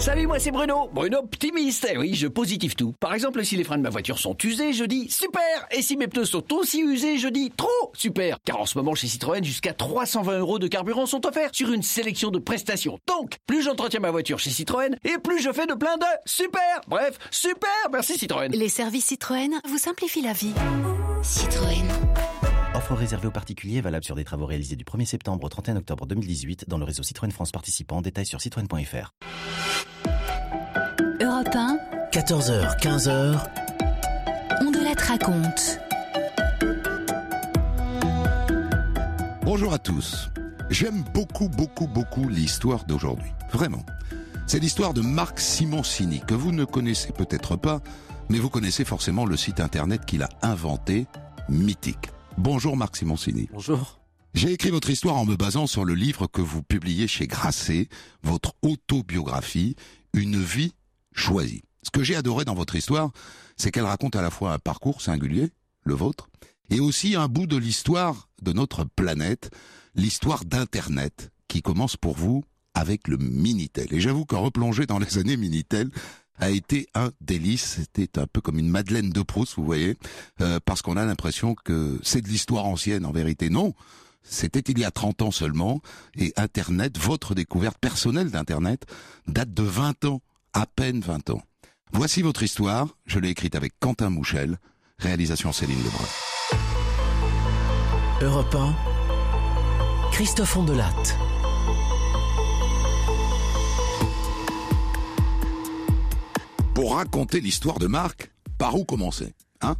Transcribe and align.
Salut, 0.00 0.26
moi 0.26 0.38
c'est 0.38 0.50
Bruno. 0.50 0.88
Bruno 0.94 1.18
optimiste. 1.18 1.86
Eh 1.92 1.98
oui, 1.98 2.14
je 2.14 2.26
positive 2.26 2.74
tout. 2.74 2.94
Par 3.00 3.12
exemple, 3.12 3.44
si 3.44 3.54
les 3.56 3.64
freins 3.64 3.76
de 3.76 3.82
ma 3.82 3.90
voiture 3.90 4.18
sont 4.18 4.34
usés, 4.42 4.72
je 4.72 4.84
dis 4.84 5.10
super. 5.10 5.42
Et 5.72 5.82
si 5.82 5.98
mes 5.98 6.08
pneus 6.08 6.24
sont 6.24 6.54
aussi 6.54 6.80
usés, 6.80 7.18
je 7.18 7.28
dis 7.28 7.52
trop 7.54 7.68
super. 7.92 8.38
Car 8.46 8.60
en 8.60 8.64
ce 8.64 8.78
moment, 8.78 8.94
chez 8.94 9.08
Citroën, 9.08 9.44
jusqu'à 9.44 9.74
320 9.74 10.38
euros 10.38 10.58
de 10.58 10.68
carburant 10.68 11.04
sont 11.04 11.26
offerts 11.26 11.50
sur 11.52 11.70
une 11.70 11.82
sélection 11.82 12.30
de 12.30 12.38
prestations. 12.38 12.98
Donc, 13.06 13.36
plus 13.46 13.62
j'entretiens 13.62 14.00
ma 14.00 14.10
voiture 14.10 14.38
chez 14.38 14.48
Citroën, 14.48 14.96
et 15.04 15.18
plus 15.18 15.42
je 15.42 15.52
fais 15.52 15.66
de 15.66 15.74
plein 15.74 15.98
de 15.98 16.06
super. 16.24 16.80
Bref, 16.88 17.18
super. 17.30 17.70
Merci 17.92 18.16
Citroën. 18.16 18.50
Les 18.52 18.70
services 18.70 19.04
Citroën 19.04 19.60
vous 19.68 19.78
simplifient 19.78 20.22
la 20.22 20.32
vie. 20.32 20.54
Citroën. 21.22 21.84
Offre 22.74 22.94
réservée 22.94 23.28
aux 23.28 23.32
particuliers 23.32 23.82
valable 23.82 24.04
sur 24.06 24.14
des 24.14 24.24
travaux 24.24 24.46
réalisés 24.46 24.76
du 24.76 24.84
1er 24.84 25.04
septembre 25.04 25.44
au 25.44 25.48
31 25.50 25.76
octobre 25.76 26.06
2018 26.06 26.68
dans 26.68 26.78
le 26.78 26.84
réseau 26.84 27.02
Citroën 27.02 27.30
France 27.30 27.52
participant. 27.52 28.00
Détails 28.00 28.24
sur 28.24 28.40
citroën.fr. 28.40 29.12
Europe 32.30 32.42
1, 32.42 32.76
14h, 32.76 32.80
15h, 32.80 33.48
on 34.60 34.70
de 34.70 34.78
la 34.78 34.92
raconte. 34.92 35.80
Bonjour 39.42 39.72
à 39.72 39.78
tous. 39.78 40.28
J'aime 40.68 41.02
beaucoup, 41.12 41.48
beaucoup, 41.48 41.88
beaucoup 41.88 42.28
l'histoire 42.28 42.84
d'aujourd'hui. 42.84 43.30
Vraiment. 43.52 43.84
C'est 44.46 44.60
l'histoire 44.60 44.94
de 44.94 45.00
Marc 45.00 45.40
Simoncini, 45.40 46.20
que 46.20 46.34
vous 46.34 46.52
ne 46.52 46.64
connaissez 46.64 47.12
peut-être 47.12 47.56
pas, 47.56 47.80
mais 48.28 48.38
vous 48.38 48.50
connaissez 48.50 48.84
forcément 48.84 49.24
le 49.24 49.36
site 49.36 49.58
internet 49.60 50.04
qu'il 50.04 50.22
a 50.22 50.28
inventé, 50.42 51.06
Mythique. 51.48 52.10
Bonjour 52.38 52.76
Marc 52.76 52.96
Simoncini. 52.96 53.48
Bonjour. 53.52 53.98
J'ai 54.34 54.52
écrit 54.52 54.70
votre 54.70 54.90
histoire 54.90 55.16
en 55.16 55.24
me 55.24 55.34
basant 55.34 55.66
sur 55.66 55.84
le 55.84 55.94
livre 55.94 56.28
que 56.28 56.42
vous 56.42 56.62
publiez 56.62 57.08
chez 57.08 57.26
Grasset, 57.26 57.88
votre 58.22 58.54
autobiographie, 58.62 59.74
Une 60.14 60.40
vie 60.40 60.74
choisie. 61.12 61.62
Ce 61.82 61.90
que 61.90 62.02
j'ai 62.02 62.16
adoré 62.16 62.44
dans 62.44 62.54
votre 62.54 62.76
histoire, 62.76 63.10
c'est 63.56 63.70
qu'elle 63.70 63.84
raconte 63.84 64.16
à 64.16 64.22
la 64.22 64.30
fois 64.30 64.52
un 64.52 64.58
parcours 64.58 65.00
singulier, 65.00 65.50
le 65.84 65.94
vôtre, 65.94 66.28
et 66.70 66.80
aussi 66.80 67.16
un 67.16 67.28
bout 67.28 67.46
de 67.46 67.56
l'histoire 67.56 68.28
de 68.42 68.52
notre 68.52 68.84
planète, 68.84 69.50
l'histoire 69.94 70.44
d'Internet, 70.44 71.30
qui 71.48 71.62
commence 71.62 71.96
pour 71.96 72.16
vous 72.16 72.44
avec 72.74 73.08
le 73.08 73.16
Minitel. 73.16 73.92
Et 73.92 74.00
j'avoue 74.00 74.24
que 74.24 74.36
replonger 74.36 74.86
dans 74.86 74.98
les 74.98 75.18
années 75.18 75.36
Minitel 75.36 75.90
a 76.38 76.50
été 76.50 76.86
un 76.94 77.10
délice. 77.20 77.80
C'était 77.80 78.18
un 78.18 78.26
peu 78.26 78.40
comme 78.40 78.58
une 78.58 78.68
Madeleine 78.68 79.10
de 79.10 79.22
Proust, 79.22 79.54
vous 79.56 79.64
voyez, 79.64 79.96
euh, 80.40 80.60
parce 80.64 80.82
qu'on 80.82 80.96
a 80.96 81.04
l'impression 81.04 81.54
que 81.54 81.98
c'est 82.02 82.22
de 82.22 82.28
l'histoire 82.28 82.66
ancienne. 82.66 83.04
En 83.04 83.12
vérité, 83.12 83.50
non. 83.50 83.74
C'était 84.22 84.60
il 84.60 84.78
y 84.78 84.84
a 84.84 84.90
30 84.90 85.22
ans 85.22 85.30
seulement, 85.30 85.80
et 86.16 86.32
Internet, 86.36 86.98
votre 86.98 87.34
découverte 87.34 87.78
personnelle 87.78 88.30
d'Internet, 88.30 88.84
date 89.26 89.52
de 89.52 89.62
20 89.62 90.04
ans, 90.04 90.20
à 90.52 90.66
peine 90.66 91.00
20 91.00 91.30
ans. 91.30 91.42
Voici 91.92 92.22
votre 92.22 92.42
histoire, 92.42 92.88
je 93.06 93.18
l'ai 93.18 93.30
écrite 93.30 93.54
avec 93.56 93.72
Quentin 93.80 94.10
Mouchel, 94.10 94.58
réalisation 94.98 95.52
Céline 95.52 95.82
Lebrun. 95.82 96.06
Europe 98.22 98.54
1, 98.54 100.10
Christophe 100.12 100.56
Ondelatte. 100.56 101.18
Pour 106.74 106.94
raconter 106.94 107.40
l'histoire 107.40 107.78
de 107.78 107.86
Marc, 107.86 108.30
par 108.56 108.76
où 108.76 108.84
commencer 108.84 109.34
Hein? 109.60 109.76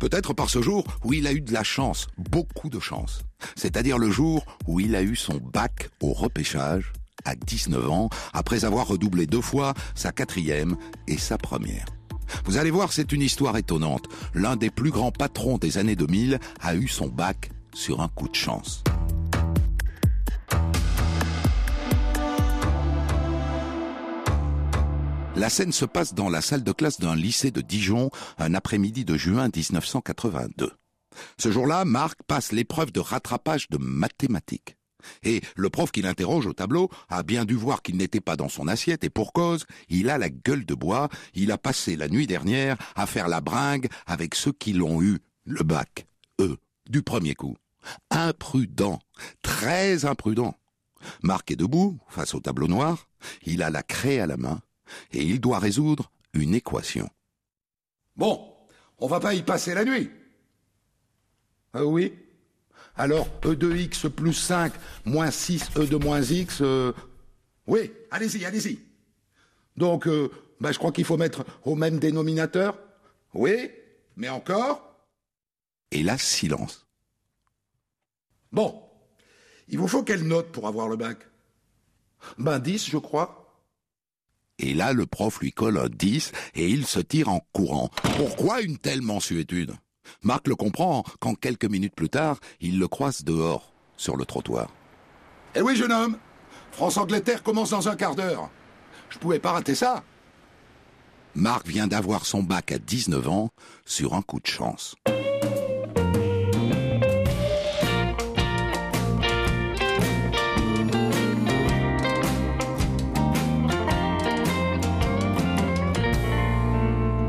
Peut-être 0.00 0.34
par 0.34 0.50
ce 0.50 0.62
jour 0.62 0.84
où 1.04 1.12
il 1.12 1.26
a 1.26 1.32
eu 1.32 1.40
de 1.40 1.52
la 1.52 1.64
chance, 1.64 2.06
beaucoup 2.16 2.68
de 2.68 2.78
chance. 2.78 3.22
C'est-à-dire 3.56 3.98
le 3.98 4.10
jour 4.10 4.44
où 4.66 4.80
il 4.80 4.94
a 4.94 5.02
eu 5.02 5.16
son 5.16 5.38
bac 5.38 5.90
au 6.00 6.12
repêchage 6.12 6.92
à 7.24 7.34
19 7.34 7.90
ans, 7.90 8.10
après 8.32 8.64
avoir 8.64 8.86
redoublé 8.88 9.26
deux 9.26 9.40
fois 9.40 9.74
sa 9.94 10.12
quatrième 10.12 10.76
et 11.06 11.18
sa 11.18 11.38
première. 11.38 11.86
Vous 12.44 12.56
allez 12.56 12.70
voir, 12.70 12.92
c'est 12.92 13.12
une 13.12 13.22
histoire 13.22 13.56
étonnante. 13.56 14.06
L'un 14.34 14.56
des 14.56 14.70
plus 14.70 14.90
grands 14.90 15.12
patrons 15.12 15.58
des 15.58 15.78
années 15.78 15.96
2000 15.96 16.38
a 16.60 16.74
eu 16.74 16.88
son 16.88 17.08
bac 17.08 17.50
sur 17.74 18.00
un 18.00 18.08
coup 18.08 18.28
de 18.28 18.34
chance. 18.34 18.82
La 25.36 25.50
scène 25.50 25.70
se 25.70 25.84
passe 25.84 26.14
dans 26.14 26.28
la 26.28 26.40
salle 26.40 26.64
de 26.64 26.72
classe 26.72 26.98
d'un 26.98 27.14
lycée 27.14 27.52
de 27.52 27.60
Dijon 27.60 28.10
un 28.38 28.54
après-midi 28.54 29.04
de 29.04 29.16
juin 29.16 29.48
1982. 29.54 30.72
Ce 31.38 31.52
jour-là, 31.52 31.84
Marc 31.84 32.18
passe 32.26 32.50
l'épreuve 32.50 32.90
de 32.90 32.98
rattrapage 32.98 33.68
de 33.68 33.78
mathématiques. 33.78 34.77
Et 35.22 35.42
le 35.56 35.70
prof 35.70 35.90
qui 35.90 36.02
l'interroge 36.02 36.46
au 36.46 36.52
tableau 36.52 36.90
a 37.08 37.22
bien 37.22 37.44
dû 37.44 37.54
voir 37.54 37.82
qu'il 37.82 37.96
n'était 37.96 38.20
pas 38.20 38.36
dans 38.36 38.48
son 38.48 38.68
assiette 38.68 39.04
et 39.04 39.10
pour 39.10 39.32
cause, 39.32 39.66
il 39.88 40.10
a 40.10 40.18
la 40.18 40.28
gueule 40.28 40.64
de 40.64 40.74
bois, 40.74 41.08
il 41.34 41.52
a 41.52 41.58
passé 41.58 41.96
la 41.96 42.08
nuit 42.08 42.26
dernière 42.26 42.76
à 42.94 43.06
faire 43.06 43.28
la 43.28 43.40
bringue 43.40 43.88
avec 44.06 44.34
ceux 44.34 44.52
qui 44.52 44.72
l'ont 44.72 45.02
eu, 45.02 45.18
le 45.44 45.62
bac, 45.62 46.06
eux, 46.40 46.58
du 46.88 47.02
premier 47.02 47.34
coup. 47.34 47.56
Imprudent, 48.10 48.98
très 49.42 50.04
imprudent. 50.04 50.54
Marc 51.22 51.50
est 51.50 51.56
debout, 51.56 51.98
face 52.08 52.34
au 52.34 52.40
tableau 52.40 52.66
noir, 52.66 53.08
il 53.44 53.62
a 53.62 53.70
la 53.70 53.82
craie 53.82 54.20
à 54.20 54.26
la 54.26 54.36
main, 54.36 54.60
et 55.12 55.22
il 55.22 55.40
doit 55.40 55.58
résoudre 55.58 56.10
une 56.32 56.54
équation. 56.54 57.08
Bon, 58.16 58.52
on 58.98 59.06
va 59.06 59.20
pas 59.20 59.34
y 59.34 59.42
passer 59.42 59.74
la 59.74 59.84
nuit. 59.84 60.10
Ah 61.72 61.84
oui? 61.84 62.14
Alors, 62.98 63.28
E 63.44 63.54
de 63.54 63.74
x 63.74 64.06
plus 64.14 64.34
5 64.34 64.72
moins 65.04 65.30
6 65.30 65.70
E 65.76 65.86
de 65.86 65.96
moins 65.96 66.20
x... 66.20 66.58
euh, 66.60 66.92
Oui, 67.66 67.92
allez-y, 68.10 68.44
allez-y. 68.44 68.80
Donc, 69.76 70.08
euh, 70.08 70.30
bah, 70.60 70.72
je 70.72 70.78
crois 70.78 70.90
qu'il 70.90 71.04
faut 71.04 71.16
mettre 71.16 71.44
au 71.64 71.76
même 71.76 71.98
dénominateur. 72.00 72.76
Oui, 73.34 73.70
mais 74.16 74.28
encore 74.28 75.06
Et 75.92 76.02
là, 76.02 76.18
silence. 76.18 76.86
Bon, 78.50 78.82
il 79.68 79.78
vous 79.78 79.88
faut 79.88 80.02
quelle 80.02 80.26
note 80.26 80.50
pour 80.50 80.66
avoir 80.66 80.88
le 80.88 80.96
bac? 80.96 81.18
Ben 82.38 82.58
10, 82.58 82.90
je 82.90 82.98
crois. 82.98 83.62
Et 84.58 84.74
là, 84.74 84.92
le 84.92 85.06
prof 85.06 85.38
lui 85.38 85.52
colle 85.52 85.78
un 85.78 85.88
10 85.88 86.32
et 86.54 86.68
il 86.68 86.84
se 86.84 86.98
tire 86.98 87.28
en 87.28 87.46
courant. 87.52 87.90
Pourquoi 88.16 88.60
une 88.60 88.76
telle 88.78 89.02
mansuétude? 89.02 89.72
Marc 90.22 90.48
le 90.48 90.54
comprend 90.54 91.04
quand 91.20 91.34
quelques 91.34 91.64
minutes 91.64 91.94
plus 91.94 92.08
tard, 92.08 92.38
il 92.60 92.78
le 92.78 92.88
croise 92.88 93.24
dehors, 93.24 93.72
sur 93.96 94.16
le 94.16 94.24
trottoir. 94.24 94.68
Eh 95.54 95.62
oui, 95.62 95.76
jeune 95.76 95.92
homme 95.92 96.18
France-Angleterre 96.72 97.42
commence 97.42 97.70
dans 97.70 97.88
un 97.88 97.96
quart 97.96 98.14
d'heure. 98.14 98.50
Je 99.10 99.18
pouvais 99.18 99.38
pas 99.38 99.52
rater 99.52 99.74
ça. 99.74 100.04
Marc 101.34 101.66
vient 101.66 101.86
d'avoir 101.86 102.26
son 102.26 102.42
bac 102.42 102.72
à 102.72 102.78
19 102.78 103.28
ans 103.28 103.50
sur 103.84 104.14
un 104.14 104.22
coup 104.22 104.40
de 104.40 104.46
chance. 104.46 104.94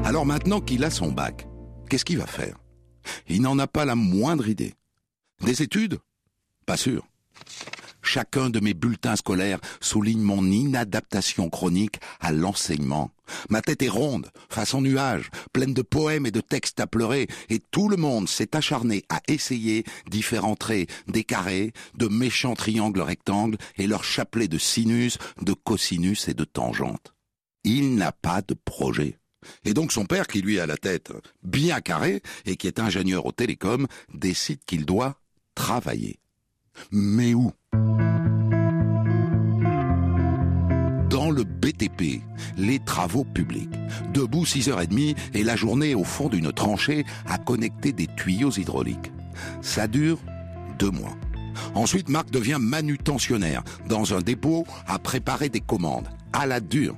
Alors 0.03 0.25
maintenant 0.25 0.59
qu'il 0.59 0.83
a 0.83 0.89
son 0.89 1.11
bac, 1.11 1.47
qu'est-ce 1.87 2.03
qu'il 2.03 2.17
va 2.17 2.25
faire? 2.25 2.55
Il 3.27 3.41
n'en 3.41 3.59
a 3.59 3.67
pas 3.67 3.85
la 3.85 3.95
moindre 3.95 4.47
idée. 4.47 4.75
Des 5.41 5.61
études? 5.61 5.99
Pas 6.65 6.77
sûr. 6.77 7.07
Chacun 8.01 8.49
de 8.49 8.59
mes 8.59 8.73
bulletins 8.73 9.15
scolaires 9.15 9.59
souligne 9.81 10.21
mon 10.21 10.43
inadaptation 10.45 11.49
chronique 11.49 11.99
à 12.19 12.31
l'enseignement. 12.31 13.11
Ma 13.49 13.61
tête 13.61 13.83
est 13.83 13.89
ronde, 13.89 14.31
façon 14.49 14.81
nuage, 14.81 15.29
pleine 15.53 15.73
de 15.73 15.81
poèmes 15.81 16.25
et 16.25 16.31
de 16.31 16.41
textes 16.41 16.79
à 16.79 16.87
pleurer, 16.87 17.27
et 17.49 17.59
tout 17.59 17.89
le 17.89 17.97
monde 17.97 18.27
s'est 18.27 18.55
acharné 18.55 19.03
à 19.09 19.21
essayer 19.27 19.83
faire 20.21 20.45
entrer 20.45 20.87
des 21.07 21.23
carrés, 21.23 21.73
de 21.95 22.07
méchants 22.07 22.55
triangles 22.55 23.01
rectangles 23.01 23.57
et 23.77 23.87
leurs 23.87 24.03
chapelets 24.03 24.47
de 24.47 24.57
sinus, 24.57 25.17
de 25.41 25.53
cosinus 25.53 26.27
et 26.27 26.33
de 26.33 26.45
tangentes. 26.45 27.13
Il 27.63 27.95
n'a 27.95 28.11
pas 28.11 28.41
de 28.41 28.53
projet. 28.53 29.17
Et 29.65 29.73
donc 29.73 29.91
son 29.91 30.05
père, 30.05 30.27
qui 30.27 30.41
lui 30.41 30.59
a 30.59 30.65
la 30.65 30.77
tête 30.77 31.11
bien 31.43 31.81
carrée 31.81 32.21
et 32.45 32.55
qui 32.55 32.67
est 32.67 32.79
ingénieur 32.79 33.25
au 33.25 33.31
télécom, 33.31 33.87
décide 34.13 34.59
qu'il 34.65 34.85
doit 34.85 35.19
travailler. 35.55 36.19
Mais 36.91 37.33
où? 37.33 37.51
Dans 41.09 41.31
le 41.31 41.43
BTP, 41.43 42.21
les 42.57 42.79
travaux 42.79 43.23
publics. 43.23 43.69
Debout 44.13 44.45
6h30 44.45 45.17
et 45.33 45.43
la 45.43 45.55
journée 45.55 45.95
au 45.95 46.03
fond 46.03 46.29
d'une 46.29 46.51
tranchée 46.53 47.03
à 47.25 47.37
connecter 47.37 47.91
des 47.91 48.07
tuyaux 48.07 48.51
hydrauliques. 48.51 49.11
Ça 49.61 49.87
dure 49.87 50.19
deux 50.77 50.91
mois. 50.91 51.15
Ensuite, 51.73 52.09
Marc 52.09 52.31
devient 52.31 52.57
manutentionnaire 52.59 53.63
dans 53.87 54.13
un 54.13 54.21
dépôt 54.21 54.65
à 54.87 54.99
préparer 54.99 55.49
des 55.49 55.59
commandes, 55.59 56.07
à 56.31 56.45
la 56.45 56.59
dure. 56.59 56.95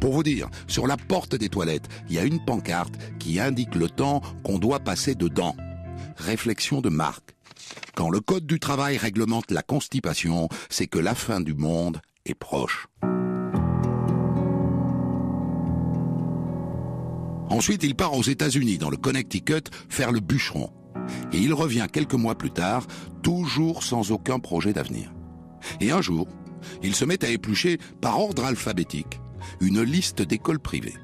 Pour 0.00 0.12
vous 0.12 0.22
dire, 0.22 0.48
sur 0.66 0.86
la 0.86 0.96
porte 0.96 1.34
des 1.34 1.48
toilettes, 1.48 1.88
il 2.08 2.16
y 2.16 2.18
a 2.18 2.24
une 2.24 2.44
pancarte 2.44 2.94
qui 3.18 3.40
indique 3.40 3.74
le 3.74 3.88
temps 3.88 4.20
qu'on 4.44 4.58
doit 4.58 4.80
passer 4.80 5.14
dedans. 5.14 5.56
Réflexion 6.16 6.80
de 6.80 6.88
Marc. 6.88 7.34
Quand 7.94 8.10
le 8.10 8.20
Code 8.20 8.46
du 8.46 8.58
travail 8.58 8.96
réglemente 8.96 9.50
la 9.50 9.62
constipation, 9.62 10.48
c'est 10.70 10.86
que 10.86 10.98
la 10.98 11.14
fin 11.14 11.40
du 11.40 11.54
monde 11.54 12.00
est 12.24 12.34
proche. 12.34 12.86
Ensuite, 17.50 17.82
il 17.82 17.94
part 17.94 18.14
aux 18.14 18.22
États-Unis, 18.22 18.78
dans 18.78 18.88
le 18.88 18.96
Connecticut, 18.96 19.64
faire 19.90 20.10
le 20.10 20.20
bûcheron. 20.20 20.70
Et 21.32 21.38
il 21.38 21.52
revient 21.52 21.86
quelques 21.92 22.14
mois 22.14 22.34
plus 22.34 22.50
tard, 22.50 22.86
toujours 23.22 23.82
sans 23.82 24.10
aucun 24.10 24.38
projet 24.38 24.72
d'avenir. 24.72 25.12
Et 25.80 25.90
un 25.90 26.00
jour, 26.00 26.28
il 26.82 26.94
se 26.94 27.04
met 27.04 27.22
à 27.24 27.28
éplucher, 27.28 27.78
par 28.00 28.18
ordre 28.18 28.44
alphabétique, 28.44 29.20
une 29.60 29.82
liste 29.82 30.22
d'écoles 30.22 30.60
privées. 30.60 30.96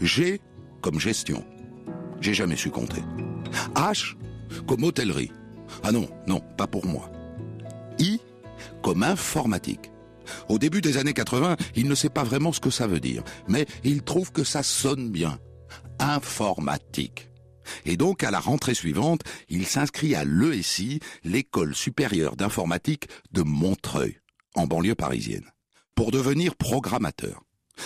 G 0.00 0.40
comme 0.80 1.00
gestion. 1.00 1.44
J'ai 2.20 2.34
jamais 2.34 2.56
su 2.56 2.70
compter. 2.70 3.02
H 3.74 4.16
comme 4.66 4.84
hôtellerie. 4.84 5.32
Ah 5.82 5.92
non, 5.92 6.08
non, 6.26 6.40
pas 6.56 6.66
pour 6.66 6.86
moi. 6.86 7.10
I 7.98 8.20
comme 8.82 9.02
informatique. 9.02 9.90
Au 10.48 10.58
début 10.58 10.80
des 10.80 10.98
années 10.98 11.14
80, 11.14 11.56
il 11.74 11.88
ne 11.88 11.94
sait 11.94 12.08
pas 12.08 12.24
vraiment 12.24 12.52
ce 12.52 12.60
que 12.60 12.70
ça 12.70 12.86
veut 12.86 13.00
dire, 13.00 13.24
mais 13.48 13.66
il 13.84 14.02
trouve 14.02 14.32
que 14.32 14.44
ça 14.44 14.62
sonne 14.62 15.10
bien. 15.10 15.38
Informatique. 15.98 17.28
Et 17.84 17.96
donc, 17.96 18.24
à 18.24 18.30
la 18.30 18.40
rentrée 18.40 18.74
suivante, 18.74 19.22
il 19.48 19.66
s'inscrit 19.66 20.14
à 20.14 20.24
l'ESI, 20.24 21.00
l'école 21.24 21.74
supérieure 21.74 22.36
d'informatique 22.36 23.08
de 23.32 23.42
Montreuil, 23.42 24.18
en 24.54 24.66
banlieue 24.66 24.94
parisienne, 24.94 25.50
pour 25.94 26.10
devenir 26.10 26.56
programmateur. 26.56 27.42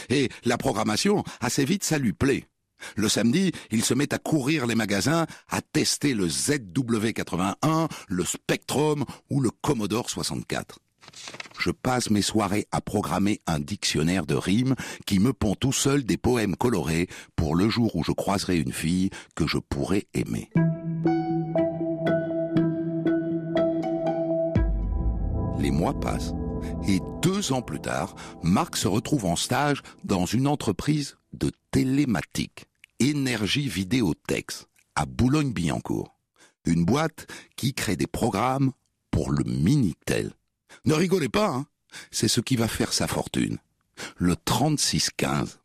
Et 0.09 0.29
la 0.45 0.59
programmation, 0.59 1.25
assez 1.41 1.65
vite, 1.65 1.85
ça 1.85 1.99
lui 1.99 2.13
plaît. 2.13 2.47
Le 2.95 3.09
samedi, 3.09 3.53
il 3.71 3.85
se 3.85 3.95
met 3.95 4.13
à 4.13 4.19
courir 4.19 4.67
les 4.67 4.75
magasins, 4.75 5.27
à 5.49 5.63
tester 5.63 6.15
le 6.15 6.29
ZW81, 6.29 7.89
le 8.09 8.25
Spectrum 8.25 9.05
ou 9.31 9.41
le 9.41 9.51
Commodore 9.51 10.11
64. 10.11 10.79
Je 11.59 11.71
passe 11.71 12.11
mes 12.11 12.23
soirées 12.23 12.67
à 12.73 12.81
programmer 12.81 13.41
un 13.47 13.61
dictionnaire 13.61 14.27
de 14.27 14.35
rimes 14.35 14.75
qui 15.07 15.19
me 15.19 15.33
pond 15.33 15.55
tout 15.55 15.73
seul 15.73 16.05
des 16.05 16.17
poèmes 16.17 16.57
colorés 16.57 17.09
pour 17.35 17.55
le 17.55 17.69
jour 17.69 17.97
où 17.97 18.05
je 18.05 18.13
croiserai 18.13 18.59
une 18.59 18.73
fille 18.73 19.11
que 19.35 19.47
je 19.47 19.59
pourrais 19.59 20.07
aimer. 20.15 20.51
Les 25.59 25.71
mois 25.71 25.99
passent 25.99 26.33
et 26.87 27.01
deux 27.23 27.53
ans 27.53 27.63
plus 27.63 27.81
tard, 27.81 28.15
Marc 28.43 28.77
se 28.77 28.89
retrouve 28.89 29.25
en 29.25 29.37
stage 29.37 29.83
dans 30.05 30.27
une 30.27 30.47
entreprise 30.47 31.17
de 31.33 31.51
télématique, 31.71 32.67
Énergie 33.01 33.69
Vidéotex, 33.69 34.67
à 34.95 35.07
Boulogne-Billancourt. 35.07 36.17
Une 36.65 36.85
boîte 36.85 37.27
qui 37.57 37.75
crée 37.75 37.97
des 37.97 38.07
programmes 38.07 38.73
pour 39.11 39.31
le 39.31 39.45
Minitel. 39.45 40.33
Ne 40.85 40.95
rigolez 40.95 41.29
pas, 41.29 41.49
hein 41.49 41.67
c'est 42.11 42.29
ce 42.29 42.41
qui 42.41 42.57
va 42.57 42.69
faire 42.69 42.93
sa 42.93 43.07
fortune. 43.07 43.59
Le 44.17 44.37
3615. 44.37 45.61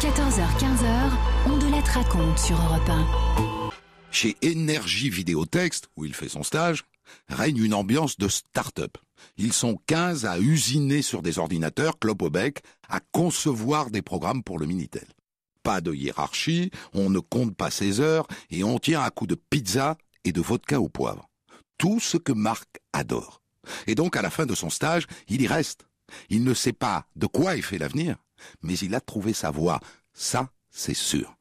14h-15h, 0.00 1.10
on 1.46 1.56
de 1.56 1.66
lettres 1.66 1.92
raconte 1.92 2.38
sur 2.38 2.56
Europe 2.56 2.88
1. 2.88 3.70
Chez 4.10 4.36
Énergie 4.42 5.10
Vidéotexte, 5.10 5.88
où 5.96 6.04
il 6.04 6.14
fait 6.14 6.28
son 6.28 6.42
stage, 6.42 6.84
règne 7.28 7.58
une 7.58 7.74
ambiance 7.74 8.18
de 8.18 8.28
start-up. 8.28 8.98
Ils 9.36 9.52
sont 9.52 9.78
15 9.86 10.24
à 10.26 10.38
usiner 10.38 11.02
sur 11.02 11.22
des 11.22 11.38
ordinateurs, 11.38 11.98
clope 11.98 12.22
au 12.22 12.30
bec, 12.30 12.62
à 12.88 13.00
concevoir 13.12 13.90
des 13.90 14.02
programmes 14.02 14.42
pour 14.42 14.58
le 14.58 14.66
Minitel. 14.66 15.06
Pas 15.62 15.80
de 15.80 15.92
hiérarchie, 15.92 16.70
on 16.92 17.10
ne 17.10 17.18
compte 17.18 17.56
pas 17.56 17.70
ses 17.70 18.00
heures 18.00 18.26
et 18.50 18.62
on 18.62 18.78
tient 18.78 19.02
à 19.02 19.10
coups 19.10 19.30
de 19.30 19.34
pizza 19.34 19.96
et 20.24 20.32
de 20.32 20.40
vodka 20.40 20.80
au 20.80 20.88
poivre. 20.88 21.28
Tout 21.78 22.00
ce 22.00 22.16
que 22.16 22.32
Marc 22.32 22.68
adore. 22.92 23.42
Et 23.86 23.94
donc, 23.94 24.16
à 24.16 24.22
la 24.22 24.30
fin 24.30 24.46
de 24.46 24.54
son 24.54 24.70
stage, 24.70 25.06
il 25.28 25.42
y 25.42 25.46
reste. 25.46 25.86
Il 26.30 26.44
ne 26.44 26.54
sait 26.54 26.72
pas 26.72 27.06
de 27.16 27.26
quoi 27.26 27.56
est 27.56 27.62
fait 27.62 27.78
l'avenir, 27.78 28.16
mais 28.62 28.74
il 28.74 28.94
a 28.94 29.00
trouvé 29.00 29.32
sa 29.32 29.50
voie. 29.50 29.80
Ça, 30.12 30.50
c'est 30.70 30.94
sûr. 30.94 31.36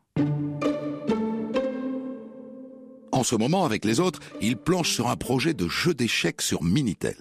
En 3.15 3.23
ce 3.23 3.37
moment, 3.37 3.63
avec 3.63 3.85
les 3.85 4.01
autres, 4.01 4.19
il 4.41 4.57
planche 4.57 4.91
sur 4.91 5.07
un 5.07 5.15
projet 5.15 5.53
de 5.53 5.69
jeu 5.69 5.93
d'échecs 5.93 6.41
sur 6.41 6.63
Minitel. 6.63 7.15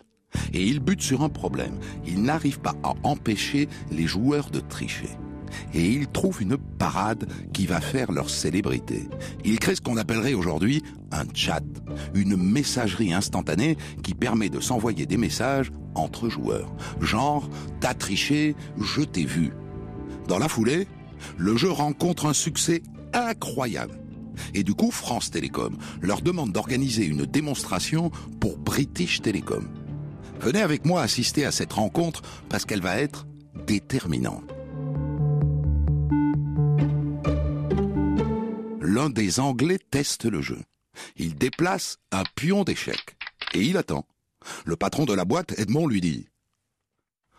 Et 0.52 0.64
il 0.64 0.80
bute 0.80 1.02
sur 1.02 1.22
un 1.22 1.28
problème. 1.28 1.78
Il 2.04 2.22
n'arrive 2.22 2.58
pas 2.58 2.74
à 2.82 2.94
empêcher 3.04 3.68
les 3.92 4.08
joueurs 4.08 4.50
de 4.50 4.58
tricher. 4.58 5.10
Et 5.72 5.86
il 5.86 6.08
trouve 6.08 6.42
une 6.42 6.56
parade 6.56 7.28
qui 7.52 7.66
va 7.66 7.80
faire 7.80 8.10
leur 8.10 8.28
célébrité. 8.28 9.08
Il 9.44 9.60
crée 9.60 9.76
ce 9.76 9.80
qu'on 9.80 9.96
appellerait 9.96 10.34
aujourd'hui 10.34 10.82
un 11.12 11.26
chat, 11.32 11.62
une 12.12 12.36
messagerie 12.36 13.14
instantanée 13.14 13.76
qui 14.02 14.14
permet 14.14 14.48
de 14.48 14.58
s'envoyer 14.58 15.06
des 15.06 15.16
messages 15.16 15.70
entre 15.94 16.28
joueurs. 16.28 16.74
Genre, 17.00 17.48
t'as 17.78 17.94
triché, 17.94 18.56
je 18.80 19.02
t'ai 19.02 19.26
vu. 19.26 19.52
Dans 20.26 20.40
la 20.40 20.48
foulée, 20.48 20.88
le 21.36 21.56
jeu 21.56 21.70
rencontre 21.70 22.26
un 22.26 22.32
succès 22.32 22.82
incroyable. 23.12 24.00
Et 24.54 24.62
du 24.62 24.74
coup, 24.74 24.90
France 24.90 25.30
Télécom 25.30 25.76
leur 26.00 26.20
demande 26.20 26.52
d'organiser 26.52 27.04
une 27.04 27.26
démonstration 27.26 28.10
pour 28.40 28.58
British 28.58 29.22
Telecom. 29.22 29.68
Venez 30.40 30.60
avec 30.60 30.84
moi 30.84 31.02
assister 31.02 31.44
à 31.44 31.52
cette 31.52 31.72
rencontre 31.72 32.22
parce 32.48 32.64
qu'elle 32.64 32.82
va 32.82 32.98
être 32.98 33.26
déterminante. 33.66 34.44
L'un 38.80 39.10
des 39.10 39.40
Anglais 39.40 39.78
teste 39.90 40.26
le 40.26 40.42
jeu. 40.42 40.60
Il 41.16 41.34
déplace 41.34 41.98
un 42.12 42.22
pion 42.34 42.62
d'échec 42.64 43.16
et 43.54 43.62
il 43.62 43.76
attend. 43.76 44.06
Le 44.64 44.76
patron 44.76 45.04
de 45.04 45.14
la 45.14 45.24
boîte, 45.24 45.58
Edmond, 45.58 45.86
lui 45.86 46.00
dit 46.00 46.28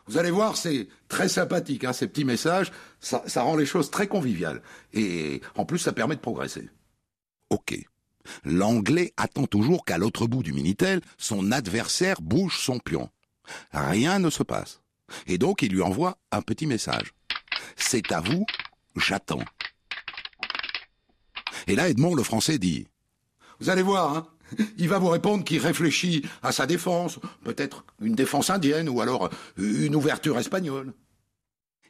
Vous 0.08 0.18
allez 0.18 0.32
voir, 0.32 0.58
c'est 0.58 0.88
très 1.08 1.30
sympathique, 1.30 1.84
hein, 1.84 1.94
ces 1.94 2.08
petits 2.08 2.26
messages, 2.26 2.72
ça, 3.00 3.24
ça 3.28 3.44
rend 3.44 3.56
les 3.56 3.66
choses 3.66 3.92
très 3.92 4.08
conviviales. 4.08 4.62
Et 4.94 5.42
en 5.56 5.66
plus, 5.66 5.80
ça 5.80 5.94
permet 5.94 6.16
de 6.16 6.22
progresser. 6.22 6.70
L'anglais 8.44 9.14
attend 9.18 9.46
toujours 9.46 9.86
qu'à 9.86 9.98
l'autre 9.98 10.28
bout 10.28 10.44
du 10.44 10.54
Minitel, 10.54 11.02
son 11.18 11.52
adversaire 11.52 12.22
bouge 12.22 12.58
son 12.60 12.80
pion. 12.80 13.10
Rien 13.72 14.20
ne 14.20 14.30
se 14.30 14.44
passe. 14.44 14.82
Et 15.28 15.38
donc 15.38 15.62
il 15.62 15.72
lui 15.72 15.82
envoie 15.82 16.18
un 16.32 16.42
petit 16.42 16.66
message. 16.66 17.14
C'est 17.76 18.12
à 18.12 18.22
vous, 18.22 18.46
j'attends. 18.96 19.44
Et 21.68 21.76
là, 21.76 21.90
Edmond, 21.90 22.16
le 22.16 22.24
français, 22.24 22.58
dit 22.58 22.88
Vous 23.60 23.70
allez 23.70 23.82
voir, 23.82 24.16
hein, 24.16 24.28
il 24.78 24.90
va 24.90 25.00
vous 25.00 25.10
répondre 25.10 25.44
qu'il 25.44 25.60
réfléchit 25.60 26.24
à 26.44 26.52
sa 26.52 26.66
défense, 26.66 27.20
peut-être 27.44 27.86
une 28.02 28.16
défense 28.16 28.50
indienne 28.50 28.90
ou 28.90 29.02
alors 29.02 29.30
une 29.58 29.96
ouverture 29.96 30.38
espagnole. 30.38 30.94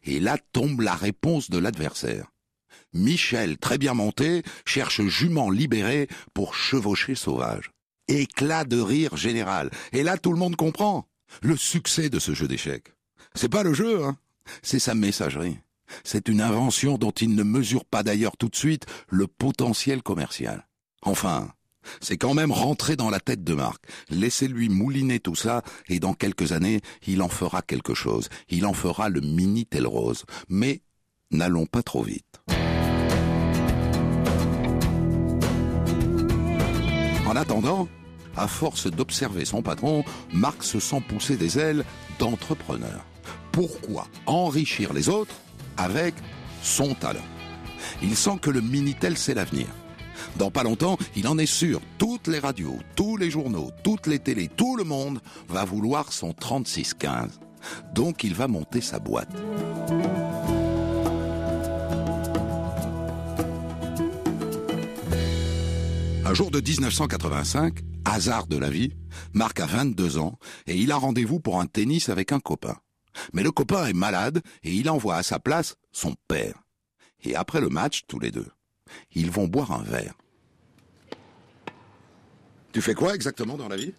Et 0.04 0.20
là 0.20 0.38
tombe 0.54 0.82
la 0.82 0.94
réponse 0.94 1.50
de 1.50 1.58
l'adversaire. 1.58 2.32
Michel, 2.96 3.58
très 3.58 3.78
bien 3.78 3.94
monté, 3.94 4.44
cherche 4.66 5.02
jument 5.04 5.50
libéré 5.50 6.08
pour 6.34 6.56
chevaucher 6.56 7.14
sauvage. 7.14 7.72
Éclat 8.08 8.66
de 8.66 8.80
rire 8.80 9.18
général. 9.18 9.70
Et 9.92 10.04
là, 10.04 10.18
tout 10.18 10.32
le 10.32 10.40
monde 10.40 10.56
comprend 10.56 11.08
le 11.42 11.58
succès 11.58 12.10
de 12.10 12.20
ce 12.20 12.34
jeu 12.34 12.48
d'échecs. 12.48 12.94
C'est 13.34 13.50
pas 13.50 13.64
le 13.64 13.74
jeu, 13.74 14.04
hein. 14.04 14.18
C'est 14.62 14.80
sa 14.80 14.96
messagerie. 14.96 15.58
C'est 16.04 16.30
une 16.30 16.42
invention 16.42 16.98
dont 16.98 17.12
il 17.12 17.36
ne 17.36 17.44
mesure 17.44 17.86
pas 17.86 18.04
d'ailleurs 18.04 18.38
tout 18.38 18.50
de 18.50 18.56
suite 18.56 18.86
le 19.10 19.28
potentiel 19.28 20.02
commercial. 20.02 20.68
Enfin, 21.02 21.52
c'est 22.02 22.18
quand 22.18 22.34
même 22.34 22.52
rentrer 22.52 22.96
dans 22.96 23.10
la 23.10 23.20
tête 23.20 23.44
de 23.44 23.54
Marc. 23.54 23.84
Laissez-lui 24.10 24.70
mouliner 24.70 25.20
tout 25.20 25.36
ça, 25.36 25.64
et 25.88 26.00
dans 26.00 26.14
quelques 26.14 26.52
années, 26.52 26.82
il 27.08 27.22
en 27.22 27.30
fera 27.30 27.62
quelque 27.62 27.94
chose. 27.94 28.30
Il 28.50 28.66
en 28.66 28.74
fera 28.74 29.10
le 29.10 29.22
mini 29.22 29.68
Rose. 29.84 30.26
Mais 30.50 30.82
n'allons 31.32 31.66
pas 31.66 31.84
trop 31.84 32.04
vite. 32.04 32.42
En 37.36 37.40
attendant, 37.40 37.90
à 38.38 38.48
force 38.48 38.88
d'observer 38.88 39.44
son 39.44 39.62
patron, 39.62 40.06
Marc 40.32 40.64
se 40.64 40.80
sent 40.80 41.02
pousser 41.06 41.36
des 41.36 41.60
ailes 41.60 41.84
d'entrepreneur. 42.18 43.06
Pourquoi 43.52 44.08
enrichir 44.26 44.94
les 44.94 45.10
autres 45.10 45.36
avec 45.76 46.16
son 46.64 46.94
talent? 46.94 47.20
Il 48.02 48.16
sent 48.16 48.38
que 48.42 48.50
le 48.50 48.62
Minitel, 48.62 49.18
c'est 49.18 49.34
l'avenir. 49.34 49.68
Dans 50.38 50.50
pas 50.50 50.64
longtemps, 50.64 50.98
il 51.18 51.28
en 51.28 51.38
est 51.38 51.46
sûr, 51.46 51.82
toutes 51.98 52.30
les 52.30 52.40
radios, 52.40 52.80
tous 52.96 53.18
les 53.18 53.30
journaux, 53.30 53.70
toutes 53.84 54.08
les 54.08 54.20
télés, 54.20 54.48
tout 54.48 54.78
le 54.78 54.86
monde 54.86 55.20
va 55.50 55.66
vouloir 55.66 56.14
son 56.14 56.32
3615. 56.32 57.42
Donc 57.94 58.24
il 58.24 58.34
va 58.34 58.48
monter 58.48 58.80
sa 58.80 58.98
boîte. 59.00 59.36
Jour 66.36 66.52
de 66.52 66.60
1985, 66.60 67.80
hasard 68.04 68.48
de 68.48 68.58
la 68.58 68.70
vie, 68.70 68.92
Marc 69.32 69.62
a 69.62 69.66
22 69.66 70.18
ans 70.18 70.38
et 70.68 70.76
il 70.76 70.92
a 70.92 70.98
rendez-vous 70.98 71.40
pour 71.40 71.62
un 71.62 71.66
tennis 71.66 72.10
avec 72.10 72.34
un 72.34 72.42
copain. 72.42 72.76
Mais 73.32 73.42
le 73.42 73.52
copain 73.52 73.86
est 73.86 73.94
malade 73.94 74.42
et 74.64 74.74
il 74.74 74.90
envoie 74.90 75.16
à 75.16 75.24
sa 75.24 75.40
place 75.40 75.78
son 75.94 76.14
père. 76.28 76.62
Et 77.24 77.38
après 77.38 77.62
le 77.62 77.70
match, 77.70 78.04
tous 78.10 78.20
les 78.20 78.32
deux, 78.32 78.50
ils 79.14 79.32
vont 79.32 79.48
boire 79.48 79.72
un 79.72 79.84
verre. 79.84 80.14
Tu 82.74 82.82
fais 82.82 82.96
quoi 82.96 83.16
exactement 83.16 83.56
dans 83.56 83.70
la 83.70 83.78
vie? 83.78 83.94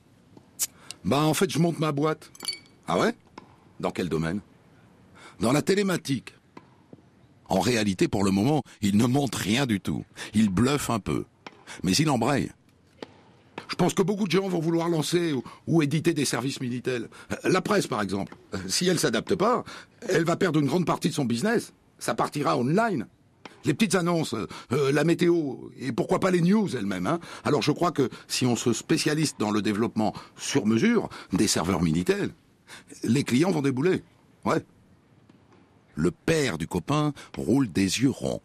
Bah 1.05 1.23
en 1.23 1.33
fait 1.33 1.51
je 1.51 1.59
monte 1.59 1.79
ma 1.79 1.93
boîte. 1.93 2.31
Ah 2.87 2.99
ouais? 2.99 3.15
Dans 3.81 3.91
quel 3.91 4.11
domaine? 4.11 4.41
Dans 5.41 5.53
la 5.53 5.63
télématique. 5.63 6.35
En 7.49 7.61
réalité, 7.61 8.09
pour 8.09 8.25
le 8.25 8.31
moment, 8.31 8.63
il 8.83 8.99
ne 8.99 9.07
montre 9.07 9.39
rien 9.39 9.65
du 9.65 9.81
tout. 9.81 10.05
Il 10.35 10.51
bluffe 10.51 10.91
un 10.91 10.99
peu. 10.99 11.25
Mais 11.83 11.93
il 11.93 12.11
embraye. 12.11 12.51
Je 13.69 13.75
pense 13.75 13.95
que 13.95 14.03
beaucoup 14.03 14.27
de 14.27 14.33
gens 14.33 14.49
vont 14.49 14.61
vouloir 14.61 14.89
lancer 14.89 15.35
ou, 15.67 15.83
éditer 15.83 16.15
des 16.15 16.25
services 16.25 16.61
militaires. 16.61 17.03
La 17.45 17.61
presse, 17.61 17.87
par 17.87 18.01
exemple. 18.01 18.37
Si 18.69 18.87
elle 18.87 18.99
s'adapte 18.99 19.35
pas, 19.35 19.65
elle 20.09 20.25
va 20.25 20.37
perdre 20.37 20.61
une 20.61 20.67
grande 20.67 20.87
partie 20.87 21.09
de 21.09 21.15
son 21.15 21.25
business. 21.25 21.73
Ça 21.99 22.15
partira 22.15 22.57
online. 22.57 23.07
Les 23.65 23.75
petites 23.75 23.97
annonces, 23.97 24.35
euh, 24.73 24.93
la 24.93 25.03
météo, 25.03 25.57
et 25.81 25.91
pourquoi 25.91 26.21
pas 26.21 26.31
les 26.31 26.41
news 26.41 26.69
elles-mêmes. 26.77 27.09
Hein. 27.09 27.19
Alors 27.43 27.63
je 27.63 27.73
crois 27.73 27.91
que 27.91 28.09
si 28.29 28.47
on 28.47 28.55
se 28.55 28.73
spécialise 28.73 29.35
dans 29.39 29.51
le 29.51 29.61
développement 29.61 30.15
sur 30.37 30.67
mesure 30.67 31.09
des 31.33 31.49
serveurs 31.49 31.83
militaires, 31.83 32.29
les 33.03 33.25
clients 33.25 33.51
vont 33.51 33.63
débouler. 33.63 34.05
Ouais. 34.45 34.65
Le 35.97 36.13
père 36.13 36.59
du 36.59 36.69
copain 36.69 37.13
roule 37.37 37.73
des 37.73 38.03
yeux 38.03 38.11
ronds. 38.11 38.43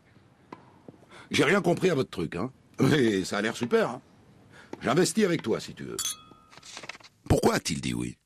J'ai 1.30 1.44
rien 1.44 1.62
compris 1.62 1.92
à 1.92 1.96
votre 1.96 2.10
truc, 2.10 2.36
hein. 2.36 2.52
Mais 2.82 3.24
ça 3.24 3.38
a 3.38 3.42
l'air 3.42 3.56
super, 3.56 3.90
hein. 3.90 4.02
J'investis 4.82 5.26
avec 5.26 5.42
toi, 5.42 5.60
si 5.60 5.74
tu 5.74 5.84
veux. 5.84 5.98
Pourquoi 7.30 7.56
a-t-il 7.56 7.82
dit 7.82 7.94
oui? 7.94 8.18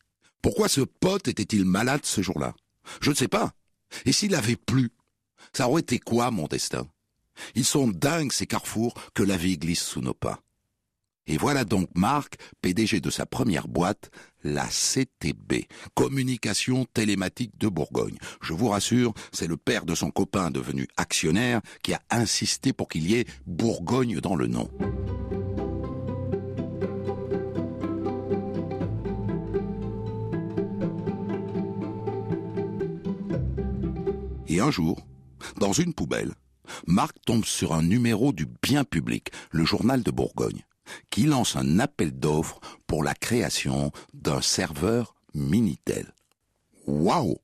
Pourquoi 0.41 0.69
ce 0.69 0.81
pote 0.81 1.27
était-il 1.27 1.65
malade 1.65 2.05
ce 2.05 2.21
jour-là? 2.21 2.55
Je 3.01 3.09
ne 3.09 3.15
sais 3.15 3.27
pas. 3.27 3.51
Et 4.05 4.11
s'il 4.11 4.35
avait 4.35 4.55
plu? 4.55 4.91
Ça 5.53 5.67
aurait 5.67 5.81
été 5.81 5.99
quoi, 5.99 6.31
mon 6.31 6.47
destin? 6.47 6.87
Ils 7.55 7.65
sont 7.65 7.87
dingues, 7.87 8.31
ces 8.31 8.47
carrefours, 8.47 8.93
que 9.13 9.23
la 9.23 9.37
vie 9.37 9.57
glisse 9.57 9.83
sous 9.83 10.01
nos 10.01 10.13
pas. 10.13 10.39
Et 11.27 11.37
voilà 11.37 11.65
donc 11.65 11.89
Marc, 11.95 12.35
PDG 12.61 12.99
de 12.99 13.09
sa 13.09 13.25
première 13.25 13.67
boîte, 13.67 14.11
la 14.43 14.67
CTB, 14.67 15.65
Communication 15.95 16.85
Télématique 16.85 17.57
de 17.57 17.67
Bourgogne. 17.67 18.17
Je 18.41 18.53
vous 18.53 18.69
rassure, 18.69 19.13
c'est 19.31 19.47
le 19.47 19.57
père 19.57 19.85
de 19.85 19.95
son 19.95 20.11
copain 20.11 20.51
devenu 20.51 20.87
actionnaire 20.97 21.61
qui 21.81 21.93
a 21.93 22.01
insisté 22.11 22.73
pour 22.73 22.87
qu'il 22.87 23.09
y 23.09 23.15
ait 23.15 23.25
Bourgogne 23.47 24.19
dans 24.19 24.35
le 24.35 24.47
nom. 24.47 24.69
Et 34.47 34.59
un 34.59 34.69
jour, 34.69 35.05
dans 35.59 35.73
une 35.73 35.93
poubelle, 35.93 36.33
Marc 36.85 37.17
tombe 37.25 37.45
sur 37.45 37.73
un 37.73 37.81
numéro 37.81 38.31
du 38.31 38.45
Bien 38.61 38.83
Public, 38.83 39.31
le 39.51 39.65
journal 39.65 40.03
de 40.03 40.11
Bourgogne, 40.11 40.63
qui 41.09 41.23
lance 41.23 41.55
un 41.55 41.79
appel 41.79 42.11
d'offres 42.11 42.59
pour 42.87 43.03
la 43.03 43.13
création 43.13 43.91
d'un 44.13 44.41
serveur 44.41 45.15
Minitel. 45.33 46.13
Waouh 46.87 47.37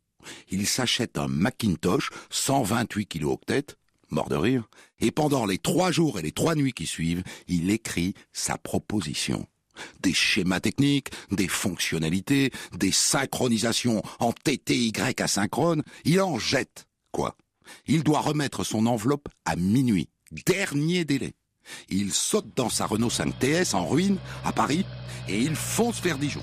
Il 0.49 0.67
s'achète 0.67 1.17
un 1.17 1.27
Macintosh 1.27 2.09
128 2.29 3.05
kilooctets, 3.07 3.75
mort 4.09 4.29
de 4.29 4.35
rire, 4.35 4.69
et 4.99 5.11
pendant 5.11 5.45
les 5.45 5.57
trois 5.57 5.91
jours 5.91 6.19
et 6.19 6.21
les 6.21 6.31
trois 6.31 6.55
nuits 6.55 6.73
qui 6.73 6.85
suivent, 6.85 7.23
il 7.47 7.69
écrit 7.69 8.13
sa 8.31 8.57
proposition 8.57 9.47
des 10.01 10.13
schémas 10.13 10.59
techniques, 10.59 11.11
des 11.31 11.47
fonctionnalités, 11.47 12.51
des 12.77 12.91
synchronisations 12.91 14.01
en 14.19 14.33
TTY 14.33 14.93
asynchrone, 15.17 15.83
il 16.05 16.21
en 16.21 16.37
jette 16.39 16.87
quoi? 17.11 17.35
Il 17.87 18.03
doit 18.03 18.21
remettre 18.21 18.63
son 18.63 18.85
enveloppe 18.85 19.29
à 19.45 19.55
minuit. 19.55 20.09
Dernier 20.45 21.05
délai. 21.05 21.33
Il 21.89 22.11
saute 22.11 22.55
dans 22.55 22.69
sa 22.69 22.85
Renault 22.85 23.09
5 23.09 23.37
TS 23.39 23.73
en 23.73 23.87
ruine 23.87 24.17
à 24.43 24.51
Paris 24.51 24.85
et 25.27 25.39
il 25.39 25.55
fonce 25.55 26.01
vers 26.01 26.17
Dijon. 26.17 26.41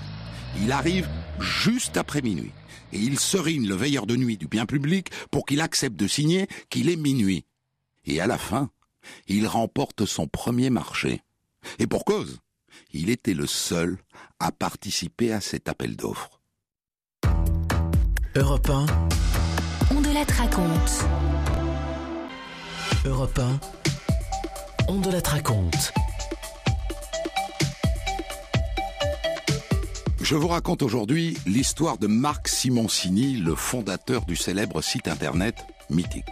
Il 0.61 0.73
arrive 0.73 1.09
juste 1.41 1.97
après 1.97 2.23
minuit 2.23 2.53
et 2.93 2.99
il 2.99 3.19
serine 3.19 3.69
le 3.69 3.75
veilleur 3.75 4.07
de 4.07 4.17
nuit 4.17 4.37
du 4.37 4.47
bien 4.47 4.67
public 4.67 5.11
pour 5.31 5.45
qu'il 5.45 5.61
accepte 5.61 5.97
de 5.97 6.07
signer 6.07 6.49
qu'il 6.71 6.89
est 6.89 6.97
minuit. 6.97 7.45
Et 8.07 8.21
à 8.21 8.27
la 8.27 8.39
fin, 8.39 8.71
il 9.27 9.47
remporte 9.47 10.07
son 10.07 10.27
premier 10.27 10.71
marché. 10.71 11.23
Et 11.79 11.87
pour 11.87 12.05
cause, 12.05 12.39
il 12.93 13.11
était 13.11 13.35
le 13.35 13.47
seul 13.47 13.99
à 14.39 14.53
participer 14.53 15.33
à 15.33 15.41
cet 15.41 15.69
appel 15.69 15.97
d'offres. 15.97 16.41
Europe 18.35 18.71
on 19.91 20.01
de 20.01 20.13
la 20.13 20.23
raconte. 20.35 21.07
Europe 23.07 23.39
1. 23.39 23.98
On 24.90 25.00
de 25.00 25.11
la 25.11 25.21
raconte. 25.21 25.92
Je 30.23 30.35
vous 30.35 30.49
raconte 30.49 30.83
aujourd'hui 30.83 31.37
l'histoire 31.45 31.99
de 31.99 32.07
Marc 32.07 32.49
Simoncini, 32.49 33.37
le 33.37 33.54
fondateur 33.54 34.25
du 34.25 34.35
célèbre 34.35 34.80
site 34.80 35.07
internet 35.07 35.66
Mythique. 35.90 36.25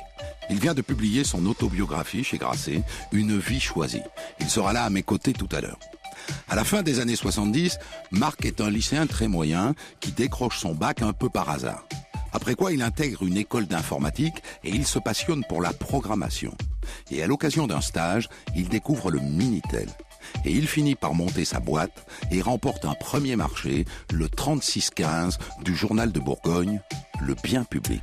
Il 0.48 0.58
vient 0.58 0.72
de 0.72 0.80
publier 0.80 1.22
son 1.22 1.44
autobiographie 1.44 2.24
chez 2.24 2.38
Grasset, 2.38 2.82
Une 3.12 3.36
vie 3.38 3.60
choisie. 3.60 4.02
Il 4.40 4.48
sera 4.48 4.72
là 4.72 4.84
à 4.84 4.90
mes 4.90 5.02
côtés 5.02 5.34
tout 5.34 5.48
à 5.52 5.60
l'heure. 5.60 5.78
À 6.48 6.56
la 6.56 6.64
fin 6.64 6.82
des 6.82 6.98
années 6.98 7.14
70, 7.14 7.78
Marc 8.10 8.46
est 8.46 8.62
un 8.62 8.70
lycéen 8.70 9.06
très 9.06 9.28
moyen 9.28 9.74
qui 10.00 10.12
décroche 10.12 10.58
son 10.58 10.74
bac 10.74 11.02
un 11.02 11.12
peu 11.12 11.28
par 11.28 11.50
hasard. 11.50 11.86
Après 12.36 12.54
quoi, 12.54 12.70
il 12.70 12.82
intègre 12.82 13.22
une 13.22 13.38
école 13.38 13.64
d'informatique 13.64 14.42
et 14.62 14.68
il 14.68 14.86
se 14.86 14.98
passionne 14.98 15.42
pour 15.48 15.62
la 15.62 15.72
programmation. 15.72 16.54
Et 17.10 17.22
à 17.22 17.26
l'occasion 17.26 17.66
d'un 17.66 17.80
stage, 17.80 18.28
il 18.54 18.68
découvre 18.68 19.10
le 19.10 19.20
Minitel. 19.20 19.88
Et 20.44 20.52
il 20.52 20.68
finit 20.68 20.96
par 20.96 21.14
monter 21.14 21.46
sa 21.46 21.60
boîte 21.60 22.06
et 22.30 22.42
remporte 22.42 22.84
un 22.84 22.92
premier 22.92 23.36
marché, 23.36 23.86
le 24.12 24.28
3615 24.28 25.38
du 25.64 25.74
journal 25.74 26.12
de 26.12 26.20
Bourgogne, 26.20 26.82
le 27.22 27.34
bien 27.42 27.64
public. 27.64 28.02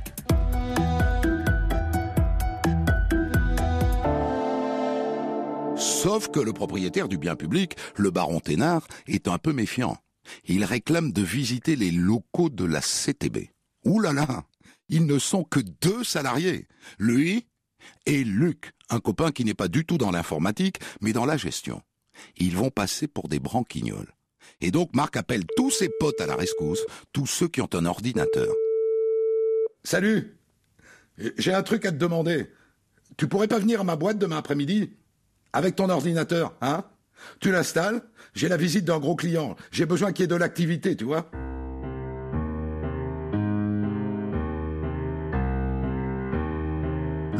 Sauf 5.76 6.26
que 6.26 6.40
le 6.40 6.52
propriétaire 6.52 7.06
du 7.06 7.18
bien 7.18 7.36
public, 7.36 7.76
le 7.94 8.10
baron 8.10 8.40
Thénard, 8.40 8.82
est 9.06 9.28
un 9.28 9.38
peu 9.38 9.52
méfiant. 9.52 9.96
Il 10.46 10.64
réclame 10.64 11.12
de 11.12 11.22
visiter 11.22 11.76
les 11.76 11.92
locaux 11.92 12.50
de 12.50 12.64
la 12.64 12.80
CTB. 12.80 13.53
Ouh 13.84 14.02
Ils 14.88 15.06
ne 15.06 15.18
sont 15.18 15.44
que 15.44 15.60
deux 15.60 16.04
salariés. 16.04 16.66
Lui 16.98 17.46
et 18.06 18.24
Luc, 18.24 18.72
un 18.88 19.00
copain 19.00 19.30
qui 19.30 19.44
n'est 19.44 19.54
pas 19.54 19.68
du 19.68 19.84
tout 19.84 19.98
dans 19.98 20.10
l'informatique, 20.10 20.78
mais 21.00 21.12
dans 21.12 21.26
la 21.26 21.36
gestion. 21.36 21.82
Ils 22.36 22.56
vont 22.56 22.70
passer 22.70 23.08
pour 23.08 23.28
des 23.28 23.40
branquignoles. 23.40 24.12
Et 24.60 24.70
donc 24.70 24.94
Marc 24.94 25.16
appelle 25.16 25.44
tous 25.56 25.70
ses 25.70 25.88
potes 25.88 26.20
à 26.20 26.26
la 26.26 26.36
rescousse, 26.36 26.84
tous 27.12 27.26
ceux 27.26 27.48
qui 27.48 27.60
ont 27.60 27.68
un 27.72 27.86
ordinateur. 27.86 28.52
Salut 29.82 30.38
J'ai 31.36 31.52
un 31.52 31.62
truc 31.62 31.84
à 31.84 31.92
te 31.92 31.96
demander. 31.96 32.50
Tu 33.16 33.28
pourrais 33.28 33.48
pas 33.48 33.58
venir 33.58 33.80
à 33.80 33.84
ma 33.84 33.96
boîte 33.96 34.18
demain 34.18 34.38
après-midi 34.38 34.92
Avec 35.52 35.76
ton 35.76 35.88
ordinateur, 35.88 36.56
hein? 36.60 36.84
Tu 37.40 37.52
l'installes 37.52 38.02
J'ai 38.34 38.48
la 38.48 38.56
visite 38.56 38.84
d'un 38.84 38.98
gros 38.98 39.16
client. 39.16 39.56
J'ai 39.70 39.86
besoin 39.86 40.12
qu'il 40.12 40.22
y 40.22 40.24
ait 40.24 40.28
de 40.28 40.34
l'activité, 40.34 40.96
tu 40.96 41.04
vois 41.04 41.30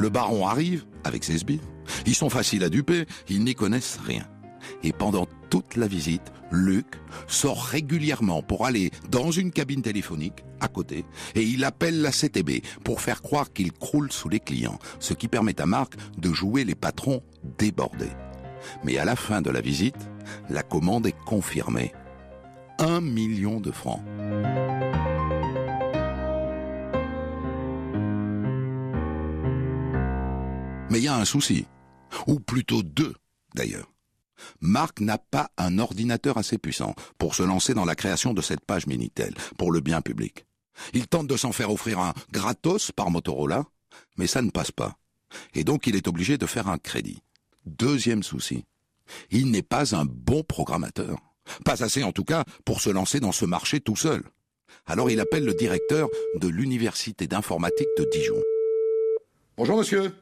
Le 0.05 0.11
baron 0.11 0.47
arrive 0.47 0.85
avec 1.03 1.25
ses 1.25 1.39
sbires. 1.39 1.63
Ils 2.05 2.15
sont 2.15 2.29
faciles 2.29 2.63
à 2.63 2.69
duper, 2.69 3.07
ils 3.31 3.43
n'y 3.43 3.55
connaissent 3.55 3.99
rien. 4.05 4.29
Et 4.83 4.93
pendant 4.93 5.27
toute 5.49 5.77
la 5.77 5.87
visite, 5.87 6.31
Luc 6.51 6.85
sort 7.27 7.65
régulièrement 7.65 8.43
pour 8.43 8.67
aller 8.67 8.91
dans 9.11 9.31
une 9.31 9.51
cabine 9.51 9.81
téléphonique 9.81 10.45
à 10.61 10.69
côté 10.69 11.07
et 11.35 11.41
il 11.41 11.65
appelle 11.65 12.03
la 12.03 12.11
CTB 12.11 12.63
pour 12.85 13.01
faire 13.01 13.23
croire 13.23 13.51
qu'il 13.51 13.73
croule 13.73 14.13
sous 14.13 14.29
les 14.29 14.41
clients, 14.41 14.79
ce 15.01 15.15
qui 15.15 15.27
permet 15.27 15.59
à 15.59 15.65
Marc 15.65 15.95
de 16.19 16.35
jouer 16.35 16.65
les 16.65 16.75
patrons 16.75 17.23
débordés. 17.57 18.13
Mais 18.85 18.99
à 18.99 19.07
la 19.07 19.17
fin 19.17 19.41
de 19.41 19.49
la 19.49 19.63
visite, 19.63 20.11
la 20.51 20.63
commande 20.63 21.07
est 21.07 21.17
confirmée. 21.25 21.95
Un 22.79 23.01
million 23.01 23.59
de 23.59 23.71
francs. 23.71 24.03
Mais 30.91 30.99
il 30.99 31.05
y 31.05 31.09
a 31.09 31.17
un 31.17 31.25
souci. 31.25 31.67
Ou 32.27 32.41
plutôt 32.41 32.83
deux, 32.83 33.15
d'ailleurs. 33.55 33.91
Marc 34.61 35.01
n'a 35.01 35.19
pas 35.19 35.51
un 35.57 35.79
ordinateur 35.79 36.37
assez 36.39 36.59
puissant 36.59 36.95
pour 37.19 37.35
se 37.35 37.43
lancer 37.43 37.75
dans 37.75 37.85
la 37.85 37.95
création 37.95 38.35
de 38.35 38.43
cette 38.43 38.65
page 38.65 38.87
Minitel 38.87 39.35
pour 39.57 39.73
le 39.73 39.81
bien 39.81 40.01
public. 40.03 40.45
Il 40.93 41.07
tente 41.07 41.27
de 41.27 41.37
s'en 41.37 41.53
faire 41.53 41.71
offrir 41.71 41.99
un 42.01 42.13
gratos 42.33 42.93
par 42.93 43.11
Motorola, 43.11 43.65
mais 44.17 44.27
ça 44.27 44.43
ne 44.43 44.51
passe 44.51 44.73
pas. 44.73 44.97
Et 45.55 45.65
donc 45.65 45.87
il 45.87 45.97
est 45.97 46.09
obligé 46.09 46.37
de 46.37 46.47
faire 46.47 46.69
un 46.69 46.79
crédit. 46.79 47.23
Deuxième 47.65 48.23
souci. 48.23 48.65
Il 49.31 49.51
n'est 49.51 49.63
pas 49.63 49.95
un 49.95 50.05
bon 50.05 50.43
programmateur. 50.43 51.19
Pas 51.65 51.83
assez 51.83 52.03
en 52.03 52.13
tout 52.13 52.25
cas 52.25 52.45
pour 52.65 52.81
se 52.81 52.91
lancer 52.91 53.21
dans 53.21 53.33
ce 53.33 53.45
marché 53.45 53.81
tout 53.81 53.97
seul. 53.97 54.23
Alors 54.87 55.11
il 55.11 55.21
appelle 55.21 55.45
le 55.45 55.55
directeur 55.55 56.09
de 56.37 56.49
l'université 56.49 57.27
d'informatique 57.27 57.89
de 57.99 58.09
Dijon. 58.13 58.43
Bonjour 59.57 59.79
monsieur. 59.79 60.13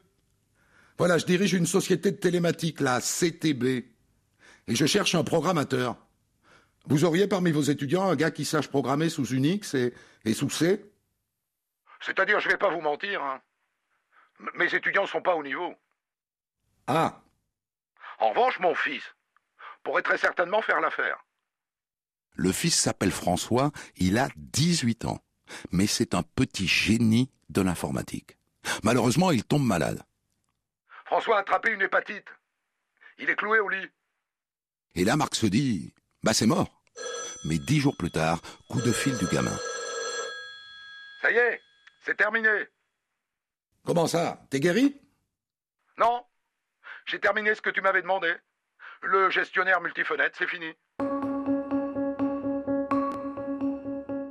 Voilà, 0.97 1.17
je 1.17 1.25
dirige 1.25 1.53
une 1.53 1.65
société 1.65 2.11
de 2.11 2.17
télématique, 2.17 2.79
la 2.79 2.99
CTB, 3.01 3.63
et 4.67 4.75
je 4.75 4.85
cherche 4.85 5.15
un 5.15 5.23
programmateur. 5.23 5.97
Vous 6.85 7.03
auriez 7.05 7.27
parmi 7.27 7.51
vos 7.51 7.61
étudiants 7.61 8.07
un 8.09 8.15
gars 8.15 8.31
qui 8.31 8.45
sache 8.45 8.67
programmer 8.67 9.09
sous 9.09 9.25
Unix 9.33 9.73
et, 9.73 9.93
sous 10.33 10.49
C 10.49 10.85
C'est-à-dire, 12.01 12.39
je 12.39 12.49
vais 12.49 12.57
pas 12.57 12.69
vous 12.69 12.81
mentir, 12.81 13.21
hein. 13.23 13.41
Mes 14.55 14.73
étudiants 14.73 15.05
sont 15.05 15.21
pas 15.21 15.35
au 15.35 15.43
niveau. 15.43 15.73
Ah, 16.87 17.21
En 18.19 18.29
revanche, 18.29 18.59
mon 18.59 18.75
fils 18.75 19.03
pourrait 19.83 20.01
très 20.01 20.17
certainement 20.17 20.61
faire 20.61 20.81
l'affaire. 20.81 21.17
le 22.35 22.51
fils 22.51 22.75
s'appelle 22.77 23.11
François, 23.11 23.71
il 23.95 24.17
a 24.17 24.27
18 24.35 25.05
ans. 25.05 25.19
Mais 25.71 25.87
c'est 25.87 26.13
un 26.15 26.23
petit 26.23 26.67
génie 26.67 27.29
de 27.49 27.61
l'informatique. 27.61 28.37
Malheureusement, 28.83 29.31
il 29.31 29.43
tombe 29.43 29.63
malade. 29.65 30.01
François 31.13 31.37
a 31.37 31.41
attrapé 31.41 31.69
une 31.69 31.83
hépatite. 31.83 32.25
Il 33.19 33.29
est 33.29 33.35
cloué 33.35 33.59
au 33.59 33.69
lit. 33.69 33.87
Et 34.95 35.05
là, 35.05 35.15
Marc 35.15 35.35
se 35.35 35.45
dit, 35.45 35.93
bah 36.23 36.33
c'est 36.33 36.47
mort. 36.47 36.81
Mais 37.45 37.59
dix 37.59 37.79
jours 37.79 37.95
plus 37.95 38.09
tard, 38.09 38.41
coup 38.67 38.81
de 38.81 38.91
fil 38.91 39.15
du 39.19 39.27
gamin. 39.27 39.55
Ça 41.21 41.29
y 41.29 41.35
est, 41.35 41.61
c'est 42.03 42.17
terminé. 42.17 42.49
Comment 43.85 44.07
ça? 44.07 44.43
T'es 44.49 44.59
guéri? 44.59 44.99
Non, 45.99 46.25
j'ai 47.05 47.19
terminé 47.19 47.53
ce 47.53 47.61
que 47.61 47.69
tu 47.69 47.81
m'avais 47.81 48.01
demandé. 48.01 48.33
Le 49.03 49.29
gestionnaire 49.29 49.81
multifenêtre, 49.81 50.35
c'est 50.35 50.49
fini. 50.49 50.73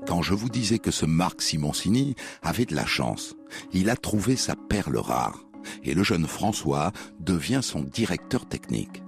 Quand 0.08 0.22
je 0.22 0.34
vous 0.34 0.48
disais 0.48 0.80
que 0.80 0.90
ce 0.90 1.06
Marc 1.06 1.42
Simoncini 1.42 2.16
avait 2.42 2.66
de 2.66 2.74
la 2.74 2.86
chance, 2.86 3.36
il 3.70 3.88
a 3.88 3.94
trouvé 3.94 4.34
sa 4.34 4.56
perle 4.56 4.96
rare. 4.96 5.38
Et 5.84 5.94
le 5.94 6.02
jeune 6.02 6.26
François 6.26 6.92
devient 7.20 7.60
son 7.62 7.82
directeur 7.82 8.46
technique. 8.46 9.02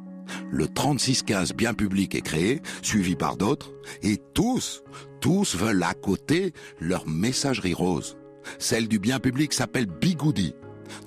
Le 0.51 0.69
3615 0.69 1.53
bien 1.53 1.75
public 1.75 2.15
est 2.15 2.23
créé, 2.23 2.63
suivi 2.83 3.15
par 3.15 3.37
d'autres, 3.37 3.73
et 4.03 4.19
tous, 4.35 4.83
tous 5.21 5.55
veulent 5.57 5.83
à 5.83 5.95
côté 5.95 6.53
leur 6.81 7.07
messagerie 7.07 7.75
rose. 7.75 8.17
Celle 8.59 8.89
du 8.89 8.99
bien 8.99 9.21
public 9.21 9.53
s'appelle 9.53 9.87
Bigoudi, 9.87 10.55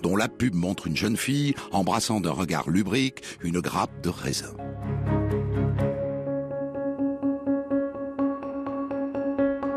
dont 0.03 0.15
la 0.15 0.27
pub 0.27 0.53
montre 0.53 0.87
une 0.87 0.97
jeune 0.97 1.17
fille 1.17 1.55
embrassant 1.71 2.19
d'un 2.19 2.31
regard 2.31 2.69
lubrique 2.69 3.21
une 3.41 3.59
grappe 3.59 4.01
de 4.03 4.09
raisin. 4.09 4.55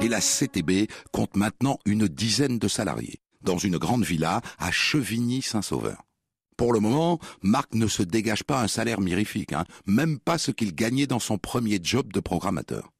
et 0.00 0.08
la 0.08 0.20
CTB 0.20 0.90
compte 1.12 1.36
maintenant 1.36 1.78
une 1.84 2.08
dizaine 2.08 2.58
de 2.58 2.68
salariés, 2.68 3.20
dans 3.42 3.58
une 3.58 3.78
grande 3.78 4.04
villa 4.04 4.40
à 4.58 4.70
Chevigny-Saint-Sauveur. 4.70 6.02
Pour 6.56 6.72
le 6.72 6.80
moment, 6.80 7.18
Marc 7.42 7.74
ne 7.74 7.86
se 7.86 8.02
dégage 8.02 8.44
pas 8.44 8.62
un 8.62 8.68
salaire 8.68 9.00
mirifique, 9.00 9.54
hein, 9.54 9.64
même 9.86 10.18
pas 10.18 10.36
ce 10.36 10.50
qu'il 10.50 10.74
gagnait 10.74 11.06
dans 11.06 11.18
son 11.18 11.38
premier 11.38 11.80
job 11.82 12.12
de 12.12 12.20
programmateur. 12.20 12.92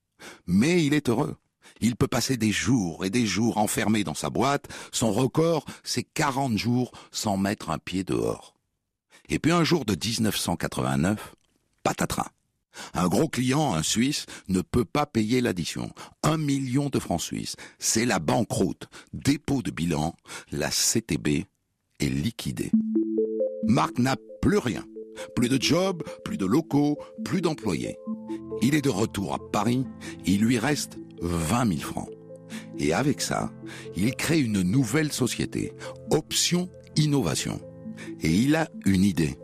Mais 0.47 0.85
il 0.85 0.95
est 0.95 1.09
heureux. 1.09 1.37
Il 1.81 1.97
peut 1.97 2.09
passer 2.09 2.37
des 2.37 2.53
jours 2.53 3.05
et 3.05 3.11
des 3.11 3.27
jours 3.27 3.59
enfermé 3.59 4.05
dans 4.05 4.15
sa 4.15 4.31
boîte. 4.31 4.69
Son 4.93 5.13
record, 5.13 5.65
c'est 5.85 6.03
40 6.03 6.57
jours 6.57 6.93
sans 7.11 7.37
mettre 7.37 7.71
un 7.71 7.79
pied 7.79 8.05
dehors. 8.05 8.55
Et 9.29 9.39
puis 9.39 9.53
un 9.53 9.63
jour 9.63 9.85
de 9.85 9.93
1989, 9.93 11.35
patatras. 11.83 12.31
Un 12.95 13.09
gros 13.09 13.29
client, 13.29 13.75
un 13.75 13.83
Suisse, 13.83 14.27
ne 14.49 14.61
peut 14.61 14.85
pas 14.85 15.07
payer 15.07 15.41
l'addition. 15.41 15.91
Un 16.23 16.37
million 16.37 16.89
de 16.89 16.99
francs 16.99 17.21
suisses. 17.21 17.57
C'est 17.79 18.07
la 18.07 18.19
banqueroute. 18.19 18.89
Dépôt 19.13 19.63
de 19.63 19.71
bilan. 19.71 20.15
La 20.53 20.71
CTB 20.71 21.47
est 22.01 22.09
liquidée. 22.09 22.71
Marc 23.65 23.99
n'a 23.99 24.17
plus 24.41 24.59
rien. 24.59 24.85
Plus 25.35 25.49
de 25.49 25.61
job, 25.61 26.03
plus 26.25 26.39
de 26.39 26.47
locaux, 26.47 26.99
plus 27.25 27.41
d'employés. 27.41 27.97
Il 28.63 28.75
est 28.75 28.83
de 28.83 28.91
retour 28.91 29.35
à 29.35 29.39
Paris. 29.51 29.87
Il 30.25 30.41
lui 30.41 30.59
reste 30.59 30.99
20 31.21 31.69
000 31.69 31.81
francs. 31.81 32.09
Et 32.79 32.93
avec 32.93 33.21
ça, 33.21 33.53
il 33.97 34.15
crée 34.15 34.41
une 34.41 34.63
nouvelle 34.63 35.13
société. 35.13 35.73
Option 36.11 36.69
Innovation. 36.97 37.61
Et 38.21 38.31
il 38.31 38.57
a 38.57 38.69
une 38.87 39.05
idée. 39.05 39.39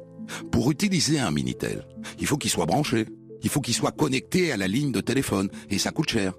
Pour 0.51 0.70
utiliser 0.70 1.18
un 1.18 1.31
Minitel, 1.31 1.87
il 2.18 2.27
faut 2.27 2.37
qu'il 2.37 2.51
soit 2.51 2.66
branché. 2.66 3.07
Il 3.42 3.49
faut 3.49 3.61
qu'il 3.61 3.75
soit 3.75 3.92
connecté 3.92 4.53
à 4.53 4.57
la 4.57 4.68
ligne 4.68 4.92
de 4.92 5.01
téléphone. 5.01 5.49
Et 5.70 5.79
ça 5.79 5.90
coûte 5.90 6.11
cher. 6.11 6.35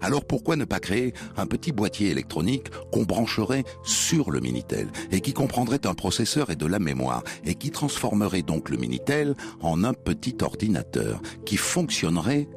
Alors 0.00 0.24
pourquoi 0.24 0.56
ne 0.56 0.64
pas 0.64 0.80
créer 0.80 1.12
un 1.36 1.46
petit 1.46 1.72
boîtier 1.72 2.10
électronique 2.10 2.68
qu'on 2.92 3.04
brancherait 3.04 3.64
sur 3.82 4.30
le 4.30 4.40
Minitel 4.40 4.88
et 5.10 5.20
qui 5.20 5.32
comprendrait 5.32 5.86
un 5.86 5.94
processeur 5.94 6.50
et 6.50 6.56
de 6.56 6.66
la 6.66 6.78
mémoire 6.78 7.22
et 7.44 7.54
qui 7.54 7.70
transformerait 7.70 8.42
donc 8.42 8.68
le 8.68 8.76
Minitel 8.76 9.34
en 9.60 9.84
un 9.84 9.94
petit 9.94 10.36
ordinateur 10.42 11.20
qui 11.44 11.56
fonctionnerait 11.56 12.48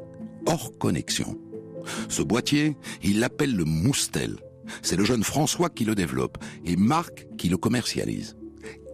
hors 0.45 0.77
connexion. 0.77 1.39
Ce 2.09 2.21
boîtier, 2.21 2.77
il 3.03 3.19
l'appelle 3.19 3.55
le 3.55 3.65
Moustel. 3.65 4.37
C'est 4.81 4.95
le 4.95 5.03
jeune 5.03 5.23
François 5.23 5.69
qui 5.69 5.85
le 5.85 5.95
développe 5.95 6.37
et 6.65 6.75
Marc 6.75 7.27
qui 7.37 7.49
le 7.49 7.57
commercialise. 7.57 8.37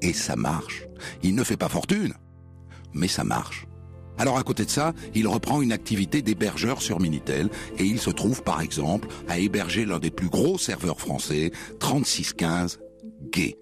Et 0.02 0.13
ça 0.13 0.36
marche. 0.36 0.88
Il 1.23 1.36
ne 1.36 1.43
fait 1.43 1.58
pas 1.58 1.69
fortune, 1.69 2.13
mais 2.93 3.08
ça 3.08 3.23
marche. 3.23 3.67
Alors 4.17 4.38
à 4.38 4.43
côté 4.43 4.65
de 4.65 4.69
ça, 4.69 4.93
il 5.13 5.27
reprend 5.27 5.62
une 5.62 5.71
activité 5.71 6.21
d'hébergeur 6.21 6.82
sur 6.82 6.99
Minitel 6.99 7.49
et 7.77 7.84
il 7.84 7.99
se 7.99 8.10
trouve 8.10 8.43
par 8.43 8.62
exemple 8.62 9.08
à 9.27 9.38
héberger 9.39 9.86
l'un 9.86 9.99
des 9.99 10.12
plus 10.12 10.30
gros 10.30 10.58
serveurs 10.58 10.99
français, 10.99 11.51
3615 11.80 12.80
Gay. 13.32 13.56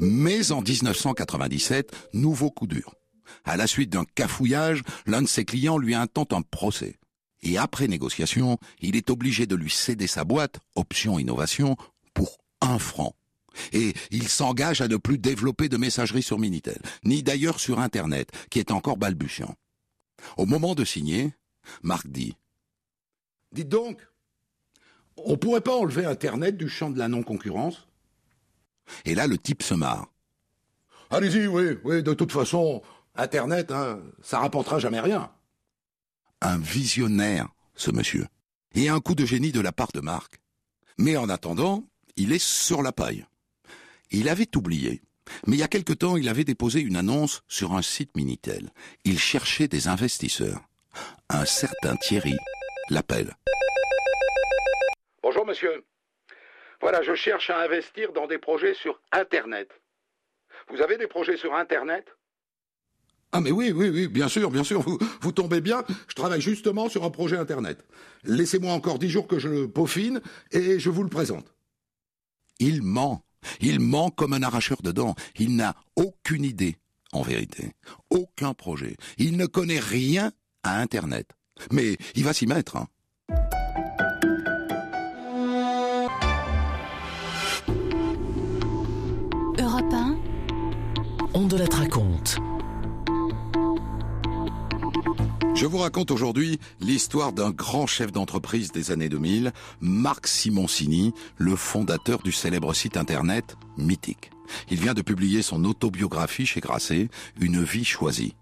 Mais 0.00 0.52
en 0.52 0.60
1997, 0.60 1.90
nouveau 2.12 2.50
coup 2.50 2.66
dur. 2.66 2.94
À 3.44 3.56
la 3.56 3.66
suite 3.66 3.90
d'un 3.90 4.04
cafouillage, 4.14 4.82
l'un 5.06 5.22
de 5.22 5.26
ses 5.26 5.44
clients 5.44 5.78
lui 5.78 5.94
intente 5.94 6.32
un 6.32 6.42
procès. 6.42 6.96
Et 7.42 7.58
après 7.58 7.88
négociation, 7.88 8.58
il 8.80 8.96
est 8.96 9.10
obligé 9.10 9.46
de 9.46 9.56
lui 9.56 9.70
céder 9.70 10.06
sa 10.06 10.24
boîte, 10.24 10.58
Option 10.74 11.18
Innovation, 11.18 11.76
pour 12.14 12.38
un 12.60 12.78
franc. 12.78 13.14
Et 13.72 13.94
il 14.10 14.28
s'engage 14.28 14.80
à 14.80 14.88
ne 14.88 14.96
plus 14.96 15.18
développer 15.18 15.68
de 15.68 15.76
messagerie 15.76 16.22
sur 16.22 16.38
Minitel, 16.38 16.80
ni 17.04 17.22
d'ailleurs 17.22 17.60
sur 17.60 17.78
Internet, 17.80 18.30
qui 18.50 18.58
est 18.58 18.70
encore 18.70 18.96
balbutiant. 18.96 19.54
Au 20.36 20.46
moment 20.46 20.74
de 20.74 20.84
signer, 20.84 21.32
Marc 21.82 22.06
dit 22.08 22.36
Dites 23.52 23.68
donc, 23.68 24.06
on 25.16 25.36
pourrait 25.36 25.60
pas 25.60 25.76
enlever 25.76 26.04
Internet 26.04 26.56
du 26.56 26.68
champ 26.68 26.90
de 26.90 26.98
la 26.98 27.08
non-concurrence? 27.08 27.86
Et 29.04 29.14
là, 29.14 29.26
le 29.26 29.38
type 29.38 29.62
se 29.62 29.74
marre. 29.74 30.08
Allez-y, 31.10 31.46
oui, 31.46 31.78
oui, 31.84 32.02
de 32.02 32.14
toute 32.14 32.32
façon, 32.32 32.82
Internet, 33.14 33.70
hein, 33.70 34.00
ça 34.22 34.40
rapportera 34.40 34.78
jamais 34.78 35.00
rien. 35.00 35.30
Un 36.42 36.58
visionnaire, 36.58 37.48
ce 37.74 37.90
monsieur. 37.90 38.26
Et 38.74 38.88
un 38.88 39.00
coup 39.00 39.14
de 39.14 39.24
génie 39.24 39.52
de 39.52 39.60
la 39.60 39.72
part 39.72 39.92
de 39.92 40.00
Marc. 40.00 40.40
Mais 40.98 41.16
en 41.16 41.28
attendant, 41.28 41.84
il 42.16 42.32
est 42.32 42.42
sur 42.42 42.82
la 42.82 42.92
paille. 42.92 43.24
Il 44.10 44.28
avait 44.28 44.56
oublié. 44.56 45.02
Mais 45.46 45.56
il 45.56 45.60
y 45.60 45.64
a 45.64 45.68
quelque 45.68 45.92
temps, 45.92 46.16
il 46.16 46.28
avait 46.28 46.44
déposé 46.44 46.80
une 46.80 46.96
annonce 46.96 47.42
sur 47.48 47.74
un 47.74 47.82
site 47.82 48.16
Minitel. 48.16 48.70
Il 49.04 49.18
cherchait 49.18 49.68
des 49.68 49.88
investisseurs. 49.88 50.60
Un 51.28 51.44
certain 51.44 51.96
Thierry 51.96 52.36
l'appelle. 52.90 53.34
Bonjour 55.22 55.44
monsieur. 55.44 55.84
Voilà, 56.80 57.02
je 57.02 57.14
cherche 57.14 57.50
à 57.50 57.60
investir 57.60 58.12
dans 58.12 58.26
des 58.26 58.38
projets 58.38 58.74
sur 58.74 59.00
Internet. 59.12 59.68
Vous 60.68 60.80
avez 60.80 60.96
des 60.98 61.06
projets 61.06 61.36
sur 61.36 61.54
Internet? 61.54 62.06
Ah 63.32 63.40
mais 63.40 63.50
oui, 63.50 63.72
oui, 63.72 63.88
oui, 63.88 64.08
bien 64.08 64.28
sûr, 64.28 64.50
bien 64.50 64.64
sûr, 64.64 64.80
vous, 64.80 64.98
vous 65.20 65.32
tombez 65.32 65.60
bien. 65.60 65.84
Je 66.08 66.14
travaille 66.14 66.40
justement 66.40 66.88
sur 66.88 67.04
un 67.04 67.10
projet 67.10 67.36
Internet. 67.36 67.84
Laissez-moi 68.24 68.72
encore 68.72 68.98
dix 68.98 69.10
jours 69.10 69.26
que 69.26 69.38
je 69.38 69.48
le 69.48 69.68
peaufine 69.68 70.20
et 70.52 70.78
je 70.78 70.90
vous 70.90 71.02
le 71.02 71.10
présente. 71.10 71.52
Il 72.60 72.82
ment. 72.82 73.25
Il 73.60 73.80
ment 73.80 74.10
comme 74.10 74.32
un 74.32 74.42
arracheur 74.42 74.82
de 74.82 74.92
dents. 74.92 75.14
Il 75.38 75.56
n'a 75.56 75.74
aucune 75.96 76.44
idée, 76.44 76.76
en 77.12 77.22
vérité. 77.22 77.72
Aucun 78.10 78.54
projet. 78.54 78.96
Il 79.18 79.36
ne 79.36 79.46
connaît 79.46 79.80
rien 79.80 80.32
à 80.62 80.80
Internet. 80.80 81.30
Mais 81.72 81.96
il 82.14 82.24
va 82.24 82.32
s'y 82.32 82.46
mettre. 82.46 82.76
Hein. 82.76 82.88
Europe 89.58 89.92
1, 89.92 90.18
On 91.34 91.46
de 91.46 91.56
la. 91.56 91.66
Je 95.56 95.64
vous 95.64 95.78
raconte 95.78 96.10
aujourd'hui 96.10 96.60
l'histoire 96.80 97.32
d'un 97.32 97.50
grand 97.50 97.86
chef 97.86 98.12
d'entreprise 98.12 98.72
des 98.72 98.90
années 98.90 99.08
2000, 99.08 99.54
Marc 99.80 100.26
Simoncini, 100.26 101.14
le 101.38 101.56
fondateur 101.56 102.18
du 102.22 102.30
célèbre 102.30 102.74
site 102.74 102.98
internet 102.98 103.56
Mythique. 103.78 104.30
Il 104.70 104.78
vient 104.78 104.92
de 104.92 105.00
publier 105.00 105.40
son 105.40 105.64
autobiographie 105.64 106.44
chez 106.44 106.60
Grasset, 106.60 107.08
Une 107.40 107.64
vie 107.64 107.86
choisie. 107.86 108.34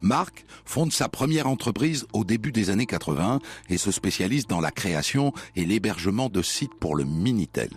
Marc 0.00 0.46
fonde 0.64 0.92
sa 0.92 1.08
première 1.08 1.48
entreprise 1.48 2.06
au 2.12 2.22
début 2.22 2.52
des 2.52 2.70
années 2.70 2.86
80 2.86 3.40
et 3.68 3.76
se 3.76 3.90
spécialise 3.90 4.46
dans 4.46 4.60
la 4.60 4.70
création 4.70 5.32
et 5.56 5.64
l'hébergement 5.64 6.28
de 6.28 6.40
sites 6.40 6.74
pour 6.78 6.94
le 6.94 7.02
Minitel. 7.02 7.70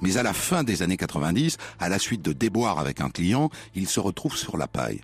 Mais 0.00 0.16
à 0.16 0.22
la 0.22 0.32
fin 0.32 0.62
des 0.62 0.82
années 0.82 0.96
90, 0.96 1.56
à 1.80 1.88
la 1.88 1.98
suite 1.98 2.22
de 2.22 2.32
déboires 2.32 2.78
avec 2.78 3.00
un 3.00 3.10
client, 3.10 3.50
il 3.74 3.88
se 3.88 3.98
retrouve 3.98 4.36
sur 4.36 4.56
la 4.56 4.68
paille. 4.68 5.00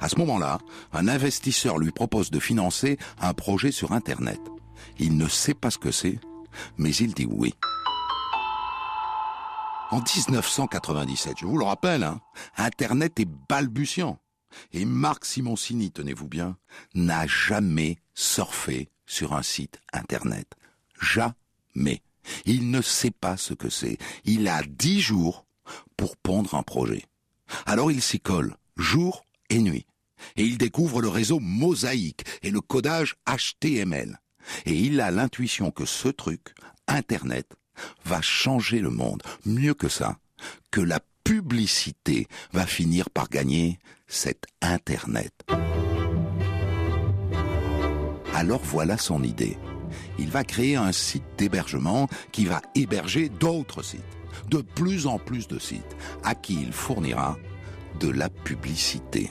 À 0.00 0.08
ce 0.08 0.16
moment-là, 0.16 0.58
un 0.92 1.08
investisseur 1.08 1.78
lui 1.78 1.90
propose 1.90 2.30
de 2.30 2.40
financer 2.40 2.98
un 3.20 3.34
projet 3.34 3.72
sur 3.72 3.92
Internet. 3.92 4.40
Il 4.98 5.16
ne 5.16 5.28
sait 5.28 5.54
pas 5.54 5.70
ce 5.70 5.78
que 5.78 5.90
c'est, 5.90 6.18
mais 6.78 6.94
il 6.94 7.14
dit 7.14 7.26
oui. 7.26 7.54
En 9.90 9.98
1997, 10.00 11.34
je 11.40 11.46
vous 11.46 11.58
le 11.58 11.64
rappelle, 11.64 12.02
hein, 12.02 12.20
Internet 12.56 13.20
est 13.20 13.28
balbutiant. 13.48 14.18
Et 14.72 14.84
Marc 14.84 15.24
Simoncini, 15.24 15.90
tenez-vous 15.90 16.28
bien, 16.28 16.56
n'a 16.94 17.26
jamais 17.26 17.98
surfé 18.14 18.90
sur 19.06 19.34
un 19.34 19.42
site 19.42 19.80
Internet. 19.92 20.54
Jamais. 21.00 22.02
Il 22.44 22.70
ne 22.70 22.80
sait 22.80 23.10
pas 23.10 23.36
ce 23.36 23.54
que 23.54 23.68
c'est. 23.68 23.98
Il 24.24 24.48
a 24.48 24.62
dix 24.62 25.00
jours 25.00 25.46
pour 25.96 26.16
pondre 26.16 26.54
un 26.54 26.62
projet. 26.62 27.04
Alors 27.66 27.90
il 27.90 28.00
s'y 28.00 28.20
colle, 28.20 28.56
jour 28.76 29.24
et 29.52 30.44
il 30.44 30.58
découvre 30.58 31.02
le 31.02 31.08
réseau 31.08 31.38
mosaïque 31.40 32.24
et 32.42 32.50
le 32.50 32.60
codage 32.60 33.16
HTML. 33.26 34.18
Et 34.66 34.74
il 34.74 35.00
a 35.00 35.10
l'intuition 35.10 35.70
que 35.70 35.84
ce 35.84 36.08
truc, 36.08 36.54
Internet, 36.88 37.52
va 38.04 38.20
changer 38.20 38.80
le 38.80 38.90
monde. 38.90 39.22
Mieux 39.44 39.74
que 39.74 39.88
ça, 39.88 40.18
que 40.70 40.80
la 40.80 41.00
publicité 41.24 42.26
va 42.52 42.66
finir 42.66 43.10
par 43.10 43.28
gagner 43.28 43.78
cet 44.06 44.44
Internet. 44.60 45.32
Alors 48.34 48.62
voilà 48.64 48.96
son 48.96 49.22
idée. 49.22 49.58
Il 50.18 50.30
va 50.30 50.44
créer 50.44 50.76
un 50.76 50.92
site 50.92 51.24
d'hébergement 51.36 52.08
qui 52.32 52.46
va 52.46 52.62
héberger 52.74 53.28
d'autres 53.28 53.82
sites, 53.82 54.00
de 54.48 54.62
plus 54.62 55.06
en 55.06 55.18
plus 55.18 55.46
de 55.46 55.58
sites, 55.58 55.96
à 56.24 56.34
qui 56.34 56.54
il 56.54 56.72
fournira 56.72 57.36
de 58.00 58.08
la 58.08 58.28
publicité. 58.28 59.30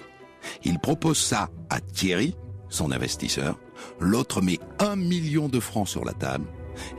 Il 0.64 0.80
propose 0.80 1.18
ça 1.18 1.50
à 1.70 1.80
Thierry, 1.80 2.36
son 2.70 2.92
investisseur, 2.92 3.60
l'autre 4.00 4.42
met 4.42 4.60
un 4.80 4.96
million 4.96 5.50
de 5.50 5.60
francs 5.60 5.88
sur 5.88 6.06
la 6.06 6.14
table, 6.14 6.46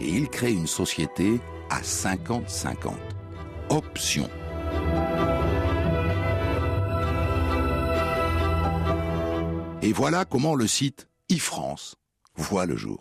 et 0.01 0.09
il 0.09 0.29
crée 0.29 0.53
une 0.53 0.67
société 0.67 1.41
à 1.71 1.81
50-50. 1.81 2.93
Option. 3.71 4.29
Et 9.83 9.93
voilà 9.93 10.25
comment 10.25 10.55
le 10.55 10.67
site 10.67 11.09
e-France 11.33 11.97
voit 12.37 12.67
le 12.67 12.77
jour. 12.77 13.01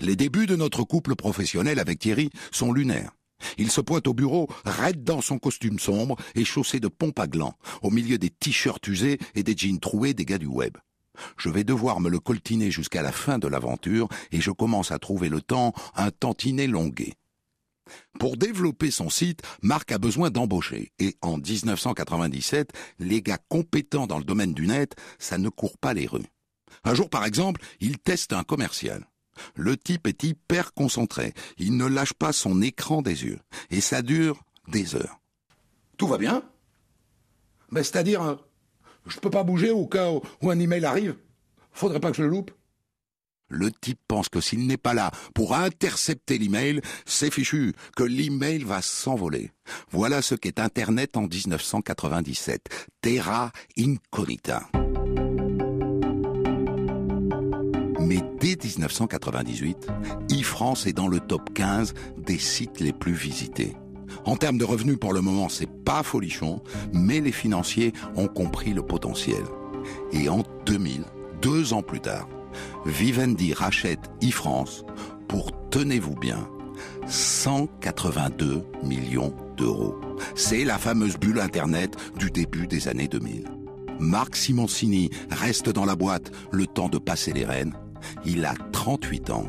Les 0.00 0.14
débuts 0.14 0.46
de 0.46 0.54
notre 0.54 0.84
couple 0.84 1.16
professionnel 1.16 1.80
avec 1.80 1.98
Thierry 1.98 2.30
sont 2.52 2.72
lunaires. 2.72 3.17
Il 3.56 3.70
se 3.70 3.80
pointe 3.80 4.08
au 4.08 4.14
bureau, 4.14 4.48
raide 4.64 5.04
dans 5.04 5.20
son 5.20 5.38
costume 5.38 5.78
sombre 5.78 6.16
et 6.34 6.44
chaussé 6.44 6.80
de 6.80 6.88
pompes 6.88 7.18
à 7.18 7.26
gland, 7.26 7.54
au 7.82 7.90
milieu 7.90 8.18
des 8.18 8.30
t-shirts 8.30 8.86
usés 8.88 9.18
et 9.34 9.42
des 9.42 9.56
jeans 9.56 9.80
troués 9.80 10.14
des 10.14 10.24
gars 10.24 10.38
du 10.38 10.46
web. 10.46 10.76
Je 11.36 11.50
vais 11.50 11.64
devoir 11.64 12.00
me 12.00 12.10
le 12.10 12.20
coltiner 12.20 12.70
jusqu'à 12.70 13.02
la 13.02 13.12
fin 13.12 13.38
de 13.38 13.48
l'aventure 13.48 14.08
et 14.30 14.40
je 14.40 14.50
commence 14.50 14.92
à 14.92 14.98
trouver 14.98 15.28
le 15.28 15.40
temps 15.40 15.72
un 15.94 16.10
tantinet 16.10 16.66
longuet. 16.66 17.14
Pour 18.18 18.36
développer 18.36 18.90
son 18.90 19.10
site, 19.10 19.42
Marc 19.62 19.92
a 19.92 19.98
besoin 19.98 20.30
d'embaucher. 20.30 20.92
Et 20.98 21.16
en 21.22 21.38
1997, 21.38 22.70
les 22.98 23.22
gars 23.22 23.38
compétents 23.48 24.06
dans 24.06 24.18
le 24.18 24.24
domaine 24.24 24.52
du 24.52 24.66
net, 24.66 24.94
ça 25.18 25.38
ne 25.38 25.48
court 25.48 25.78
pas 25.78 25.94
les 25.94 26.06
rues. 26.06 26.26
Un 26.84 26.94
jour, 26.94 27.08
par 27.08 27.24
exemple, 27.24 27.62
il 27.80 27.98
teste 27.98 28.32
un 28.32 28.44
commercial. 28.44 29.06
Le 29.54 29.76
type 29.76 30.06
est 30.06 30.22
hyper 30.24 30.74
concentré. 30.74 31.34
Il 31.58 31.76
ne 31.76 31.86
lâche 31.86 32.12
pas 32.12 32.32
son 32.32 32.62
écran 32.62 33.02
des 33.02 33.24
yeux. 33.24 33.40
Et 33.70 33.80
ça 33.80 34.02
dure 34.02 34.42
des 34.68 34.94
heures. 34.94 35.20
Tout 35.96 36.06
va 36.06 36.18
bien 36.18 36.42
Mais 37.70 37.82
c'est-à-dire, 37.82 38.22
euh, 38.22 38.36
je 39.06 39.18
peux 39.18 39.30
pas 39.30 39.44
bouger 39.44 39.70
au 39.70 39.86
cas 39.86 40.10
où 40.10 40.50
un 40.50 40.58
email 40.58 40.84
arrive 40.84 41.16
Faudrait 41.72 42.00
pas 42.00 42.10
que 42.10 42.16
je 42.16 42.22
le 42.22 42.28
loupe 42.28 42.50
le 43.50 43.70
type 43.70 44.00
pense 44.06 44.28
que 44.28 44.40
s'il 44.40 44.66
n'est 44.66 44.76
pas 44.76 44.94
là 44.94 45.10
pour 45.34 45.54
intercepter 45.54 46.38
l'email, 46.38 46.80
c'est 47.06 47.32
fichu, 47.32 47.72
que 47.96 48.02
l'email 48.02 48.62
va 48.62 48.82
s'envoler. 48.82 49.52
Voilà 49.90 50.22
ce 50.22 50.34
qu'est 50.34 50.60
Internet 50.60 51.16
en 51.16 51.22
1997. 51.22 52.68
Terra 53.00 53.50
incognita. 53.78 54.68
Mais 58.08 58.22
dès 58.40 58.56
1998, 58.56 59.86
e-France 60.32 60.86
est 60.86 60.94
dans 60.94 61.08
le 61.08 61.20
top 61.20 61.52
15 61.52 61.92
des 62.16 62.38
sites 62.38 62.80
les 62.80 62.94
plus 62.94 63.12
visités. 63.12 63.76
En 64.24 64.36
termes 64.36 64.56
de 64.56 64.64
revenus, 64.64 64.96
pour 64.98 65.12
le 65.12 65.20
moment, 65.20 65.50
c'est 65.50 65.68
pas 65.84 66.02
folichon, 66.02 66.62
mais 66.94 67.20
les 67.20 67.32
financiers 67.32 67.92
ont 68.16 68.26
compris 68.26 68.72
le 68.72 68.80
potentiel. 68.80 69.42
Et 70.12 70.30
en 70.30 70.42
2000, 70.64 71.04
deux 71.42 71.74
ans 71.74 71.82
plus 71.82 72.00
tard, 72.00 72.30
Vivendi 72.86 73.52
rachète 73.52 74.10
e-France 74.24 74.86
pour, 75.28 75.50
tenez-vous 75.68 76.14
bien, 76.14 76.48
182 77.08 78.64
millions 78.84 79.34
d'euros. 79.58 80.00
C'est 80.34 80.64
la 80.64 80.78
fameuse 80.78 81.18
bulle 81.18 81.40
Internet 81.40 81.94
du 82.18 82.30
début 82.30 82.66
des 82.66 82.88
années 82.88 83.08
2000. 83.08 83.44
Marc 84.00 84.34
Simoncini 84.34 85.10
reste 85.30 85.68
dans 85.68 85.84
la 85.84 85.94
boîte 85.94 86.30
le 86.52 86.66
temps 86.66 86.88
de 86.88 86.96
passer 86.96 87.34
les 87.34 87.44
rênes. 87.44 87.74
Il 88.24 88.44
a 88.44 88.54
38 88.72 89.30
ans 89.30 89.46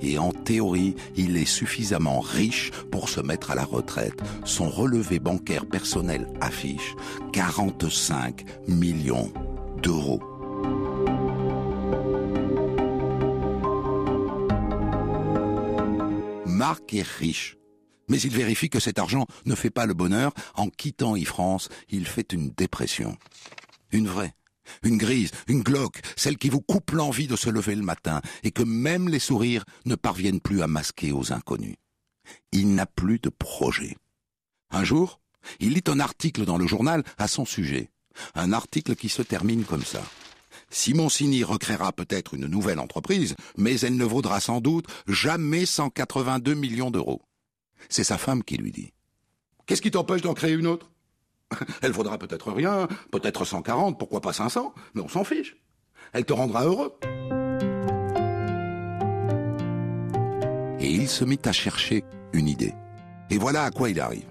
et 0.00 0.18
en 0.18 0.32
théorie, 0.32 0.94
il 1.16 1.36
est 1.36 1.44
suffisamment 1.44 2.20
riche 2.20 2.70
pour 2.90 3.08
se 3.08 3.20
mettre 3.20 3.50
à 3.50 3.54
la 3.54 3.64
retraite. 3.64 4.20
Son 4.44 4.68
relevé 4.68 5.18
bancaire 5.18 5.66
personnel 5.66 6.28
affiche 6.40 6.94
45 7.32 8.44
millions 8.68 9.32
d'euros. 9.82 10.22
Marc 16.46 16.94
est 16.94 17.06
riche. 17.06 17.56
Mais 18.08 18.20
il 18.20 18.30
vérifie 18.30 18.68
que 18.68 18.80
cet 18.80 18.98
argent 18.98 19.26
ne 19.46 19.54
fait 19.54 19.70
pas 19.70 19.86
le 19.86 19.94
bonheur. 19.94 20.32
En 20.54 20.68
quittant 20.68 21.16
e-France, 21.16 21.68
il 21.88 22.06
fait 22.06 22.32
une 22.32 22.50
dépression. 22.50 23.16
Une 23.90 24.06
vraie. 24.06 24.34
Une 24.82 24.98
grise, 24.98 25.30
une 25.48 25.62
glauque, 25.62 26.00
celle 26.16 26.36
qui 26.36 26.48
vous 26.48 26.60
coupe 26.60 26.92
l'envie 26.92 27.26
de 27.26 27.36
se 27.36 27.50
lever 27.50 27.74
le 27.74 27.82
matin 27.82 28.20
et 28.42 28.50
que 28.50 28.62
même 28.62 29.08
les 29.08 29.18
sourires 29.18 29.64
ne 29.84 29.94
parviennent 29.94 30.40
plus 30.40 30.62
à 30.62 30.66
masquer 30.66 31.12
aux 31.12 31.32
inconnus. 31.32 31.76
Il 32.52 32.74
n'a 32.74 32.86
plus 32.86 33.18
de 33.18 33.28
projet. 33.28 33.96
Un 34.70 34.84
jour, 34.84 35.20
il 35.60 35.74
lit 35.74 35.84
un 35.86 36.00
article 36.00 36.44
dans 36.44 36.58
le 36.58 36.66
journal 36.66 37.02
à 37.18 37.28
son 37.28 37.44
sujet. 37.44 37.90
Un 38.34 38.52
article 38.52 38.94
qui 38.94 39.08
se 39.08 39.22
termine 39.22 39.64
comme 39.64 39.84
ça. 39.84 40.02
Simoncini 40.70 41.44
recréera 41.44 41.92
peut-être 41.92 42.34
une 42.34 42.46
nouvelle 42.46 42.78
entreprise, 42.78 43.34
mais 43.56 43.78
elle 43.80 43.96
ne 43.96 44.04
vaudra 44.04 44.40
sans 44.40 44.60
doute 44.60 44.86
jamais 45.06 45.66
182 45.66 46.54
millions 46.54 46.90
d'euros. 46.90 47.22
C'est 47.88 48.04
sa 48.04 48.18
femme 48.18 48.42
qui 48.42 48.56
lui 48.56 48.70
dit. 48.70 48.92
Qu'est-ce 49.66 49.82
qui 49.82 49.90
t'empêche 49.90 50.22
d'en 50.22 50.34
créer 50.34 50.54
une 50.54 50.66
autre? 50.66 50.90
Elle 51.82 51.92
vaudra 51.92 52.18
peut-être 52.18 52.52
rien, 52.52 52.88
peut-être 53.10 53.44
140, 53.44 53.98
pourquoi 53.98 54.20
pas 54.20 54.32
500, 54.32 54.74
mais 54.94 55.02
on 55.02 55.08
s'en 55.08 55.24
fiche. 55.24 55.56
Elle 56.12 56.24
te 56.24 56.32
rendra 56.32 56.64
heureux. 56.64 56.92
Et 60.80 60.90
il 60.90 61.08
se 61.08 61.24
mit 61.24 61.38
à 61.44 61.52
chercher 61.52 62.04
une 62.32 62.48
idée. 62.48 62.74
Et 63.30 63.38
voilà 63.38 63.64
à 63.64 63.70
quoi 63.70 63.88
il 63.88 64.00
arrive. 64.00 64.26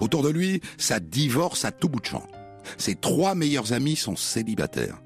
Autour 0.00 0.22
de 0.22 0.28
lui, 0.28 0.60
ça 0.76 1.00
divorce 1.00 1.64
à 1.64 1.70
tout 1.70 1.88
bout 1.88 2.00
de 2.00 2.06
champ. 2.06 2.26
Ses 2.78 2.94
trois 2.94 3.34
meilleurs 3.34 3.72
amis 3.72 3.96
sont 3.96 4.16
célibataires 4.16 4.98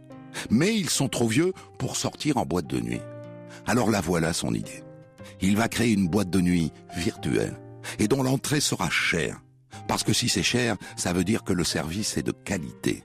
mais 0.51 0.75
ils 0.75 0.91
sont 0.91 1.09
trop 1.09 1.29
vieux 1.29 1.53
pour 1.79 1.97
sortir 1.97 2.37
en 2.37 2.45
boîte 2.45 2.67
de 2.67 2.81
nuit. 2.81 3.01
Alors 3.67 3.91
la 3.91 4.01
voilà 4.01 4.33
son 4.33 4.55
idée. 4.55 4.83
Il 5.41 5.57
va 5.57 5.69
créer 5.69 5.93
une 5.93 6.09
boîte 6.09 6.31
de 6.31 6.41
nuit 6.41 6.73
virtuelle 6.97 7.59
et 7.99 8.09
dont 8.09 8.23
l'entrée 8.23 8.61
sera 8.61 8.91
chère. 8.91 9.41
Parce 9.87 10.03
que 10.03 10.13
si 10.13 10.29
c'est 10.29 10.43
cher, 10.43 10.77
ça 10.97 11.13
veut 11.13 11.25
dire 11.25 11.45
que 11.45 11.53
le 11.53 11.65
service 11.65 12.17
est 12.17 12.23
de 12.23 12.33
qualité. 12.33 13.05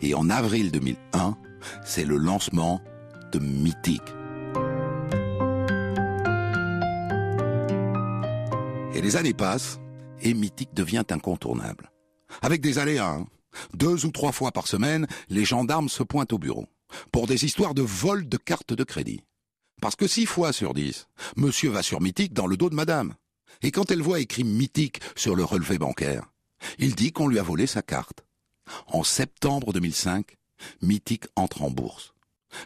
Et 0.00 0.14
en 0.14 0.30
avril 0.30 0.70
2001, 0.70 1.36
c'est 1.84 2.04
le 2.04 2.16
lancement 2.16 2.80
de 3.32 3.38
Mythique. 3.38 4.02
Et 8.94 9.00
les 9.00 9.16
années 9.16 9.34
passent 9.34 9.80
et 10.20 10.34
Mythique 10.34 10.74
devient 10.74 11.04
incontournable. 11.10 11.90
Avec 12.42 12.60
des 12.60 12.78
aléas, 12.78 13.10
hein. 13.10 13.26
Deux 13.74 14.06
ou 14.06 14.10
trois 14.10 14.32
fois 14.32 14.50
par 14.50 14.66
semaine, 14.66 15.06
les 15.28 15.44
gendarmes 15.44 15.90
se 15.90 16.02
pointent 16.02 16.32
au 16.32 16.38
bureau 16.38 16.66
pour 17.10 17.26
des 17.26 17.44
histoires 17.44 17.74
de 17.74 17.82
vol 17.82 18.28
de 18.28 18.36
cartes 18.36 18.74
de 18.74 18.84
crédit. 18.84 19.24
Parce 19.80 19.96
que 19.96 20.06
six 20.06 20.26
fois 20.26 20.52
sur 20.52 20.74
dix, 20.74 21.08
monsieur 21.36 21.70
va 21.70 21.82
sur 21.82 22.00
Mythique 22.00 22.32
dans 22.32 22.46
le 22.46 22.56
dos 22.56 22.70
de 22.70 22.74
madame. 22.74 23.14
Et 23.62 23.70
quand 23.70 23.90
elle 23.90 24.02
voit 24.02 24.20
écrit 24.20 24.44
Mythique 24.44 25.00
sur 25.16 25.36
le 25.36 25.44
relevé 25.44 25.78
bancaire, 25.78 26.32
il 26.78 26.94
dit 26.94 27.12
qu'on 27.12 27.28
lui 27.28 27.38
a 27.38 27.42
volé 27.42 27.66
sa 27.66 27.82
carte. 27.82 28.24
En 28.86 29.04
septembre 29.04 29.72
2005, 29.72 30.36
Mythique 30.80 31.26
entre 31.36 31.62
en 31.62 31.70
bourse. 31.70 32.14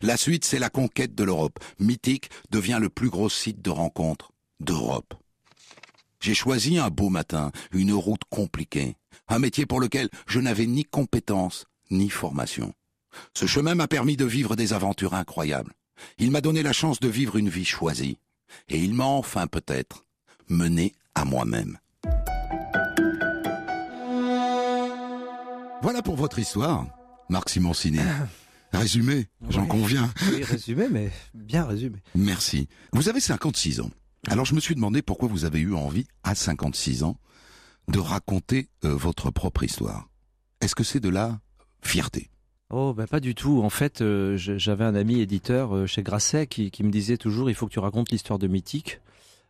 La 0.02 0.16
suite, 0.16 0.44
c'est 0.44 0.58
la 0.58 0.70
conquête 0.70 1.14
de 1.14 1.24
l'Europe. 1.24 1.58
Mythique 1.78 2.30
devient 2.50 2.78
le 2.80 2.88
plus 2.88 3.08
gros 3.08 3.28
site 3.28 3.62
de 3.62 3.70
rencontre 3.70 4.32
d'Europe. 4.60 5.14
J'ai 6.20 6.34
choisi 6.34 6.78
un 6.78 6.88
beau 6.88 7.08
matin, 7.08 7.52
une 7.72 7.92
route 7.92 8.24
compliquée, 8.30 8.96
un 9.28 9.38
métier 9.38 9.66
pour 9.66 9.80
lequel 9.80 10.08
je 10.26 10.40
n'avais 10.40 10.66
ni 10.66 10.84
compétences 10.84 11.66
ni 11.90 12.08
formation. 12.10 12.72
Ce 13.34 13.46
chemin 13.46 13.74
m'a 13.74 13.86
permis 13.86 14.16
de 14.16 14.24
vivre 14.24 14.56
des 14.56 14.72
aventures 14.72 15.14
incroyables. 15.14 15.72
Il 16.18 16.30
m'a 16.30 16.40
donné 16.40 16.62
la 16.62 16.72
chance 16.72 17.00
de 17.00 17.08
vivre 17.08 17.36
une 17.36 17.48
vie 17.48 17.64
choisie. 17.64 18.18
Et 18.68 18.78
il 18.78 18.94
m'a 18.94 19.04
enfin 19.04 19.46
peut-être 19.46 20.05
mené 20.48 20.94
à 21.14 21.24
moi-même. 21.24 21.78
Voilà 25.82 26.02
pour 26.02 26.16
votre 26.16 26.38
histoire, 26.38 26.86
Marc 27.28 27.50
Simoncini. 27.50 28.00
Résumé, 28.72 29.28
j'en 29.48 29.66
conviens. 29.66 30.10
Oui, 30.32 30.42
résumé, 30.42 30.88
mais 30.90 31.10
bien 31.34 31.64
résumé. 31.64 31.98
Merci. 32.14 32.68
Vous 32.92 33.08
avez 33.08 33.20
56 33.20 33.80
ans. 33.80 33.90
Alors 34.28 34.44
je 34.44 34.54
me 34.54 34.60
suis 34.60 34.74
demandé 34.74 35.02
pourquoi 35.02 35.28
vous 35.28 35.44
avez 35.44 35.60
eu 35.60 35.74
envie, 35.74 36.06
à 36.24 36.34
56 36.34 37.04
ans, 37.04 37.16
de 37.88 37.98
raconter 37.98 38.68
euh, 38.84 38.94
votre 38.94 39.30
propre 39.30 39.62
histoire. 39.62 40.08
Est-ce 40.60 40.74
que 40.74 40.82
c'est 40.84 41.00
de 41.00 41.08
la 41.08 41.38
fierté? 41.82 42.30
Oh, 42.70 42.92
bah 42.92 43.06
pas 43.06 43.20
du 43.20 43.36
tout. 43.36 43.62
En 43.62 43.70
fait, 43.70 44.00
euh, 44.00 44.36
j'avais 44.36 44.84
un 44.84 44.96
ami 44.96 45.20
éditeur 45.20 45.76
euh, 45.76 45.86
chez 45.86 46.02
Grasset 46.02 46.48
qui, 46.48 46.72
qui 46.72 46.82
me 46.82 46.90
disait 46.90 47.16
toujours 47.16 47.48
il 47.48 47.54
faut 47.54 47.66
que 47.66 47.72
tu 47.72 47.78
racontes 47.78 48.10
l'histoire 48.10 48.40
de 48.40 48.48
Mythique. 48.48 49.00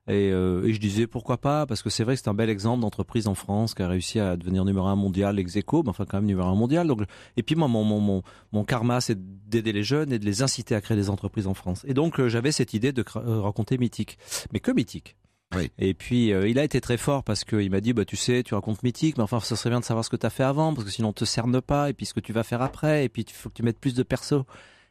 Et, 0.08 0.30
euh, 0.30 0.64
et 0.64 0.72
je 0.72 0.80
disais 0.80 1.06
pourquoi 1.06 1.38
pas, 1.38 1.66
parce 1.66 1.82
que 1.82 1.90
c'est 1.90 2.04
vrai 2.04 2.14
que 2.14 2.22
c'est 2.22 2.28
un 2.28 2.34
bel 2.34 2.48
exemple 2.48 2.82
d'entreprise 2.82 3.26
en 3.26 3.34
France 3.34 3.74
qui 3.74 3.82
a 3.82 3.88
réussi 3.88 4.20
à 4.20 4.36
devenir 4.36 4.64
numéro 4.64 4.86
un 4.86 4.96
mondial 4.96 5.38
ex 5.38 5.56
aequo, 5.56 5.82
mais 5.82 5.90
enfin 5.90 6.04
quand 6.04 6.18
même 6.18 6.26
numéro 6.26 6.48
un 6.48 6.54
mondial. 6.54 6.86
Donc, 6.86 7.02
et 7.36 7.42
puis 7.42 7.56
moi, 7.56 7.66
mon, 7.66 7.82
mon, 7.82 8.00
mon, 8.00 8.22
mon 8.52 8.64
karma, 8.64 9.00
c'est 9.00 9.18
d'aider 9.48 9.72
les 9.72 9.82
jeunes 9.82 10.12
et 10.12 10.18
de 10.18 10.24
les 10.24 10.42
inciter 10.42 10.74
à 10.74 10.80
créer 10.80 10.96
des 10.96 11.10
entreprises 11.10 11.46
en 11.46 11.54
France. 11.54 11.84
Et 11.88 11.94
donc 11.94 12.20
euh, 12.20 12.28
j'avais 12.28 12.52
cette 12.52 12.74
idée 12.74 12.92
de 12.92 13.04
euh, 13.16 13.40
raconter 13.40 13.78
Mythique, 13.78 14.18
mais 14.52 14.60
que 14.60 14.70
Mythique. 14.70 15.16
Oui. 15.54 15.70
Et 15.78 15.94
puis 15.94 16.32
euh, 16.32 16.48
il 16.48 16.58
a 16.58 16.64
été 16.64 16.80
très 16.80 16.96
fort 16.96 17.22
parce 17.22 17.44
qu'il 17.44 17.70
m'a 17.70 17.80
dit 17.80 17.92
bah 17.92 18.04
tu 18.04 18.16
sais 18.16 18.42
tu 18.42 18.54
racontes 18.54 18.82
mythique 18.82 19.16
mais 19.16 19.22
enfin 19.22 19.38
ça 19.38 19.54
serait 19.54 19.70
bien 19.70 19.78
de 19.78 19.84
savoir 19.84 20.04
ce 20.04 20.10
que 20.10 20.16
tu 20.16 20.26
as 20.26 20.30
fait 20.30 20.42
avant 20.42 20.74
parce 20.74 20.84
que 20.84 20.92
sinon 20.92 21.10
on 21.10 21.12
te 21.12 21.24
cerne 21.24 21.60
pas 21.60 21.88
et 21.88 21.92
puis 21.92 22.04
ce 22.04 22.14
que 22.14 22.20
tu 22.20 22.32
vas 22.32 22.42
faire 22.42 22.62
après 22.62 23.04
et 23.04 23.08
puis 23.08 23.22
il 23.22 23.32
faut 23.32 23.48
que 23.48 23.54
tu 23.54 23.62
mettes 23.62 23.78
plus 23.78 23.94
de 23.94 24.02
perso. 24.02 24.44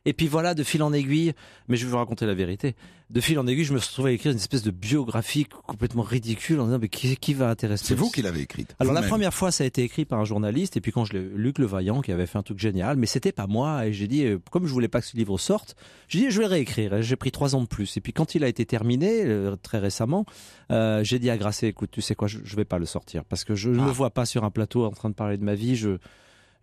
Et 0.05 0.13
puis 0.13 0.27
voilà 0.27 0.53
de 0.53 0.63
fil 0.63 0.83
en 0.83 0.93
aiguille, 0.93 1.33
mais 1.67 1.77
je 1.77 1.85
vais 1.85 1.91
vous 1.91 1.97
raconter 1.97 2.25
la 2.25 2.33
vérité. 2.35 2.75
De 3.11 3.21
fil 3.21 3.37
en 3.37 3.45
aiguille, 3.45 3.65
je 3.65 3.73
me 3.73 3.77
suis 3.79 3.89
retrouvé 3.89 4.11
à 4.11 4.13
écrire 4.13 4.31
une 4.31 4.37
espèce 4.39 4.63
de 4.63 4.71
biographie 4.71 5.45
complètement 5.45 6.01
ridicule 6.01 6.59
en 6.59 6.65
disant 6.65 6.79
mais 6.81 6.89
qui, 6.89 7.15
qui 7.17 7.33
va 7.35 7.49
intéresser 7.49 7.85
C'est 7.85 7.95
vous 7.95 8.09
qui 8.09 8.21
l'avez 8.23 8.41
écrite. 8.41 8.75
alors 8.79 8.93
la 8.93 9.03
première 9.03 9.33
fois, 9.33 9.51
ça 9.51 9.63
a 9.63 9.67
été 9.67 9.83
écrit 9.83 10.05
par 10.05 10.19
un 10.19 10.25
journaliste, 10.25 10.75
et 10.77 10.81
puis 10.81 10.91
quand 10.91 11.05
je 11.05 11.13
l'ai, 11.13 11.19
Luc 11.35 11.59
Levaillant, 11.59 12.01
qui 12.01 12.11
avait 12.11 12.25
fait 12.25 12.37
un 12.39 12.43
truc 12.43 12.57
génial, 12.59 12.97
mais 12.97 13.05
c'était 13.05 13.31
pas 13.31 13.45
moi, 13.45 13.85
et 13.85 13.93
j'ai 13.93 14.07
dit, 14.07 14.25
euh, 14.25 14.39
comme 14.51 14.65
je 14.65 14.73
voulais 14.73 14.87
pas 14.87 15.01
que 15.01 15.07
ce 15.07 15.17
livre 15.17 15.37
sorte, 15.37 15.75
j'ai 16.07 16.19
dit, 16.19 16.31
je 16.31 16.37
vais 16.39 16.45
le 16.45 16.51
réécrire, 16.51 16.95
et 16.95 17.03
j'ai 17.03 17.15
pris 17.15 17.31
trois 17.31 17.55
ans 17.55 17.61
de 17.61 17.67
plus. 17.67 17.95
Et 17.97 18.01
puis 18.01 18.11
quand 18.13 18.33
il 18.33 18.43
a 18.43 18.47
été 18.47 18.65
terminé, 18.65 19.21
euh, 19.23 19.55
très 19.55 19.77
récemment, 19.77 20.25
euh, 20.71 21.03
j'ai 21.03 21.19
dit 21.19 21.29
à 21.29 21.37
Grasset, 21.37 21.67
écoute, 21.67 21.89
tu 21.91 22.01
sais 22.01 22.15
quoi, 22.15 22.27
je, 22.27 22.39
je 22.43 22.55
vais 22.55 22.65
pas 22.65 22.79
le 22.79 22.85
sortir, 22.85 23.23
parce 23.25 23.43
que 23.43 23.53
je 23.53 23.69
ne 23.69 23.79
Ah. 23.79 23.85
me 23.85 23.91
vois 23.91 24.09
pas 24.09 24.25
sur 24.25 24.43
un 24.43 24.49
plateau 24.51 24.83
en 24.85 24.91
train 24.91 25.09
de 25.09 25.15
parler 25.15 25.37
de 25.37 25.43
ma 25.43 25.53
vie, 25.55 25.75
je 25.75 25.97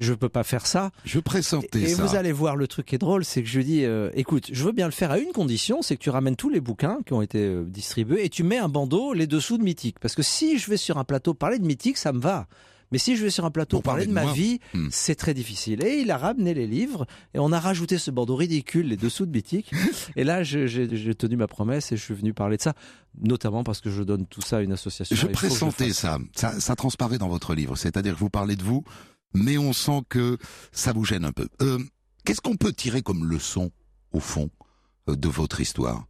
je 0.03 0.15
peux 0.15 0.29
pas 0.29 0.45
faire 0.45 0.67
ça. 0.67 0.91
Je 1.05 1.21
pressentais 1.21 1.81
Et 1.83 1.89
ça. 1.89 2.05
vous 2.05 2.17
allez 2.17 2.33
voir, 2.33 2.57
le 2.57 2.67
truc 2.67 2.87
qui 2.87 2.95
est 2.95 2.99
drôle, 2.99 3.25
c'est 3.25 3.43
que 3.43 3.49
je 3.49 3.59
lui 3.59 3.65
dis, 3.65 3.85
euh, 3.85 4.11
écoute, 4.15 4.49
je 4.53 4.65
veux 4.65 4.73
bien 4.73 4.87
le 4.87 4.93
faire 4.93 5.11
à 5.11 5.19
une 5.19 5.33
condition, 5.33 5.83
c'est 5.83 5.97
que 5.97 6.03
tu 6.03 6.11
ramènes 6.11 6.37
tous 6.37 6.51
les 6.51 6.61
bouquins 6.61 6.99
qui 7.07 7.13
ont 7.13 7.23
été 7.23 7.39
euh, 7.39 7.65
distribués 7.65 8.25
et 8.25 8.29
tu 8.29 8.43
mets 8.43 8.59
un 8.59 8.69
bandeau 8.69 9.13
les 9.13 9.27
dessous 9.27 9.59
de 9.59 9.63
Mythique. 9.63 9.99
Parce 10.01 10.15
que 10.15 10.23
si 10.23 10.59
je 10.59 10.69
vais 10.71 10.77
sur 10.77 10.99
un 10.99 11.05
plateau 11.05 11.35
parler 11.35 11.59
de 11.59 11.67
Mythique, 11.67 11.97
ça 11.99 12.13
me 12.13 12.21
va. 12.21 12.47
Mais 12.91 12.99
si 12.99 13.17
je 13.17 13.23
vais 13.23 13.31
sur 13.31 13.47
un 13.47 13.51
plateau 13.51 13.79
Pour 13.79 13.85
parler 13.85 14.05
parler 14.05 14.21
de 14.23 14.27
de 14.27 14.27
ma 14.27 14.33
vie, 14.35 14.61
Hmm. 14.75 14.89
c'est 14.91 15.15
très 15.15 15.33
difficile. 15.33 15.83
Et 15.83 16.01
il 16.01 16.11
a 16.11 16.19
ramené 16.19 16.53
les 16.53 16.67
livres 16.67 17.07
et 17.33 17.39
on 17.39 17.51
a 17.51 17.59
rajouté 17.59 17.97
ce 17.97 18.11
bandeau 18.11 18.37
ridicule, 18.37 18.89
les 18.89 18.99
dessous 18.99 19.25
de 19.25 19.31
Mythique. 19.31 19.71
et 20.17 20.25
là, 20.25 20.43
j'ai 20.43 21.15
tenu 21.15 21.37
ma 21.37 21.47
promesse 21.47 21.91
et 21.91 21.97
je 21.97 22.03
suis 22.03 22.13
venu 22.13 22.35
parler 22.35 22.59
de 22.59 22.63
ça, 22.63 22.75
notamment 23.23 23.65
parce 23.65 23.81
que 23.81 23.91
je 23.91 24.03
donne 24.03 24.27
tout 24.27 24.43
ça 24.43 24.59
à 24.59 24.61
une 24.61 24.73
association. 24.73 25.17
Je 25.17 25.27
pressentais 25.29 25.95
ça. 25.95 26.19
ça. 26.35 26.61
Ça 26.61 26.77
transparaît 26.77 27.17
dans 27.17 27.29
votre 27.29 27.55
livre. 27.55 27.77
C'est-à-dire 27.79 28.13
que 28.13 28.19
vous 28.19 28.29
parlez 28.29 28.57
de 28.57 28.63
vous, 28.63 28.85
mais 29.35 29.59
on 29.59 29.73
sent 29.73 30.03
que 30.09 30.39
ça 30.73 30.93
vous 30.93 31.05
gêne 31.05 31.25
un 31.25 31.33
peu. 31.33 31.49
Euh, 31.61 31.79
Qu'est-ce 32.25 32.41
qu'on 32.41 32.57
peut 32.57 32.73
tirer 32.73 33.03
comme 33.03 33.25
leçon, 33.25 33.73
au 34.13 34.21
fond, 34.21 34.51
euh, 35.09 35.17
de 35.17 35.29
votre 35.29 35.61
histoire? 35.61 36.07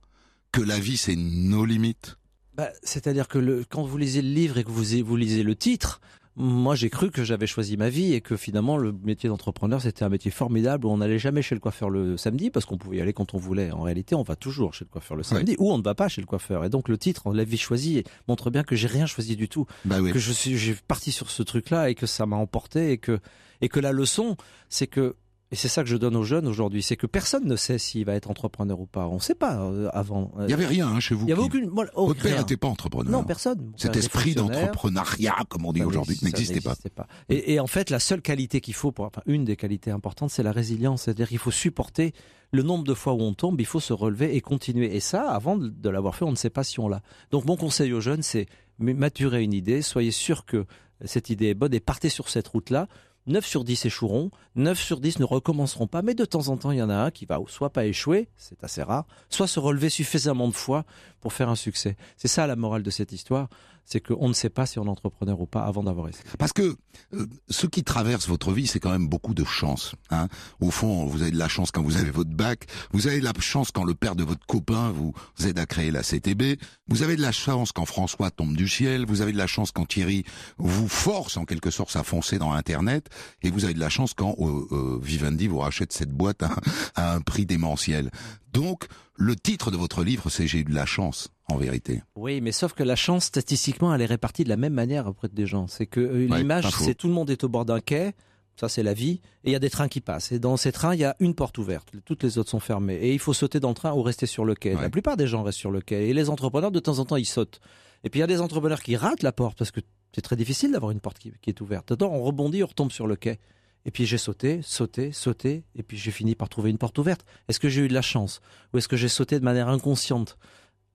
Que 0.52 0.61
la 0.61 0.78
vie, 0.78 0.98
c'est 0.98 1.16
nos 1.16 1.64
limites? 1.64 2.16
Bah, 2.54 2.68
C'est-à-dire 2.82 3.28
que 3.28 3.64
quand 3.70 3.82
vous 3.82 3.96
lisez 3.96 4.20
le 4.20 4.28
livre 4.28 4.58
et 4.58 4.64
que 4.64 4.70
vous, 4.70 4.85
vous 5.04 5.16
lisez 5.16 5.42
le 5.42 5.56
titre, 5.56 6.00
moi 6.35 6.75
j'ai 6.75 6.88
cru 6.88 7.11
que 7.11 7.25
j'avais 7.25 7.47
choisi 7.47 7.77
ma 7.77 7.90
vie 7.90 8.14
et 8.14 8.21
que 8.23 8.37
finalement 8.37 8.79
le 8.79 8.92
métier 8.92 9.29
d'entrepreneur 9.29 9.83
c'était 9.83 10.03
un 10.03 10.09
métier 10.09 10.31
formidable 10.31 10.87
où 10.87 10.90
on 10.90 10.97
n'allait 10.97 11.18
jamais 11.18 11.42
chez 11.42 11.55
le 11.55 11.61
coiffeur 11.61 11.90
le 11.90 12.16
samedi 12.16 12.49
parce 12.51 12.64
qu'on 12.64 12.79
pouvait 12.79 12.97
y 12.97 13.01
aller 13.03 13.12
quand 13.12 13.35
on 13.35 13.38
voulait. 13.38 13.71
En 13.71 13.83
réalité, 13.83 14.14
on 14.14 14.23
va 14.23 14.35
toujours 14.35 14.73
chez 14.73 14.85
le 14.87 14.90
coiffeur 14.90 15.16
le 15.16 15.23
samedi 15.23 15.57
ou 15.59 15.71
on 15.71 15.77
ne 15.79 15.83
va 15.83 15.95
pas 15.95 16.09
chez 16.09 16.21
le 16.23 16.27
coiffeur. 16.27 16.64
Et 16.64 16.71
donc 16.71 16.88
le 16.88 16.97
titre, 16.97 17.33
la 17.35 17.45
vie 17.45 17.59
choisie, 17.59 18.03
montre 18.29 18.51
bien 18.51 18.62
que 18.62 18.77
j'ai 18.77 18.88
rien 18.88 19.05
choisi 19.07 19.37
du 19.37 19.49
tout, 19.49 19.66
Bah 19.85 20.01
oui. 20.01 20.11
que 20.12 20.18
je 20.18 20.33
suis 20.33 20.57
j'ai 20.57 20.75
parti 20.88 21.12
sur 21.12 21.31
ce 21.31 21.42
truc-là 21.42 21.90
et 21.90 21.95
que 21.95 22.07
ça 22.07 22.25
m'a 22.25 22.37
emporté 22.37 22.92
et 22.92 22.99
que 22.99 23.18
et 23.61 23.68
que 23.68 23.79
la 23.79 23.92
leçon, 23.92 24.37
c'est 24.68 24.87
que 24.88 25.14
et 25.52 25.56
c'est 25.56 25.68
ça 25.68 25.82
que 25.82 25.88
je 25.88 25.96
donne 25.96 26.16
aux 26.16 26.24
jeunes 26.24 26.48
aujourd'hui, 26.48 26.82
c'est 26.82 26.96
que 26.96 27.06
personne 27.06 27.44
ne 27.44 27.56
sait 27.56 27.78
s'il 27.78 28.04
va 28.06 28.14
être 28.14 28.30
entrepreneur 28.30 28.80
ou 28.80 28.86
pas. 28.86 29.06
On 29.06 29.16
ne 29.16 29.20
sait 29.20 29.34
pas 29.34 29.60
euh, 29.60 29.88
avant. 29.92 30.32
Il 30.40 30.46
n'y 30.46 30.54
avait 30.54 30.66
rien 30.66 30.88
hein, 30.88 30.98
chez 30.98 31.14
vous. 31.14 31.26
Il 31.26 31.30
y 31.30 31.32
avait 31.32 31.42
aucune. 31.42 31.70
oh, 31.94 32.06
Votre 32.06 32.22
père 32.22 32.38
n'était 32.38 32.56
pas 32.56 32.68
entrepreneur. 32.68 33.12
Non, 33.12 33.22
personne. 33.22 33.72
Cet 33.76 33.96
esprit 33.96 34.34
d'entrepreneuriat, 34.34 35.36
comme 35.50 35.66
on 35.66 35.72
dit 35.72 35.80
Ça 35.80 35.86
aujourd'hui, 35.86 36.18
n'existait 36.22 36.62
pas. 36.62 36.74
pas. 36.96 37.06
Et, 37.28 37.52
et 37.54 37.60
en 37.60 37.66
fait, 37.66 37.90
la 37.90 38.00
seule 38.00 38.22
qualité 38.22 38.60
qu'il 38.62 38.74
faut, 38.74 38.92
pour, 38.92 39.04
enfin, 39.04 39.22
une 39.26 39.44
des 39.44 39.56
qualités 39.56 39.90
importantes, 39.90 40.30
c'est 40.30 40.42
la 40.42 40.52
résilience. 40.52 41.02
C'est-à-dire 41.02 41.28
qu'il 41.28 41.38
faut 41.38 41.50
supporter 41.50 42.14
le 42.52 42.62
nombre 42.62 42.84
de 42.84 42.94
fois 42.94 43.14
où 43.14 43.20
on 43.20 43.34
tombe, 43.34 43.60
il 43.60 43.66
faut 43.66 43.80
se 43.80 43.92
relever 43.92 44.36
et 44.36 44.40
continuer. 44.40 44.94
Et 44.94 45.00
ça, 45.00 45.30
avant 45.30 45.56
de, 45.56 45.88
l'avoir 45.88 46.14
fait, 46.14 46.24
on 46.24 46.30
ne 46.30 46.36
sait 46.36 46.50
pas 46.50 46.64
si 46.64 46.78
on 46.80 46.88
l'a. 46.88 47.02
Donc 47.30 47.46
mon 47.46 47.56
conseil 47.56 47.92
aux 47.92 48.00
jeunes, 48.00 48.22
c'est 48.22 48.46
maturer 48.78 49.42
une 49.42 49.54
idée, 49.54 49.82
soyez 49.82 50.10
sûr 50.10 50.44
que 50.44 50.66
cette 51.04 51.30
idée 51.30 51.48
est 51.48 51.54
bonne 51.54 51.74
et 51.74 51.80
partez 51.80 52.08
sur 52.08 52.28
cette 52.28 52.48
route-là. 52.48 52.88
9 53.26 53.46
sur 53.46 53.62
10 53.62 53.87
échoueront, 53.87 54.30
9 54.56 54.78
sur 54.80 55.00
10 55.00 55.20
ne 55.20 55.24
recommenceront 55.24 55.87
pas, 55.87 56.02
mais 56.02 56.14
de 56.14 56.24
temps 56.24 56.48
en 56.48 56.56
temps, 56.56 56.72
il 56.72 56.78
y 56.78 56.82
en 56.82 56.90
a 56.90 56.96
un 56.96 57.11
qui 57.11 57.24
va 57.24 57.38
soit 57.46 57.70
pas 57.70 57.87
échouer, 57.87 58.28
c'est 58.37 58.64
assez 58.64 58.82
rare, 58.82 59.06
soit 59.28 59.46
se 59.46 59.61
relever 59.61 59.90
suffisamment 59.90 60.48
de 60.48 60.54
fois 60.54 60.85
pour 61.20 61.32
faire 61.32 61.48
un 61.48 61.54
succès. 61.54 61.96
C'est 62.16 62.28
ça 62.28 62.46
la 62.46 62.56
morale 62.56 62.82
de 62.82 62.90
cette 62.90 63.12
histoire, 63.12 63.48
c'est 63.85 64.01
qu'on 64.01 64.29
ne 64.29 64.33
sait 64.33 64.51
pas 64.51 64.66
si 64.66 64.79
on 64.79 64.87
est 64.87 64.88
entrepreneur 64.88 65.40
ou 65.40 65.47
pas 65.47 65.64
avant 65.64 65.83
d'avoir 65.83 66.09
essayé. 66.09 66.25
Parce 66.38 66.53
que 66.53 66.77
euh, 67.14 67.27
ce 67.49 67.66
qui 67.66 67.85
traverse 67.85 68.29
votre 68.29 68.53
vie, 68.53 68.66
c'est 68.66 68.81
quand 68.81 68.90
même 68.90 69.09
beaucoup 69.09 69.35
de 69.35 69.45
chance. 69.45 69.95
Hein. 70.11 70.29
Au 70.61 70.71
fond, 70.71 71.07
vous 71.07 71.23
avez 71.23 71.31
de 71.31 71.38
la 71.38 71.49
chance 71.49 71.71
quand 71.71 71.83
vous 71.83 71.97
avez 71.97 72.11
votre 72.11 72.31
bac, 72.31 72.66
vous 72.92 73.07
avez 73.07 73.21
de 73.21 73.25
la 73.25 73.33
chance 73.40 73.71
quand 73.71 73.85
le 73.85 73.95
père 73.95 74.16
de 74.16 74.25
votre 74.25 74.47
copain 74.47 74.90
vous 74.90 75.12
aide 75.47 75.59
à 75.59 75.66
créer 75.66 75.90
la 75.90 76.03
CTB, 76.03 76.59
vous 76.88 77.03
avez 77.03 77.16
de 77.16 77.23
la 77.23 77.33
chance 77.33 77.73
quand 77.73 77.87
François 77.87 78.31
tombe 78.31 78.57
du 78.57 78.68
ciel, 78.68 79.05
vous 79.07 79.21
avez 79.21 79.33
de 79.33 79.38
la 79.38 79.47
chance 79.47 79.73
quand 79.73 79.87
Thierry 79.87 80.25
vous 80.59 80.88
force 80.88 81.37
en 81.37 81.45
quelque 81.45 81.71
sorte 81.71 81.95
à 81.97 82.03
foncer 82.03 82.38
dans 82.38 82.53
Internet, 82.53 83.09
et 83.42 83.51
vous 83.51 83.64
avez 83.64 83.75
de 83.75 83.81
la 83.81 83.88
chance 83.88 84.14
quand 84.14 84.37
euh, 84.38 84.66
euh, 84.73 85.01
Vivendi 85.03 85.49
vous 85.49 85.59
rachète 85.59 85.92
cette 85.92 86.11
boîte 86.11 86.42
à, 86.42 86.51
à 86.95 87.14
un 87.14 87.21
prix 87.21 87.47
démentiel. 87.47 88.11
Donc, 88.52 88.86
le 89.14 89.36
titre 89.36 89.70
de 89.70 89.76
votre 89.76 90.04
livre, 90.04 90.28
c'est 90.30 90.46
J'ai 90.46 90.58
eu 90.58 90.64
de 90.64 90.74
la 90.74 90.86
chance, 90.86 91.28
en 91.48 91.56
vérité. 91.56 92.02
Oui, 92.16 92.40
mais 92.40 92.52
sauf 92.52 92.74
que 92.74 92.82
la 92.82 92.96
chance, 92.96 93.24
statistiquement, 93.24 93.94
elle 93.94 94.02
est 94.02 94.06
répartie 94.06 94.44
de 94.44 94.48
la 94.48 94.56
même 94.56 94.74
manière 94.74 95.06
auprès 95.06 95.28
des 95.28 95.46
gens. 95.46 95.66
C'est 95.66 95.86
que 95.86 96.00
euh, 96.00 96.28
Ouais, 96.28 96.38
l'image, 96.38 96.68
c'est 96.70 96.94
tout 96.94 97.08
le 97.08 97.14
monde 97.14 97.30
est 97.30 97.44
au 97.44 97.48
bord 97.48 97.64
d'un 97.64 97.80
quai, 97.80 98.12
ça 98.56 98.68
c'est 98.68 98.82
la 98.82 98.94
vie, 98.94 99.20
et 99.44 99.50
il 99.50 99.52
y 99.52 99.56
a 99.56 99.58
des 99.58 99.70
trains 99.70 99.88
qui 99.88 100.00
passent. 100.00 100.32
Et 100.32 100.38
dans 100.38 100.56
ces 100.56 100.72
trains, 100.72 100.94
il 100.94 101.00
y 101.00 101.04
a 101.04 101.16
une 101.20 101.34
porte 101.34 101.56
ouverte, 101.58 101.92
toutes 102.04 102.22
les 102.22 102.38
autres 102.38 102.50
sont 102.50 102.60
fermées. 102.60 102.96
Et 102.96 103.12
il 103.12 103.18
faut 103.18 103.32
sauter 103.32 103.60
dans 103.60 103.70
le 103.70 103.74
train 103.74 103.92
ou 103.92 104.02
rester 104.02 104.26
sur 104.26 104.44
le 104.44 104.54
quai. 104.54 104.74
Ouais. 104.74 104.82
La 104.82 104.90
plupart 104.90 105.16
des 105.16 105.26
gens 105.26 105.42
restent 105.42 105.58
sur 105.58 105.70
le 105.70 105.80
quai. 105.80 106.08
Et 106.08 106.14
les 106.14 106.28
entrepreneurs, 106.28 106.70
de 106.70 106.80
temps 106.80 106.98
en 106.98 107.04
temps, 107.04 107.16
ils 107.16 107.24
sautent. 107.24 107.60
Et 108.04 108.10
puis 108.10 108.18
il 108.18 108.22
y 108.22 108.24
a 108.24 108.28
des 108.28 108.40
entrepreneurs 108.40 108.82
qui 108.82 108.96
ratent 108.96 109.22
la 109.22 109.32
porte 109.32 109.56
parce 109.56 109.70
que 109.70 109.80
c'est 110.14 110.22
très 110.22 110.36
difficile 110.36 110.72
d'avoir 110.72 110.90
une 110.90 111.00
porte 111.00 111.18
qui, 111.18 111.32
qui 111.40 111.50
est 111.50 111.60
ouverte. 111.60 111.90
Dedans, 111.90 112.10
on 112.12 112.22
rebondit, 112.22 112.62
on 112.62 112.66
retombe 112.66 112.92
sur 112.92 113.06
le 113.06 113.16
quai. 113.16 113.38
Et 113.85 113.90
puis 113.90 114.07
j'ai 114.07 114.18
sauté, 114.18 114.61
sauté, 114.62 115.12
sauté, 115.12 115.64
et 115.75 115.83
puis 115.83 115.97
j'ai 115.97 116.11
fini 116.11 116.35
par 116.35 116.49
trouver 116.49 116.71
une 116.71 116.79
porte 116.79 116.99
ouverte. 116.99 117.25
Est-ce 117.49 117.59
que 117.59 117.68
j'ai 117.68 117.83
eu 117.83 117.88
de 117.88 117.95
la 117.95 118.03
chance 118.03 118.40
Ou 118.73 118.79
est-ce 118.79 118.88
que 118.88 118.97
j'ai 118.97 119.09
sauté 119.09 119.38
de 119.38 119.45
manière 119.45 119.68
inconsciente 119.68 120.38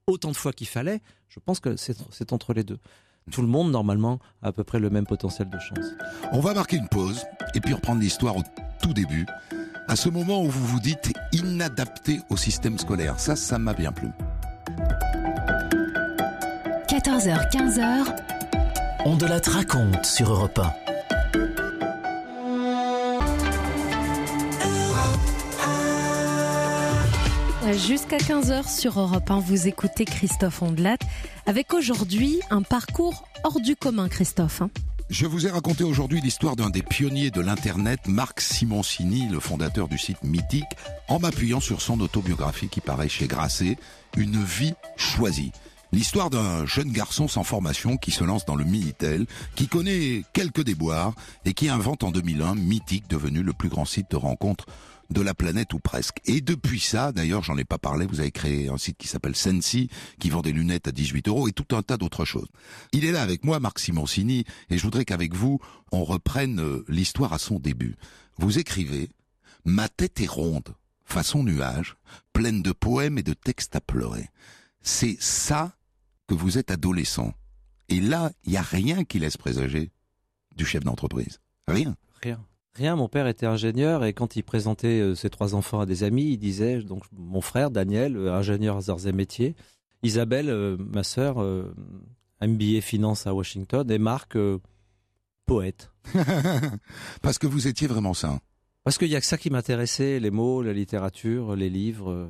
autant 0.07 0.31
de 0.31 0.37
fois 0.37 0.53
qu'il 0.53 0.67
fallait? 0.67 1.01
Je 1.27 1.39
pense 1.39 1.59
que 1.59 1.75
c'est 1.75 1.97
c'est 2.11 2.31
entre 2.33 2.53
les 2.53 2.63
deux. 2.63 2.79
Tout 3.31 3.41
le 3.41 3.47
monde, 3.47 3.71
normalement, 3.71 4.19
a 4.41 4.47
à 4.47 4.51
peu 4.53 4.63
près 4.63 4.79
le 4.79 4.89
même 4.89 5.05
potentiel 5.05 5.49
de 5.49 5.59
chance. 5.59 5.85
On 6.31 6.39
va 6.39 6.53
marquer 6.53 6.77
une 6.77 6.87
pause 6.87 7.25
et 7.53 7.59
puis 7.59 7.73
reprendre 7.73 7.99
l'histoire 7.99 8.37
au 8.37 8.43
tout 8.81 8.93
début. 8.93 9.25
À 9.89 9.95
ce 9.95 10.07
moment 10.09 10.41
où 10.41 10.49
vous 10.49 10.65
vous 10.65 10.79
dites 10.79 11.11
inadapté 11.33 12.19
au 12.29 12.37
système 12.37 12.77
scolaire. 12.77 13.19
Ça, 13.19 13.35
ça 13.35 13.57
m'a 13.59 13.73
bien 13.73 13.91
plu. 13.91 14.09
14h, 16.87 17.51
15h, 17.51 18.15
On 19.05 19.15
de 19.17 19.25
la 19.25 19.39
raconte 19.39 20.05
sur 20.05 20.31
Europe 20.31 20.59
1. 20.59 20.86
Jusqu'à 27.73 28.17
15h 28.17 28.69
sur 28.69 28.97
Europe 28.99 29.29
1, 29.29 29.39
vous 29.39 29.67
écoutez 29.67 30.05
Christophe 30.05 30.61
Ondelat 30.61 30.97
avec 31.45 31.73
aujourd'hui 31.73 32.39
un 32.49 32.61
parcours 32.61 33.27
hors 33.43 33.59
du 33.59 33.75
commun, 33.75 34.07
Christophe. 34.07 34.61
hein. 34.61 34.69
Je 35.09 35.25
vous 35.25 35.47
ai 35.47 35.49
raconté 35.49 35.83
aujourd'hui 35.83 36.21
l'histoire 36.21 36.55
d'un 36.55 36.69
des 36.69 36.81
pionniers 36.81 37.29
de 37.29 37.41
l'Internet, 37.41 38.07
Marc 38.07 38.39
Simoncini, 38.39 39.27
le 39.27 39.39
fondateur 39.41 39.89
du 39.89 39.97
site 39.97 40.23
Mythique, 40.23 40.65
en 41.09 41.19
m'appuyant 41.19 41.59
sur 41.59 41.81
son 41.81 41.99
autobiographie 41.99 42.69
qui 42.69 42.79
paraît 42.79 43.09
chez 43.09 43.27
Grasset, 43.27 43.77
Une 44.15 44.41
vie 44.41 44.73
choisie. 44.95 45.51
L'histoire 45.93 46.29
d'un 46.29 46.65
jeune 46.65 46.91
garçon 46.91 47.27
sans 47.27 47.43
formation 47.43 47.95
qui 47.95 48.11
se 48.11 48.23
lance 48.25 48.45
dans 48.45 48.55
le 48.55 48.65
Minitel, 48.65 49.25
qui 49.55 49.67
connaît 49.67 50.23
quelques 50.33 50.63
déboires 50.63 51.13
et 51.45 51.53
qui 51.53 51.69
invente 51.69 52.03
en 52.03 52.11
2001 52.11 52.55
Mythique 52.55 53.09
devenu 53.09 53.41
le 53.41 53.53
plus 53.53 53.69
grand 53.69 53.85
site 53.85 54.11
de 54.11 54.17
rencontre 54.17 54.65
de 55.09 55.21
la 55.21 55.33
planète 55.33 55.73
ou 55.73 55.79
presque. 55.79 56.19
Et 56.25 56.41
depuis 56.41 56.79
ça, 56.79 57.11
d'ailleurs, 57.11 57.43
j'en 57.43 57.57
ai 57.57 57.63
pas 57.63 57.77
parlé, 57.77 58.05
vous 58.05 58.19
avez 58.19 58.31
créé 58.31 58.69
un 58.69 58.77
site 58.77 58.97
qui 58.97 59.07
s'appelle 59.07 59.35
Sensi, 59.35 59.89
qui 60.19 60.29
vend 60.29 60.41
des 60.41 60.51
lunettes 60.51 60.87
à 60.87 60.91
18 60.91 61.27
euros 61.27 61.47
et 61.47 61.53
tout 61.53 61.75
un 61.75 61.81
tas 61.81 61.97
d'autres 61.97 62.25
choses. 62.25 62.47
Il 62.91 63.05
est 63.05 63.11
là 63.11 63.21
avec 63.21 63.43
moi, 63.43 63.59
Marc 63.59 63.79
Simoncini, 63.79 64.45
et 64.69 64.77
je 64.77 64.83
voudrais 64.83 65.05
qu'avec 65.05 65.33
vous, 65.33 65.59
on 65.91 66.03
reprenne 66.03 66.59
euh, 66.59 66.85
l'histoire 66.87 67.33
à 67.33 67.39
son 67.39 67.59
début. 67.59 67.95
Vous 68.37 68.59
écrivez, 68.59 69.09
ma 69.65 69.89
tête 69.89 70.19
est 70.21 70.27
ronde, 70.27 70.75
façon 71.05 71.43
nuage, 71.43 71.95
pleine 72.33 72.61
de 72.61 72.71
poèmes 72.71 73.17
et 73.17 73.23
de 73.23 73.33
textes 73.33 73.75
à 73.75 73.81
pleurer. 73.81 74.29
C'est 74.81 75.17
ça 75.19 75.75
que 76.27 76.35
vous 76.35 76.57
êtes 76.57 76.71
adolescent. 76.71 77.33
Et 77.89 78.01
là, 78.01 78.31
il 78.43 78.51
n'y 78.51 78.57
a 78.57 78.61
rien 78.61 79.05
qui 79.05 79.19
laisse 79.19 79.37
présager 79.37 79.91
du 80.55 80.65
chef 80.65 80.83
d'entreprise. 80.83 81.39
Rien. 81.67 81.95
Rien. 82.21 82.43
Rien, 82.77 82.95
mon 82.95 83.07
père 83.07 83.25
était 83.25 83.47
ingénieur 83.47 84.05
et 84.05 84.13
quand 84.13 84.35
il 84.35 84.43
présentait 84.43 84.99
euh, 84.99 85.15
ses 85.15 85.31
trois 85.31 85.55
enfants 85.55 85.79
à 85.79 85.87
des 85.87 86.03
amis, 86.03 86.33
il 86.33 86.37
disait, 86.37 86.83
donc 86.83 87.05
mon 87.11 87.41
frère 87.41 87.71
Daniel, 87.71 88.15
euh, 88.15 88.31
ingénieur 88.31 88.87
arts 88.87 89.07
et 89.07 89.11
métiers, 89.11 89.55
Isabelle, 90.03 90.51
euh, 90.51 90.77
ma 90.77 91.01
sœur, 91.01 91.37
MBA 92.39 92.81
finance 92.81 93.25
à 93.25 93.33
Washington, 93.33 93.89
et 93.89 93.97
Marc, 93.97 94.37
poète. 95.47 95.91
Parce 97.23 97.39
que 97.39 97.47
vous 97.47 97.67
étiez 97.67 97.87
vraiment 97.87 98.13
ça. 98.13 98.39
Parce 98.83 98.99
qu'il 98.99 99.09
y 99.09 99.15
a 99.15 99.21
que 99.21 99.25
ça 99.25 99.39
qui 99.39 99.49
m'intéressait, 99.49 100.19
les 100.19 100.29
mots, 100.29 100.61
la 100.61 100.73
littérature, 100.73 101.55
les 101.55 101.71
livres. 101.71 102.29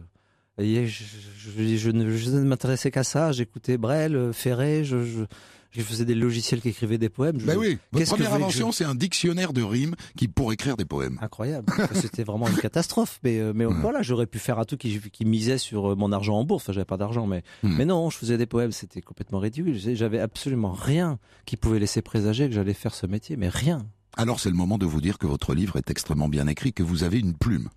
Et 0.58 0.88
je, 0.88 1.04
je, 1.36 1.92
ne, 1.92 2.06
ne 2.06 2.44
m'intéressais 2.46 2.90
qu'à 2.90 3.04
ça. 3.04 3.34
J'écoutais 3.34 3.78
Brel, 3.78 4.32
Ferré, 4.32 4.86
je, 4.86 5.26
je 5.72 5.82
faisais 5.82 6.06
des 6.06 6.16
logiciels 6.16 6.62
qui 6.62 6.70
écrivaient 6.70 6.98
des 6.98 7.10
poèmes. 7.10 7.38
Ben 7.38 7.58
oui, 7.58 7.78
votre 7.92 8.06
première 8.08 8.34
invention, 8.34 8.72
c'est 8.72 8.86
un 8.86 8.96
dictionnaire 8.96 9.54
de 9.54 9.62
rimes 9.62 9.96
qui 10.16 10.28
pour 10.28 10.54
écrire 10.54 10.78
des 10.78 10.86
poèmes. 10.86 11.18
Incroyable. 11.22 11.72
C'était 11.94 12.24
vraiment 12.24 12.48
une 12.48 12.58
catastrophe. 12.62 13.20
Mais, 13.24 13.40
euh, 13.40 13.54
mais 13.56 13.66
voilà, 13.66 14.02
j'aurais 14.02 14.28
pu 14.28 14.40
faire 14.40 14.60
un 14.60 14.66
truc 14.66 14.82
qui, 14.82 15.00
qui 15.00 15.26
misait 15.26 15.58
sur 15.58 15.92
euh, 15.92 15.96
mon 15.96 16.12
argent 16.12 16.38
en 16.38 16.44
bourse. 16.44 16.64
Enfin, 16.64 16.74
j'avais 16.74 16.86
pas 16.86 16.98
d'argent, 16.98 17.28
mais, 17.28 17.44
hmm. 17.64 17.76
mais 17.78 17.86
non, 17.86 18.10
je 18.10 18.18
faisais 18.18 18.38
des 18.38 18.46
poèmes. 18.46 18.72
C'était 18.72 19.02
complètement 19.02 19.40
ridicule. 19.40 19.78
J'avais 19.96 20.20
absolument 20.20 20.72
rien 20.72 21.20
qui 21.46 21.58
pouvait 21.58 21.80
laisser 21.80 22.02
présager 22.02 22.48
que 22.48 22.56
j'allais 22.56 22.74
faire 22.74 22.94
ce 22.94 23.06
métier, 23.06 23.38
mais 23.38 23.50
rien. 23.50 23.80
Alors 24.16 24.40
c'est 24.40 24.50
le 24.50 24.56
moment 24.56 24.80
de 24.80 24.86
vous 24.86 25.00
dire 25.00 25.20
que 25.20 25.28
votre 25.28 25.54
livre 25.54 25.78
est 25.78 25.92
extrêmement 25.92 26.28
bien 26.28 26.48
écrit, 26.48 26.74
que 26.74 26.84
vous 26.84 27.04
avez 27.04 27.20
une 27.20 27.36
plume. 27.36 27.70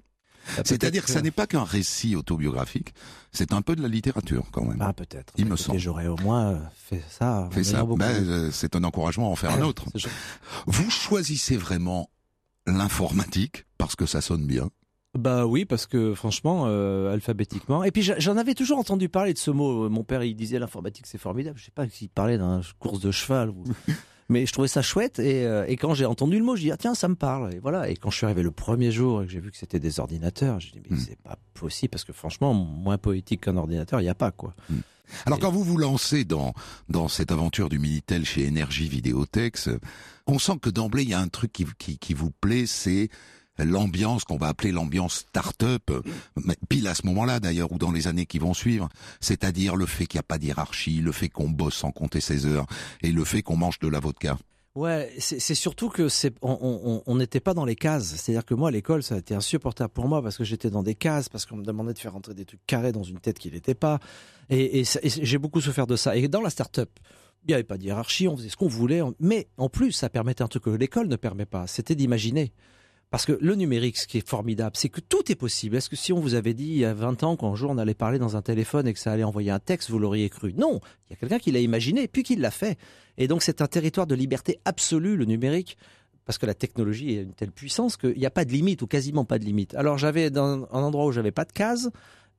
Bah, 0.56 0.62
C'est-à-dire 0.64 1.04
que 1.04 1.10
ça 1.10 1.22
n'est 1.22 1.30
pas 1.30 1.46
qu'un 1.46 1.64
récit 1.64 2.16
autobiographique, 2.16 2.94
c'est 3.32 3.52
un 3.52 3.62
peu 3.62 3.76
de 3.76 3.82
la 3.82 3.88
littérature 3.88 4.46
quand 4.50 4.64
même. 4.64 4.78
Ah 4.80 4.92
peut-être. 4.92 5.32
Il 5.36 5.46
me 5.46 5.56
semble. 5.56 5.78
J'aurais 5.78 6.06
au 6.06 6.16
moins 6.16 6.60
fait 6.74 7.02
ça. 7.08 7.48
Fait 7.52 7.64
ça. 7.64 7.84
Ben, 7.84 8.24
euh, 8.26 8.50
c'est 8.52 8.76
un 8.76 8.84
encouragement 8.84 9.28
à 9.28 9.30
en 9.30 9.36
faire 9.36 9.52
un 9.52 9.62
autre. 9.62 9.84
Vous 10.66 10.90
choisissez 10.90 11.56
vraiment 11.56 12.10
l'informatique 12.66 13.66
parce 13.78 13.96
que 13.96 14.06
ça 14.06 14.20
sonne 14.20 14.46
bien. 14.46 14.70
Bah 15.18 15.44
oui, 15.44 15.64
parce 15.64 15.86
que 15.86 16.14
franchement, 16.14 16.64
euh, 16.66 17.12
alphabétiquement. 17.12 17.82
Et 17.82 17.90
puis 17.90 18.02
j'en 18.18 18.36
avais 18.36 18.54
toujours 18.54 18.78
entendu 18.78 19.08
parler 19.08 19.32
de 19.32 19.38
ce 19.38 19.50
mot. 19.50 19.88
Mon 19.88 20.04
père, 20.04 20.22
il 20.22 20.36
disait 20.36 20.60
l'informatique, 20.60 21.06
c'est 21.06 21.18
formidable. 21.18 21.58
Je 21.58 21.64
sais 21.64 21.72
pas 21.72 21.88
s'il 21.88 22.08
parlait 22.10 22.38
d'un 22.38 22.60
course 22.78 23.00
de 23.00 23.10
cheval 23.10 23.50
ou 23.50 23.64
mais 24.30 24.46
je 24.46 24.52
trouvais 24.52 24.68
ça 24.68 24.80
chouette 24.80 25.18
et, 25.18 25.44
euh, 25.44 25.66
et 25.66 25.76
quand 25.76 25.92
j'ai 25.92 26.06
entendu 26.06 26.38
le 26.38 26.44
mot, 26.44 26.56
je 26.56 26.62
dis 26.62 26.70
ah, 26.70 26.76
tiens 26.76 26.94
ça 26.94 27.08
me 27.08 27.16
parle 27.16 27.52
et 27.52 27.58
voilà 27.58 27.90
et 27.90 27.96
quand 27.96 28.10
je 28.10 28.16
suis 28.16 28.24
arrivé 28.24 28.42
le 28.42 28.52
premier 28.52 28.92
jour 28.92 29.22
et 29.22 29.26
que 29.26 29.32
j'ai 29.32 29.40
vu 29.40 29.50
que 29.50 29.56
c'était 29.56 29.80
des 29.80 30.00
ordinateurs, 30.00 30.60
j'ai 30.60 30.70
dit 30.70 30.80
mais 30.88 30.96
hmm. 30.96 31.00
c'est 31.00 31.18
pas 31.18 31.36
possible 31.52 31.90
parce 31.90 32.04
que 32.04 32.12
franchement 32.12 32.54
moins 32.54 32.96
poétique 32.96 33.42
qu'un 33.42 33.56
ordinateur 33.56 34.00
il 34.00 34.04
n'y 34.04 34.08
a 34.08 34.14
pas 34.14 34.30
quoi. 34.30 34.54
Hmm. 34.70 34.80
Alors 35.26 35.40
quand 35.40 35.50
vous 35.50 35.64
vous 35.64 35.76
lancez 35.76 36.24
dans 36.24 36.54
dans 36.88 37.08
cette 37.08 37.32
aventure 37.32 37.68
du 37.68 37.80
Minitel 37.80 38.24
chez 38.24 38.44
Énergie 38.44 38.88
Vidéotex, 38.88 39.68
on 40.28 40.38
sent 40.38 40.58
que 40.62 40.70
d'emblée 40.70 41.02
il 41.02 41.08
y 41.08 41.14
a 41.14 41.20
un 41.20 41.28
truc 41.28 41.52
qui 41.52 41.66
qui, 41.78 41.98
qui 41.98 42.14
vous 42.14 42.30
plaît, 42.30 42.66
c'est 42.66 43.10
l'ambiance 43.64 44.24
qu'on 44.24 44.36
va 44.36 44.48
appeler 44.48 44.72
l'ambiance 44.72 45.26
start-up, 45.28 45.90
pile 46.68 46.88
à 46.88 46.94
ce 46.94 47.06
moment-là 47.06 47.40
d'ailleurs 47.40 47.72
ou 47.72 47.78
dans 47.78 47.92
les 47.92 48.06
années 48.08 48.26
qui 48.26 48.38
vont 48.38 48.54
suivre, 48.54 48.88
c'est-à-dire 49.20 49.76
le 49.76 49.86
fait 49.86 50.06
qu'il 50.06 50.18
n'y 50.18 50.20
a 50.20 50.24
pas 50.24 50.38
d'hierarchie, 50.38 51.00
le 51.00 51.12
fait 51.12 51.28
qu'on 51.28 51.48
bosse 51.48 51.74
sans 51.74 51.92
compter 51.92 52.20
ses 52.20 52.46
heures 52.46 52.66
et 53.02 53.12
le 53.12 53.24
fait 53.24 53.42
qu'on 53.42 53.56
mange 53.56 53.78
de 53.78 53.88
la 53.88 54.00
vodka. 54.00 54.38
Ouais, 54.76 55.12
c'est 55.18 55.56
surtout 55.56 55.88
que 55.88 56.08
on 56.42 57.16
n'était 57.16 57.40
pas 57.40 57.54
dans 57.54 57.64
les 57.64 57.74
cases. 57.74 58.14
C'est-à-dire 58.14 58.44
que 58.44 58.54
moi 58.54 58.68
à 58.68 58.70
l'école 58.70 59.02
ça 59.02 59.16
a 59.16 59.18
été 59.18 59.34
insupportable 59.34 59.92
pour 59.92 60.06
moi 60.06 60.22
parce 60.22 60.36
que 60.36 60.44
j'étais 60.44 60.70
dans 60.70 60.84
des 60.84 60.94
cases, 60.94 61.28
parce 61.28 61.44
qu'on 61.44 61.56
me 61.56 61.64
demandait 61.64 61.92
de 61.92 61.98
faire 61.98 62.12
rentrer 62.12 62.34
des 62.34 62.44
trucs 62.44 62.64
carrés 62.66 62.92
dans 62.92 63.02
une 63.02 63.18
tête 63.18 63.38
qui 63.38 63.50
n'était 63.50 63.74
pas. 63.74 63.98
Et, 64.48 64.80
et 64.80 64.84
j'ai 65.04 65.38
beaucoup 65.38 65.60
souffert 65.60 65.88
de 65.88 65.96
ça. 65.96 66.16
Et 66.16 66.28
dans 66.28 66.40
la 66.40 66.50
start-up, 66.50 66.88
il 67.44 67.48
n'y 67.48 67.54
avait 67.54 67.64
pas 67.64 67.78
de 67.78 67.84
hiérarchie, 67.84 68.28
on 68.28 68.36
faisait 68.36 68.48
ce 68.48 68.56
qu'on 68.56 68.68
voulait. 68.68 69.00
Mais 69.18 69.48
en 69.56 69.68
plus, 69.68 69.92
ça 69.92 70.08
permettait 70.08 70.42
un 70.42 70.48
truc 70.48 70.64
que 70.64 70.70
l'école 70.70 71.08
ne 71.08 71.16
permet 71.16 71.46
pas. 71.46 71.66
C'était 71.66 71.94
d'imaginer. 71.94 72.52
Parce 73.10 73.26
que 73.26 73.36
le 73.40 73.56
numérique, 73.56 73.98
ce 73.98 74.06
qui 74.06 74.18
est 74.18 74.28
formidable, 74.28 74.76
c'est 74.76 74.88
que 74.88 75.00
tout 75.00 75.32
est 75.32 75.34
possible. 75.34 75.74
Est-ce 75.76 75.90
que 75.90 75.96
si 75.96 76.12
on 76.12 76.20
vous 76.20 76.34
avait 76.34 76.54
dit 76.54 76.66
il 76.66 76.78
y 76.78 76.84
a 76.84 76.94
20 76.94 77.24
ans 77.24 77.36
qu'un 77.36 77.56
jour 77.56 77.70
on 77.70 77.78
allait 77.78 77.94
parler 77.94 78.20
dans 78.20 78.36
un 78.36 78.42
téléphone 78.42 78.86
et 78.86 78.92
que 78.92 79.00
ça 79.00 79.10
allait 79.10 79.24
envoyer 79.24 79.50
un 79.50 79.58
texte, 79.58 79.90
vous 79.90 79.98
l'auriez 79.98 80.30
cru? 80.30 80.54
Non, 80.56 80.78
il 81.08 81.12
y 81.12 81.14
a 81.14 81.16
quelqu'un 81.16 81.40
qui 81.40 81.50
l'a 81.50 81.58
imaginé, 81.58 82.06
puis 82.06 82.22
qui 82.22 82.36
l'a 82.36 82.52
fait. 82.52 82.78
Et 83.18 83.26
donc 83.26 83.42
c'est 83.42 83.62
un 83.62 83.66
territoire 83.66 84.06
de 84.06 84.14
liberté 84.14 84.60
absolue, 84.64 85.16
le 85.16 85.24
numérique, 85.24 85.76
parce 86.24 86.38
que 86.38 86.46
la 86.46 86.54
technologie 86.54 87.14
est 87.14 87.22
une 87.22 87.34
telle 87.34 87.50
puissance 87.50 87.96
qu'il 87.96 88.16
n'y 88.16 88.26
a 88.26 88.30
pas 88.30 88.44
de 88.44 88.52
limite 88.52 88.82
ou 88.82 88.86
quasiment 88.86 89.24
pas 89.24 89.40
de 89.40 89.44
limite. 89.44 89.74
Alors 89.74 89.98
j'avais 89.98 90.30
un 90.38 90.62
endroit 90.70 91.06
où 91.06 91.12
j'avais 91.12 91.32
pas 91.32 91.44
de 91.44 91.52
case, 91.52 91.90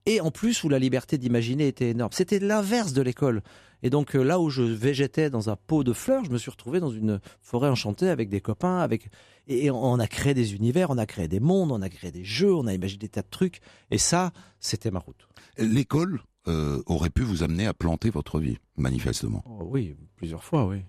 et 0.05 0.21
en 0.21 0.31
plus 0.31 0.63
où 0.63 0.69
la 0.69 0.79
liberté 0.79 1.17
d'imaginer 1.17 1.67
était 1.67 1.89
énorme. 1.89 2.11
C'était 2.13 2.39
l'inverse 2.39 2.93
de 2.93 3.01
l'école. 3.01 3.41
Et 3.83 3.89
donc 3.89 4.15
euh, 4.15 4.23
là 4.23 4.39
où 4.39 4.49
je 4.49 4.61
végétais 4.61 5.29
dans 5.29 5.49
un 5.49 5.55
pot 5.55 5.83
de 5.83 5.93
fleurs, 5.93 6.23
je 6.23 6.29
me 6.29 6.37
suis 6.37 6.51
retrouvé 6.51 6.79
dans 6.79 6.91
une 6.91 7.19
forêt 7.41 7.69
enchantée 7.69 8.09
avec 8.09 8.29
des 8.29 8.41
copains, 8.41 8.79
avec 8.79 9.09
et 9.47 9.71
on 9.71 9.99
a 9.99 10.07
créé 10.07 10.33
des 10.33 10.53
univers, 10.53 10.91
on 10.91 10.97
a 10.97 11.05
créé 11.05 11.27
des 11.27 11.39
mondes, 11.39 11.71
on 11.71 11.81
a 11.81 11.89
créé 11.89 12.11
des 12.11 12.23
jeux, 12.23 12.53
on 12.53 12.67
a 12.67 12.73
imaginé 12.73 12.99
des 12.99 13.09
tas 13.09 13.23
de 13.23 13.29
trucs. 13.29 13.59
Et 13.89 13.97
ça, 13.97 14.31
c'était 14.59 14.91
ma 14.91 14.99
route. 14.99 15.27
L'école 15.57 16.21
euh, 16.47 16.81
aurait 16.85 17.09
pu 17.09 17.23
vous 17.23 17.43
amener 17.43 17.65
à 17.65 17.73
planter 17.73 18.09
votre 18.11 18.39
vie, 18.39 18.57
manifestement. 18.77 19.43
Oh, 19.47 19.63
oui, 19.65 19.95
plusieurs 20.15 20.43
fois, 20.43 20.67
oui. 20.67 20.83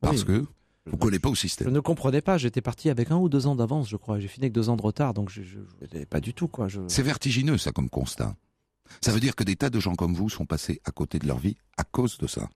Parce 0.00 0.24
que 0.24 0.46
vous 0.86 0.92
ne 0.92 0.96
collez 0.96 1.18
pas 1.18 1.28
au 1.28 1.34
système. 1.34 1.68
Je 1.68 1.72
ne 1.72 1.80
comprenais 1.80 2.22
pas. 2.22 2.38
J'étais 2.38 2.62
parti 2.62 2.88
avec 2.88 3.10
un 3.10 3.18
ou 3.18 3.28
deux 3.28 3.46
ans 3.46 3.54
d'avance, 3.54 3.88
je 3.88 3.96
crois. 3.96 4.18
J'ai 4.18 4.28
fini 4.28 4.46
avec 4.46 4.54
deux 4.54 4.70
ans 4.70 4.76
de 4.76 4.82
retard, 4.82 5.12
donc 5.12 5.30
je 5.30 5.42
ne 5.92 6.04
pas 6.04 6.20
du 6.20 6.32
tout 6.32 6.48
quoi. 6.48 6.68
C'est 6.88 7.02
vertigineux 7.02 7.58
ça 7.58 7.70
comme 7.70 7.90
constat. 7.90 8.34
Ça 9.02 9.12
veut 9.12 9.20
dire 9.20 9.36
que 9.36 9.44
des 9.44 9.56
tas 9.56 9.70
de 9.70 9.80
gens 9.80 9.94
comme 9.94 10.14
vous 10.14 10.28
sont 10.28 10.46
passés 10.46 10.80
à 10.84 10.90
côté 10.90 11.18
de 11.18 11.26
leur 11.26 11.38
vie 11.38 11.56
à 11.76 11.84
cause 11.84 12.18
de 12.18 12.26
ça. 12.26 12.48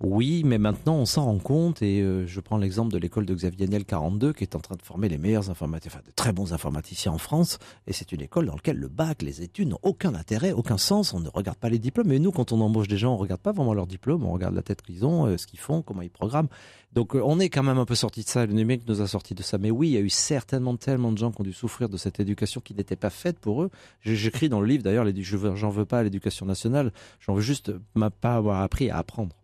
Oui, 0.00 0.42
mais 0.44 0.58
maintenant 0.58 0.96
on 0.96 1.04
s'en 1.04 1.26
rend 1.26 1.38
compte 1.38 1.80
et 1.80 2.00
euh, 2.00 2.26
je 2.26 2.40
prends 2.40 2.56
l'exemple 2.56 2.92
de 2.92 2.98
l'école 2.98 3.24
de 3.24 3.34
Xavier 3.34 3.68
Niel 3.68 3.84
42 3.84 4.32
qui 4.32 4.42
est 4.42 4.56
en 4.56 4.58
train 4.58 4.74
de 4.74 4.82
former 4.82 5.08
les 5.08 5.18
meilleurs 5.18 5.48
informaticiens, 5.48 5.92
enfin 5.94 6.02
de 6.04 6.12
très 6.12 6.32
bons 6.32 6.52
informaticiens 6.52 7.12
en 7.12 7.18
France 7.18 7.58
et 7.86 7.92
c'est 7.92 8.10
une 8.10 8.20
école 8.20 8.46
dans 8.46 8.54
laquelle 8.54 8.78
le 8.78 8.88
bac, 8.88 9.22
les 9.22 9.42
études 9.42 9.68
n'ont 9.68 9.78
aucun 9.82 10.14
intérêt, 10.14 10.50
aucun 10.50 10.78
sens, 10.78 11.14
on 11.14 11.20
ne 11.20 11.28
regarde 11.28 11.58
pas 11.58 11.68
les 11.68 11.78
diplômes 11.78 12.08
mais 12.08 12.18
nous 12.18 12.32
quand 12.32 12.50
on 12.50 12.60
embauche 12.60 12.88
des 12.88 12.98
gens, 12.98 13.14
on 13.14 13.16
regarde 13.16 13.40
pas 13.40 13.52
vraiment 13.52 13.74
leurs 13.74 13.86
diplômes, 13.86 14.24
on 14.24 14.32
regarde 14.32 14.56
la 14.56 14.62
tête 14.62 14.82
qu'ils 14.82 15.06
ont, 15.06 15.26
euh, 15.26 15.36
ce 15.36 15.46
qu'ils 15.46 15.60
font, 15.60 15.82
comment 15.82 16.02
ils 16.02 16.10
programment. 16.10 16.48
Donc 16.92 17.14
euh, 17.14 17.22
on 17.24 17.38
est 17.38 17.48
quand 17.48 17.62
même 17.62 17.78
un 17.78 17.84
peu 17.84 17.94
sorti 17.94 18.22
de 18.22 18.28
ça, 18.28 18.44
le 18.44 18.52
numérique 18.52 18.86
nous 18.86 19.00
a 19.00 19.06
sorti 19.06 19.34
de 19.34 19.42
ça. 19.42 19.56
Mais 19.58 19.70
oui, 19.70 19.88
il 19.88 19.92
y 19.92 19.96
a 19.96 20.00
eu 20.00 20.10
certainement 20.10 20.76
tellement 20.76 21.12
de 21.12 21.18
gens 21.18 21.30
qui 21.30 21.40
ont 21.40 21.44
dû 21.44 21.52
souffrir 21.52 21.88
de 21.88 21.96
cette 21.96 22.20
éducation 22.20 22.60
qui 22.60 22.74
n'était 22.74 22.96
pas 22.96 23.10
faite 23.10 23.38
pour 23.38 23.62
eux. 23.62 23.70
J'écris 24.02 24.48
dans 24.48 24.60
le 24.60 24.66
livre 24.66 24.82
d'ailleurs, 24.82 25.06
j'en 25.54 25.70
veux 25.70 25.84
pas 25.86 26.00
à 26.00 26.02
l'éducation 26.02 26.44
nationale, 26.44 26.92
j'en 27.20 27.34
veux 27.34 27.40
juste 27.40 27.72
pas 28.20 28.34
avoir 28.34 28.60
appris 28.62 28.90
à 28.90 28.98
apprendre. 28.98 29.36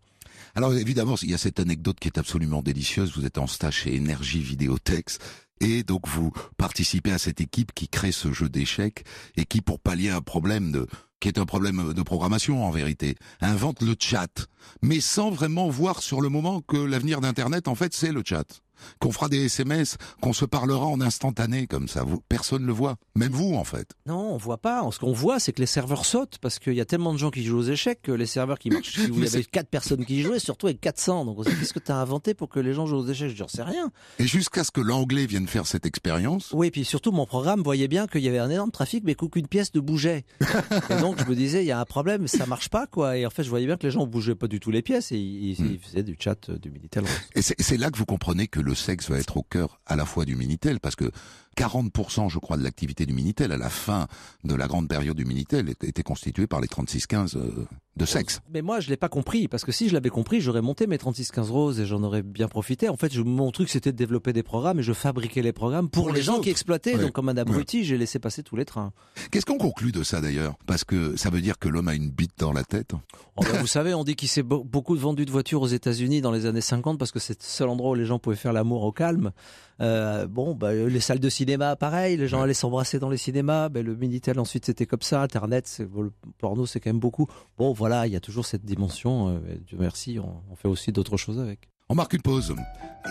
Alors 0.59 0.75
évidemment, 0.75 1.15
il 1.23 1.31
y 1.31 1.35
a 1.35 1.39
cette 1.39 1.61
anecdote 1.61 2.01
qui 2.01 2.09
est 2.09 2.19
absolument 2.19 2.63
délicieuse. 2.63 3.17
Vous 3.17 3.25
êtes 3.25 3.39
en 3.39 3.47
stage 3.47 3.83
chez 3.83 3.95
Énergie 3.95 4.41
Vidéotex 4.41 5.21
et 5.61 5.85
donc 5.85 6.09
vous 6.09 6.33
participez 6.57 7.13
à 7.13 7.19
cette 7.19 7.41
équipe 7.41 7.73
qui 7.73 7.87
crée 7.87 8.11
ce 8.11 8.33
jeu 8.33 8.49
d'échecs 8.49 9.05
et 9.37 9.45
qui, 9.45 9.61
pour 9.61 9.79
pallier 9.79 10.11
un 10.11 10.21
problème 10.21 10.73
de 10.73 10.89
qui 11.21 11.29
est 11.29 11.39
un 11.39 11.47
problème 11.47 11.93
de 11.93 12.03
programmation 12.03 12.65
en 12.65 12.73
vérité, 12.73 13.15
invente 13.41 13.83
le 13.83 13.95
chat, 13.97 14.49
mais 14.83 14.99
sans 14.99 15.31
vraiment 15.31 15.69
voir 15.69 16.03
sur 16.03 16.21
le 16.21 16.29
moment 16.29 16.61
que 16.61 16.77
l'avenir 16.77 17.21
d'Internet, 17.21 17.69
en 17.69 17.77
fait, 17.77 17.95
c'est 17.95 18.11
le 18.11 18.23
chat 18.27 18.61
qu'on 19.01 19.13
fera 19.13 19.29
des 19.29 19.45
SMS, 19.47 19.97
qu'on 20.21 20.33
se 20.33 20.45
parlera 20.45 20.87
en 20.87 21.01
instantané 21.01 21.67
comme 21.67 21.89
ça. 21.89 22.03
Vous, 22.05 22.21
personne 22.29 22.65
le 22.65 22.73
voit, 22.73 22.97
même 23.15 23.33
vous 23.33 23.55
en 23.55 23.65
fait. 23.65 23.93
Non, 24.07 24.33
on 24.33 24.37
voit 24.37 24.59
pas. 24.59 24.89
Ce 24.91 24.99
qu'on 24.99 25.13
voit, 25.13 25.39
c'est 25.39 25.53
que 25.53 25.61
les 25.61 25.67
serveurs 25.67 26.05
sautent 26.05 26.39
parce 26.41 26.59
qu'il 26.59 26.75
y 26.75 26.81
a 26.81 26.85
tellement 26.85 27.13
de 27.13 27.19
gens 27.19 27.31
qui 27.31 27.45
jouent 27.45 27.59
aux 27.59 27.63
échecs 27.63 28.01
que 28.03 28.13
les 28.13 28.27
serveurs 28.27 28.59
qui 28.59 28.71
marchent. 28.71 28.99
Si 29.09 29.11
vous 29.11 29.25
avez 29.25 29.45
quatre 29.45 29.69
personnes 29.69 30.05
qui 30.05 30.23
jouent, 30.23 30.39
surtout 30.39 30.67
avec 30.67 30.81
400. 30.81 31.25
Donc 31.25 31.45
qu'est-ce 31.45 31.73
que 31.73 31.79
tu 31.79 31.93
as 31.93 31.97
inventé 31.97 32.35
pour 32.35 32.49
que 32.49 32.61
les 32.61 32.75
gens 32.75 32.87
jouent 32.87 32.97
aux 32.97 33.07
échecs? 33.07 33.35
Je 33.35 33.43
ne 33.43 33.49
sais 33.49 33.63
rien. 33.63 33.91
Et 34.19 34.27
jusqu'à 34.27 34.65
ce 34.65 34.71
que 34.71 34.81
l'anglais 34.81 35.27
vienne 35.27 35.47
faire 35.47 35.67
cette 35.67 35.87
expérience. 35.87 36.51
Oui, 36.53 36.71
puis 36.71 36.85
surtout 36.85 37.13
mon 37.13 37.27
programme 37.27 37.63
voyait 37.63 37.89
bien 37.89 38.07
qu'il 38.07 38.23
y 38.23 38.29
avait 38.29 38.39
un 38.39 38.51
énorme 38.51 38.71
trafic, 38.71 39.05
mais 39.05 39.15
qu'aucune 39.15 39.47
pièce 39.47 39.73
ne 39.75 39.81
bougeait. 39.81 40.25
et 40.91 41.01
donc 41.01 41.19
je 41.19 41.25
me 41.25 41.35
disais, 41.35 41.63
il 41.63 41.67
y 41.67 41.73
a 41.73 41.81
un 41.81 41.85
problème, 41.85 42.27
ça 42.27 42.47
marche 42.47 42.69
pas 42.69 42.87
quoi. 42.87 43.17
Et 43.17 43.27
en 43.27 43.31
fait, 43.31 43.43
je 43.43 43.51
voyais 43.51 43.67
bien 43.67 43.77
que 43.77 43.87
les 43.87 43.93
gens 43.93 44.07
bougeaient 44.07 44.35
pas 44.35 44.49
du 44.49 44.61
tout 44.61 44.71
les 44.71 44.83
pièces 44.83 45.13
et 45.13 45.19
ils, 45.19 45.61
hmm. 45.61 45.79
faisaient 45.81 46.03
du 46.03 46.17
chat 46.19 46.49
euh, 46.49 46.59
du 46.59 46.71
Minitel. 46.71 47.05
Et 47.35 47.43
c'est 47.43 47.77
là 47.77 47.91
que 47.91 47.99
vous 47.99 48.07
comprenez 48.07 48.49
que 48.49 48.61
le 48.61 48.68
sexe 48.75 49.11
va 49.11 49.19
être 49.19 49.37
au 49.37 49.43
cœur 49.43 49.81
à 49.87 49.97
la 49.97 50.05
fois 50.05 50.25
du 50.25 50.37
Minitel, 50.37 50.81
parce 50.81 50.97
que 50.97 51.11
40%, 51.59 52.31
je 52.31 52.39
crois, 52.39 52.57
de 52.57 52.63
l'activité 52.63 53.05
du 53.07 53.13
Minitel 53.13 53.53
à 53.53 53.57
la 53.57 53.69
fin 53.69 54.07
de 54.45 54.55
la 54.55 54.67
grande 54.67 54.89
période 54.89 55.17
du 55.17 55.25
Minitel 55.25 55.69
était, 55.69 56.03
constituée 56.03 56.47
par 56.47 56.61
les 56.61 56.69
3615 56.69 57.37
euh, 57.37 57.67
de 57.97 58.05
sexe. 58.05 58.41
Mais 58.53 58.63
moi, 58.63 58.79
je 58.81 58.89
l'ai 58.89 58.97
pas 58.97 59.09
compris 59.09 59.49
parce 59.49 59.65
que 59.65 59.73
si 59.73 59.89
je 59.89 59.95
l'avais 59.95 60.09
compris, 60.09 60.41
j'aurais 60.41 60.63
monté 60.63 60.87
mes 60.87 60.99
3615 60.99 61.51
roses 61.51 61.81
et 61.81 61.87
j'en 61.87 62.03
aurais 62.05 62.23
bien 62.23 62.47
profité. 62.49 62.89
En 62.89 62.97
fait, 62.97 63.13
je, 63.13 63.21
mon 63.23 63.51
truc 63.51 63.69
c'était 63.69 63.91
de 63.93 63.97
développer 63.97 64.33
des 64.33 64.43
programmes 64.45 64.79
et 64.79 64.83
je 64.83 64.93
fabriquais 64.93 65.43
les 65.43 65.53
programmes 65.53 65.91
pour, 65.91 66.05
Pour 66.05 66.13
les, 66.13 66.21
les 66.21 66.25
gens 66.25 66.35
autres. 66.35 66.45
qui 66.45 66.51
exploitaient. 66.51 66.95
Ouais. 66.95 67.03
Donc 67.03 67.13
comme 67.13 67.29
un 67.29 67.37
abruti, 67.37 67.85
j'ai 67.85 67.99
laissé 67.99 68.19
passer 68.19 68.43
tous 68.43 68.57
les 68.57 68.65
trains. 68.65 68.93
Qu'est-ce 69.31 69.47
qu'on 69.47 69.59
conclut 69.59 69.91
de 69.93 70.03
ça 70.05 70.21
d'ailleurs? 70.21 70.55
Parce 70.67 70.85
que 70.85 71.17
ça 71.17 71.29
veut 71.31 71.41
dire 71.41 71.59
que 71.59 71.69
l'homme 71.69 71.89
a 71.89 71.95
une 71.95 72.11
bite 72.11 72.39
dans 72.39 72.53
la 72.53 72.63
tête. 72.65 72.93
Oh, 73.37 73.43
bah, 73.43 73.59
vous 73.61 73.67
savez, 73.67 73.95
on 73.95 74.05
dit 74.05 74.15
qu'il 74.17 74.29
s'est 74.29 74.43
be- 74.43 74.65
beaucoup 74.65 74.95
vendu 74.97 75.25
de 75.27 75.31
voitures 75.31 75.63
aux 75.63 75.67
États-Unis 75.69 76.21
dans 76.21 76.31
les 76.33 76.47
années 76.47 76.61
50 76.61 76.99
parce 76.99 77.11
que 77.11 77.19
c'est 77.19 77.41
le 77.41 77.45
seul 77.47 77.69
endroit 77.69 77.91
où 77.91 77.95
les 77.95 78.07
gens 78.07 78.19
pouvaient 78.19 78.37
faire 78.37 78.53
l'amour 78.53 78.83
au 78.85 78.93
calme. 78.93 79.33
Euh, 79.81 80.27
bon, 80.27 80.55
bah, 80.55 80.73
les 80.75 81.01
salles 81.01 81.21
de 81.21 81.29
cinéma, 81.29 81.77
pareil, 81.77 82.17
les 82.17 82.27
gens 82.29 82.39
Ouais. 82.39 82.45
allaient 82.45 82.55
s'embrasser 82.55 82.99
dans 82.99 83.09
les 83.11 83.17
cinémas. 83.17 83.69
Ben, 83.69 83.85
le 83.85 83.95
Minitel, 83.95 84.39
ensuite, 84.41 84.65
c'était 84.67 84.87
comme 84.87 85.03
ça. 85.03 85.23
Internet, 85.23 85.83
le 85.95 86.13
porno, 86.39 86.67
c'est 86.67 86.81
quand 86.81 86.91
même 86.91 86.99
beaucoup. 87.01 87.27
Bon, 87.59 87.73
voilà, 87.73 88.07
il 88.07 88.13
y 88.13 88.17
a 88.17 88.21
toujours 88.21 88.45
cette 88.47 88.65
dimension. 88.65 89.29
euh, 89.29 89.39
et 89.55 89.59
Dieu 89.61 89.77
merci, 89.81 90.19
on, 90.19 90.43
on 90.51 90.57
fait 90.57 90.69
aussi 90.69 90.91
d'autres 90.93 91.17
choses 91.17 91.39
avec. 91.39 91.69
On 91.91 91.95
marque 91.95 92.13
une 92.13 92.23
pause 92.23 92.55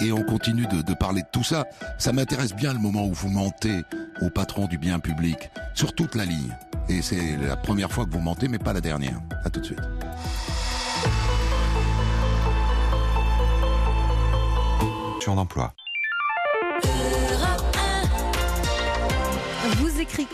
et 0.04 0.12
on 0.12 0.24
continue 0.24 0.68
de, 0.68 0.84
de 0.84 0.94
parler 0.94 1.22
de 1.24 1.28
tout 1.34 1.44
ça. 1.44 1.66
Ça 1.98 2.14
m'intéresse 2.14 2.54
bien 2.54 2.74
le 2.74 2.80
moment 2.80 3.08
où 3.08 3.14
vous 3.14 3.30
mentez 3.30 3.82
au 4.22 4.30
patron 4.30 4.68
du 4.68 4.78
bien 4.78 5.00
public 5.00 5.50
sur 5.74 5.96
toute 5.96 6.14
la 6.14 6.26
ligne. 6.26 6.56
Et 6.88 7.02
c'est 7.02 7.38
la 7.38 7.58
première 7.58 7.92
fois 7.92 8.06
que 8.06 8.12
vous 8.12 8.20
mentez, 8.20 8.48
mais 8.48 8.60
pas 8.60 8.74
la 8.74 8.82
dernière. 8.82 9.20
À 9.44 9.50
tout 9.50 9.62
de 9.62 9.66
suite. 9.66 9.80
d'emploi. 15.36 15.74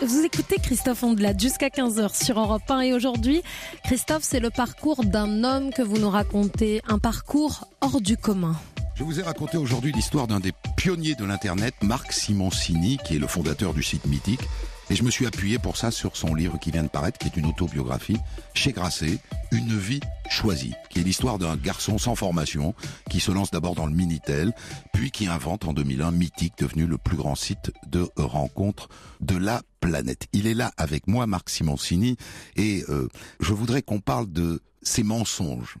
Vous, 0.02 0.24
écoutez 0.24 0.56
Christophe 0.62 1.02
Ondelat 1.02 1.36
jusqu'à 1.36 1.68
15h 1.68 2.24
sur 2.24 2.38
Europe 2.38 2.62
1 2.68 2.80
et 2.80 2.92
aujourd'hui, 2.94 3.42
Christophe, 3.84 4.22
c'est 4.22 4.40
le 4.40 4.50
parcours 4.50 5.04
d'un 5.04 5.44
homme 5.44 5.70
que 5.72 5.82
vous 5.82 5.98
nous 5.98 6.10
racontez, 6.10 6.80
un 6.88 6.98
parcours 6.98 7.68
hors 7.80 8.00
du 8.00 8.16
commun. 8.16 8.54
Je 8.94 9.02
vous 9.02 9.18
ai 9.18 9.22
raconté 9.22 9.56
aujourd'hui 9.56 9.92
l'histoire 9.92 10.26
d'un 10.26 10.40
des 10.40 10.52
pionniers 10.76 11.16
de 11.16 11.24
l'Internet, 11.24 11.74
Marc 11.82 12.12
Simoncini, 12.12 12.98
qui 13.04 13.16
est 13.16 13.18
le 13.18 13.26
fondateur 13.26 13.74
du 13.74 13.82
site 13.82 14.06
Mythique. 14.06 14.42
Et 14.90 14.96
je 14.96 15.02
me 15.02 15.10
suis 15.10 15.26
appuyé 15.26 15.58
pour 15.58 15.76
ça 15.76 15.90
sur 15.90 16.16
son 16.16 16.34
livre 16.34 16.58
qui 16.58 16.70
vient 16.70 16.82
de 16.82 16.88
paraître, 16.88 17.18
qui 17.18 17.26
est 17.26 17.36
une 17.36 17.46
autobiographie, 17.46 18.18
chez 18.52 18.72
Grasset, 18.72 19.18
Une 19.50 19.76
vie 19.76 20.00
choisie, 20.28 20.74
qui 20.90 21.00
est 21.00 21.02
l'histoire 21.02 21.38
d'un 21.38 21.56
garçon 21.56 21.96
sans 21.96 22.14
formation, 22.14 22.74
qui 23.08 23.20
se 23.20 23.30
lance 23.30 23.50
d'abord 23.50 23.74
dans 23.74 23.86
le 23.86 23.94
Minitel, 23.94 24.52
puis 24.92 25.10
qui 25.10 25.26
invente 25.26 25.64
en 25.64 25.72
2001 25.72 26.10
Mythique, 26.10 26.58
devenu 26.58 26.86
le 26.86 26.98
plus 26.98 27.16
grand 27.16 27.34
site 27.34 27.72
de 27.86 28.08
rencontre 28.16 28.88
de 29.20 29.36
la 29.36 29.62
planète. 29.80 30.26
Il 30.32 30.46
est 30.46 30.54
là 30.54 30.72
avec 30.76 31.06
moi, 31.06 31.26
Marc 31.26 31.50
Simoncini, 31.50 32.16
et 32.56 32.84
euh, 32.88 33.08
je 33.40 33.52
voudrais 33.54 33.82
qu'on 33.82 34.00
parle 34.00 34.30
de 34.30 34.60
ces 34.82 35.02
mensonges 35.02 35.78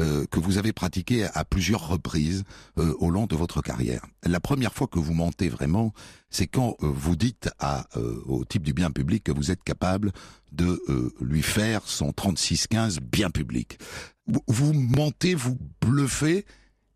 euh, 0.00 0.26
que 0.30 0.40
vous 0.40 0.58
avez 0.58 0.72
pratiqués 0.72 1.24
à 1.34 1.44
plusieurs 1.44 1.88
reprises 1.88 2.44
euh, 2.78 2.94
au 2.98 3.10
long 3.10 3.26
de 3.26 3.36
votre 3.36 3.62
carrière. 3.62 4.04
La 4.24 4.40
première 4.40 4.74
fois 4.74 4.86
que 4.86 4.98
vous 4.98 5.14
mentez 5.14 5.48
vraiment, 5.48 5.92
c'est 6.30 6.46
quand 6.46 6.76
euh, 6.82 6.86
vous 6.88 7.16
dites 7.16 7.48
à, 7.58 7.86
euh, 7.96 8.20
au 8.26 8.44
type 8.44 8.62
du 8.62 8.72
bien 8.72 8.90
public 8.90 9.24
que 9.24 9.32
vous 9.32 9.50
êtes 9.50 9.62
capable 9.62 10.12
de 10.52 10.80
lui 11.20 11.42
faire 11.42 11.82
son 11.84 12.12
3615 12.12 13.00
bien 13.00 13.30
public. 13.30 13.78
Vous, 14.26 14.42
vous 14.46 14.72
mentez, 14.72 15.34
vous 15.34 15.58
bluffez. 15.80 16.46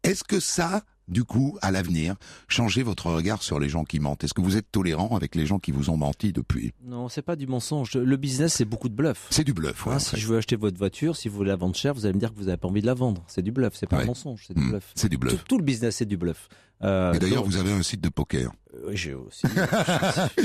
Est-ce 0.04 0.22
que 0.22 0.38
ça, 0.38 0.84
du 1.08 1.24
coup, 1.24 1.58
à 1.62 1.70
l'avenir, 1.70 2.16
changez 2.48 2.82
votre 2.82 3.10
regard 3.10 3.42
sur 3.42 3.58
les 3.58 3.68
gens 3.68 3.84
qui 3.84 3.98
mentent 4.00 4.24
Est-ce 4.24 4.34
que 4.34 4.40
vous 4.40 4.56
êtes 4.56 4.70
tolérant 4.70 5.16
avec 5.16 5.34
les 5.34 5.46
gens 5.46 5.58
qui 5.58 5.72
vous 5.72 5.90
ont 5.90 5.96
menti 5.96 6.32
depuis? 6.32 6.72
Non, 6.84 7.08
c'est 7.08 7.22
pas 7.22 7.36
du 7.36 7.46
mensonge. 7.46 7.94
Le 7.94 8.16
business, 8.16 8.54
c'est 8.54 8.64
beaucoup 8.64 8.88
de 8.88 8.94
bluff. 8.94 9.26
C'est 9.30 9.44
du 9.44 9.52
bluff. 9.52 9.86
ouais, 9.86 9.94
Hein, 9.94 9.98
si 9.98 10.16
je 10.18 10.26
veux 10.26 10.36
acheter 10.38 10.56
votre 10.56 10.76
voiture, 10.78 11.16
si 11.16 11.28
vous 11.28 11.36
voulez 11.36 11.48
la 11.50 11.56
vendre 11.56 11.74
cher, 11.76 11.94
vous 11.94 12.04
allez 12.06 12.14
me 12.14 12.20
dire 12.20 12.32
que 12.32 12.38
vous 12.38 12.44
n'avez 12.46 12.56
pas 12.58 12.68
envie 12.68 12.80
de 12.82 12.86
la 12.86 12.94
vendre. 12.94 13.22
C'est 13.26 13.42
du 13.42 13.52
bluff, 13.52 13.74
c'est 13.74 13.86
pas 13.88 13.96
Ouais. 13.98 14.02
un 14.04 14.06
mensonge, 14.06 14.44
c'est 14.46 14.54
du 14.54 14.60
Hmm, 14.62 14.70
bluff. 14.70 14.92
C'est 14.94 15.08
du 15.08 15.16
Tout, 15.16 15.20
bluff. 15.20 15.44
tout 15.48 15.58
le 15.58 15.64
business, 15.64 15.96
c'est 15.96 16.06
du 16.06 16.16
bluff. 16.16 16.48
Euh, 16.82 17.12
Et 17.12 17.18
d'ailleurs, 17.18 17.44
vous 17.44 17.56
avez 17.56 17.72
un 17.72 17.82
site 17.82 18.00
de 18.00 18.08
poker. 18.08 18.52
Euh, 18.74 18.90
J'ai 18.92 19.14
aussi. 19.14 19.46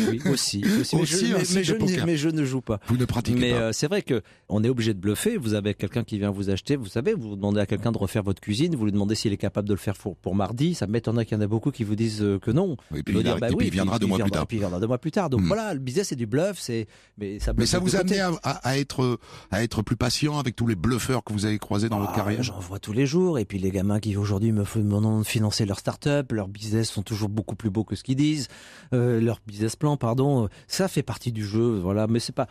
oui, 0.09 0.21
aussi. 0.31 0.63
aussi, 0.65 0.95
mais, 0.95 1.05
je, 1.05 1.73
mais- 1.73 1.79
mais 2.05 2.05
mais 2.05 2.31
ne 2.31 2.45
joue 2.45 2.61
pas. 2.61 2.79
Vous 2.87 2.97
ne 2.97 3.05
pratiquez 3.05 3.37
Mais 3.39 3.51
pas. 3.51 3.57
euh, 3.57 3.71
c'est 3.73 3.87
vrai 3.87 4.01
que 4.01 4.21
on 4.49 4.63
est 4.63 4.69
obligé 4.69 4.93
de 4.93 4.99
bluffer. 4.99 5.37
Vous 5.37 5.53
avez 5.53 5.73
quelqu'un 5.73 6.03
qui 6.03 6.17
vient 6.17 6.31
vous 6.31 6.49
acheter, 6.49 6.75
vous 6.75 6.85
savez, 6.87 7.13
vous 7.13 7.35
demandez 7.35 7.59
à 7.59 7.65
quelqu'un 7.65 7.91
de 7.91 7.97
refaire 7.97 8.23
votre 8.23 8.41
cuisine, 8.41 8.75
vous 8.75 8.85
lui 8.85 8.91
demandez 8.91 9.15
s'il 9.15 9.33
est 9.33 9.37
capable 9.37 9.67
de 9.67 9.73
le 9.73 9.79
faire 9.79 9.95
pour, 9.95 10.15
pour 10.15 10.35
mardi. 10.35 10.73
Ça 10.73 10.87
m'étonnerait 10.87 11.25
qu'il 11.25 11.37
y 11.37 11.39
en 11.39 11.43
a 11.43 11.47
beaucoup 11.47 11.69
qui 11.71 11.83
vous 11.83 11.95
disent 11.95 12.21
euh, 12.23 12.39
que 12.39 12.49
non. 12.51 12.77
Et 12.95 13.03
puis, 13.03 13.15
il, 13.17 13.23
dire, 13.23 13.37
bah 13.37 13.49
et 13.51 13.55
puis 13.55 13.67
il 13.67 13.73
viendra 13.73 13.99
deux 13.99 14.07
mois 14.07 14.17
plus 14.19 14.31
tard. 14.31 14.47
Puis 14.47 14.57
il 14.57 14.61
viendra 14.61 14.79
deux 14.79 14.87
mois 14.87 14.97
plus 14.97 15.11
tard. 15.11 15.29
Donc 15.29 15.41
Hmm. 15.41 15.47
voilà, 15.47 15.73
le 15.73 15.79
business 15.81 16.07
c'est 16.07 16.15
du 16.15 16.25
bluff, 16.25 16.57
c'est 16.59 16.87
mais 17.17 17.39
ça. 17.39 17.53
Mais 17.57 17.65
vous 17.65 17.95
a 17.95 17.99
amené 17.99 18.19
à, 18.21 18.31
à- 18.43 18.69
à 18.69 18.77
être 18.77 19.19
à 19.51 19.63
être 19.63 19.81
plus 19.81 19.97
patient 19.97 20.39
avec 20.39 20.55
tous 20.55 20.65
les 20.67 20.75
bluffeurs 20.75 21.23
que 21.23 21.33
vous 21.33 21.45
avez 21.45 21.59
croisés 21.59 21.89
dans 21.89 21.99
votre 21.99 22.11
Ah, 22.13 22.17
carrière? 22.17 22.41
J'en 22.41 22.59
vois 22.59 22.79
tous 22.79 22.93
les 22.93 23.05
jours. 23.05 23.37
Et 23.37 23.43
puis 23.45 23.59
les 23.59 23.69
gamins 23.71 23.99
qui 23.99 24.15
aujourd'hui 24.15 24.51
me 24.53 24.63
demandent 24.77 25.19
de 25.23 25.27
financer 25.27 25.65
leur 25.65 25.79
start-up, 25.79 26.22
leur 26.31 26.47
business 26.47 26.89
sont 26.89 27.03
toujours 27.03 27.29
beaucoup 27.29 27.55
plus 27.55 27.69
beaux 27.69 27.83
que 27.83 27.95
ce 27.95 28.03
qu'ils 28.03 28.15
disent, 28.15 28.47
euh, 28.93 29.19
leur 29.19 29.39
business 29.45 29.75
plan, 29.75 29.97
pardon. 29.97 30.49
Ça 30.67 30.87
fait 30.87 31.03
partie 31.03 31.31
du 31.31 31.45
jeu, 31.45 31.79
voilà. 31.79 32.07
Mais 32.07 32.19
c'est 32.19 32.33
pas. 32.33 32.47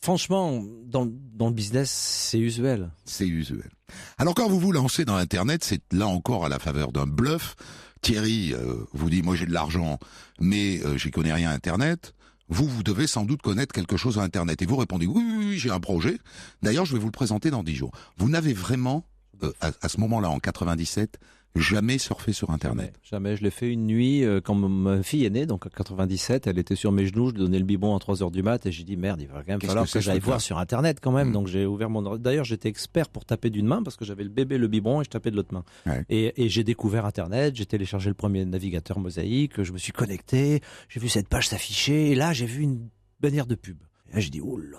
Franchement, 0.00 0.62
dans, 0.84 1.08
dans 1.34 1.46
le 1.46 1.54
business, 1.54 1.90
c'est 1.90 2.38
usuel. 2.38 2.90
C'est 3.06 3.26
usuel. 3.26 3.70
Alors 4.18 4.34
quand 4.34 4.48
vous 4.48 4.60
vous 4.60 4.72
lancez 4.72 5.06
dans 5.06 5.16
Internet, 5.16 5.64
c'est 5.64 5.80
là 5.92 6.06
encore 6.06 6.44
à 6.44 6.48
la 6.48 6.58
faveur 6.58 6.92
d'un 6.92 7.06
bluff. 7.06 7.56
Thierry 8.02 8.52
euh, 8.52 8.84
vous 8.92 9.08
dit 9.08 9.22
moi 9.22 9.34
j'ai 9.34 9.46
de 9.46 9.52
l'argent, 9.52 9.98
mais 10.38 10.84
euh, 10.84 10.98
j'y 10.98 11.10
connais 11.10 11.32
rien 11.32 11.50
à 11.50 11.54
Internet. 11.54 12.14
Vous, 12.48 12.68
vous 12.68 12.82
devez 12.82 13.06
sans 13.06 13.24
doute 13.24 13.40
connaître 13.40 13.72
quelque 13.72 13.96
chose 13.96 14.18
à 14.18 14.22
Internet. 14.22 14.60
Et 14.60 14.66
vous 14.66 14.76
répondez 14.76 15.06
oui, 15.06 15.22
oui, 15.26 15.36
oui 15.38 15.58
j'ai 15.58 15.70
un 15.70 15.80
projet. 15.80 16.18
D'ailleurs, 16.62 16.84
je 16.84 16.92
vais 16.92 16.98
vous 16.98 17.06
le 17.06 17.12
présenter 17.12 17.50
dans 17.50 17.62
dix 17.62 17.74
jours. 17.74 17.92
Vous 18.18 18.28
n'avez 18.28 18.52
vraiment, 18.52 19.06
euh, 19.42 19.52
à, 19.62 19.70
à 19.80 19.88
ce 19.88 19.98
moment-là, 20.00 20.28
en 20.28 20.38
97, 20.38 21.18
jamais 21.54 21.98
surfé 21.98 22.32
sur 22.32 22.50
Internet. 22.50 22.94
Jamais. 23.02 23.36
Je 23.36 23.42
l'ai 23.42 23.50
fait 23.50 23.70
une 23.70 23.86
nuit 23.86 24.24
euh, 24.24 24.40
quand 24.40 24.54
ma 24.54 25.02
fille 25.02 25.24
est 25.24 25.30
née, 25.30 25.46
donc 25.46 25.66
en 25.66 25.68
97. 25.68 26.46
Elle 26.46 26.58
était 26.58 26.76
sur 26.76 26.92
mes 26.92 27.06
genoux. 27.06 27.28
Je 27.30 27.34
donnais 27.34 27.58
le 27.58 27.64
biberon 27.64 27.96
à 27.96 27.98
3 27.98 28.22
heures 28.22 28.30
du 28.30 28.42
mat 28.42 28.64
et 28.66 28.72
j'ai 28.72 28.84
dit 28.84 28.96
merde, 28.96 29.20
il 29.20 29.28
va 29.28 29.42
quand 29.42 29.48
même 29.48 29.58
Qu'est-ce 29.58 29.70
falloir 29.70 29.86
que 29.86 29.92
que, 29.92 30.00
j'aille 30.00 30.20
voir 30.20 30.40
sur 30.40 30.58
Internet 30.58 30.98
quand 31.00 31.12
même. 31.12 31.30
Mm. 31.30 31.32
Donc 31.32 31.46
j'ai 31.46 31.66
ouvert 31.66 31.90
mon. 31.90 32.16
D'ailleurs, 32.16 32.44
j'étais 32.44 32.68
expert 32.68 33.08
pour 33.08 33.24
taper 33.24 33.50
d'une 33.50 33.66
main 33.66 33.82
parce 33.82 33.96
que 33.96 34.04
j'avais 34.04 34.24
le 34.24 34.30
bébé, 34.30 34.58
le 34.58 34.68
biberon 34.68 35.00
et 35.00 35.04
je 35.04 35.10
tapais 35.10 35.30
de 35.30 35.36
l'autre 35.36 35.54
main. 35.54 35.64
Ouais. 35.86 36.04
Et, 36.08 36.44
et 36.44 36.48
j'ai 36.48 36.64
découvert 36.64 37.06
Internet. 37.06 37.54
J'ai 37.56 37.66
téléchargé 37.66 38.10
le 38.10 38.14
premier 38.14 38.44
navigateur 38.44 38.98
mosaïque. 38.98 39.62
Je 39.62 39.72
me 39.72 39.78
suis 39.78 39.92
connecté. 39.92 40.60
J'ai 40.88 41.00
vu 41.00 41.08
cette 41.08 41.28
page 41.28 41.48
s'afficher 41.48 42.10
et 42.10 42.14
là 42.14 42.32
j'ai 42.32 42.46
vu 42.46 42.62
une 42.62 42.88
bannière 43.20 43.46
de 43.46 43.54
pub. 43.54 43.78
Et 44.10 44.14
là 44.14 44.20
j'ai 44.20 44.30
dit 44.30 44.40
oh 44.40 44.58
là 44.58 44.78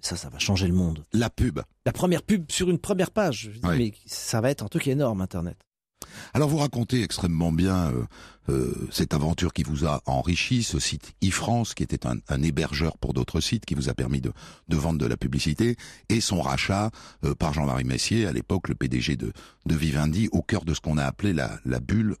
ça, 0.00 0.16
ça 0.16 0.28
va 0.28 0.38
changer 0.38 0.66
le 0.66 0.74
monde. 0.74 1.04
La 1.12 1.30
pub. 1.30 1.60
La 1.84 1.92
première 1.92 2.22
pub 2.22 2.50
sur 2.50 2.68
une 2.70 2.78
première 2.78 3.10
page. 3.10 3.50
Je 3.54 3.58
dis, 3.60 3.66
Ouais. 3.66 3.78
mais 3.78 3.92
ça 4.06 4.40
va 4.40 4.50
être 4.50 4.64
un 4.64 4.68
truc 4.68 4.86
énorme 4.88 5.20
Internet. 5.20 5.56
Alors 6.34 6.48
vous 6.48 6.58
racontez 6.58 7.02
extrêmement 7.02 7.52
bien 7.52 7.92
euh, 7.92 8.04
euh, 8.48 8.88
cette 8.90 9.14
aventure 9.14 9.52
qui 9.52 9.62
vous 9.62 9.86
a 9.86 10.02
enrichi, 10.06 10.62
ce 10.62 10.78
site 10.78 11.14
e-France 11.24 11.74
qui 11.74 11.82
était 11.82 12.06
un, 12.06 12.16
un 12.28 12.42
hébergeur 12.42 12.96
pour 12.98 13.12
d'autres 13.12 13.40
sites 13.40 13.64
qui 13.64 13.74
vous 13.74 13.88
a 13.88 13.94
permis 13.94 14.20
de, 14.20 14.32
de 14.68 14.76
vendre 14.76 14.98
de 14.98 15.06
la 15.06 15.16
publicité 15.16 15.76
et 16.08 16.20
son 16.20 16.40
rachat 16.40 16.90
euh, 17.24 17.34
par 17.34 17.52
Jean-Marie 17.52 17.84
Messier, 17.84 18.26
à 18.26 18.32
l'époque 18.32 18.68
le 18.68 18.74
PDG 18.74 19.16
de, 19.16 19.32
de 19.66 19.74
Vivendi, 19.74 20.28
au 20.32 20.42
cœur 20.42 20.64
de 20.64 20.74
ce 20.74 20.80
qu'on 20.80 20.98
a 20.98 21.04
appelé 21.04 21.32
la, 21.32 21.58
la 21.64 21.80
bulle 21.80 22.16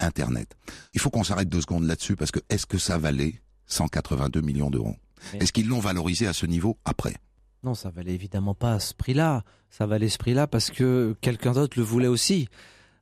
Internet. 0.00 0.54
Il 0.94 1.00
faut 1.00 1.10
qu'on 1.10 1.24
s'arrête 1.24 1.48
deux 1.48 1.60
secondes 1.60 1.84
là-dessus 1.84 2.16
parce 2.16 2.30
que 2.30 2.40
est-ce 2.48 2.66
que 2.66 2.78
ça 2.78 2.98
valait 2.98 3.40
182 3.66 4.40
millions 4.40 4.70
d'euros? 4.70 4.94
Oui. 5.32 5.40
Est-ce 5.40 5.52
qu'ils 5.52 5.68
l'ont 5.68 5.80
valorisé 5.80 6.26
à 6.26 6.32
ce 6.32 6.46
niveau 6.46 6.78
après? 6.84 7.16
Non, 7.64 7.74
ça 7.74 7.90
valait 7.90 8.14
évidemment 8.14 8.54
pas 8.54 8.78
ce 8.78 8.94
prix-là. 8.94 9.42
Ça 9.70 9.86
valait 9.86 10.08
ce 10.08 10.18
prix-là 10.18 10.46
parce 10.46 10.70
que 10.70 11.16
quelqu'un 11.20 11.52
d'autre 11.52 11.78
le 11.78 11.84
voulait 11.84 12.06
aussi. 12.06 12.48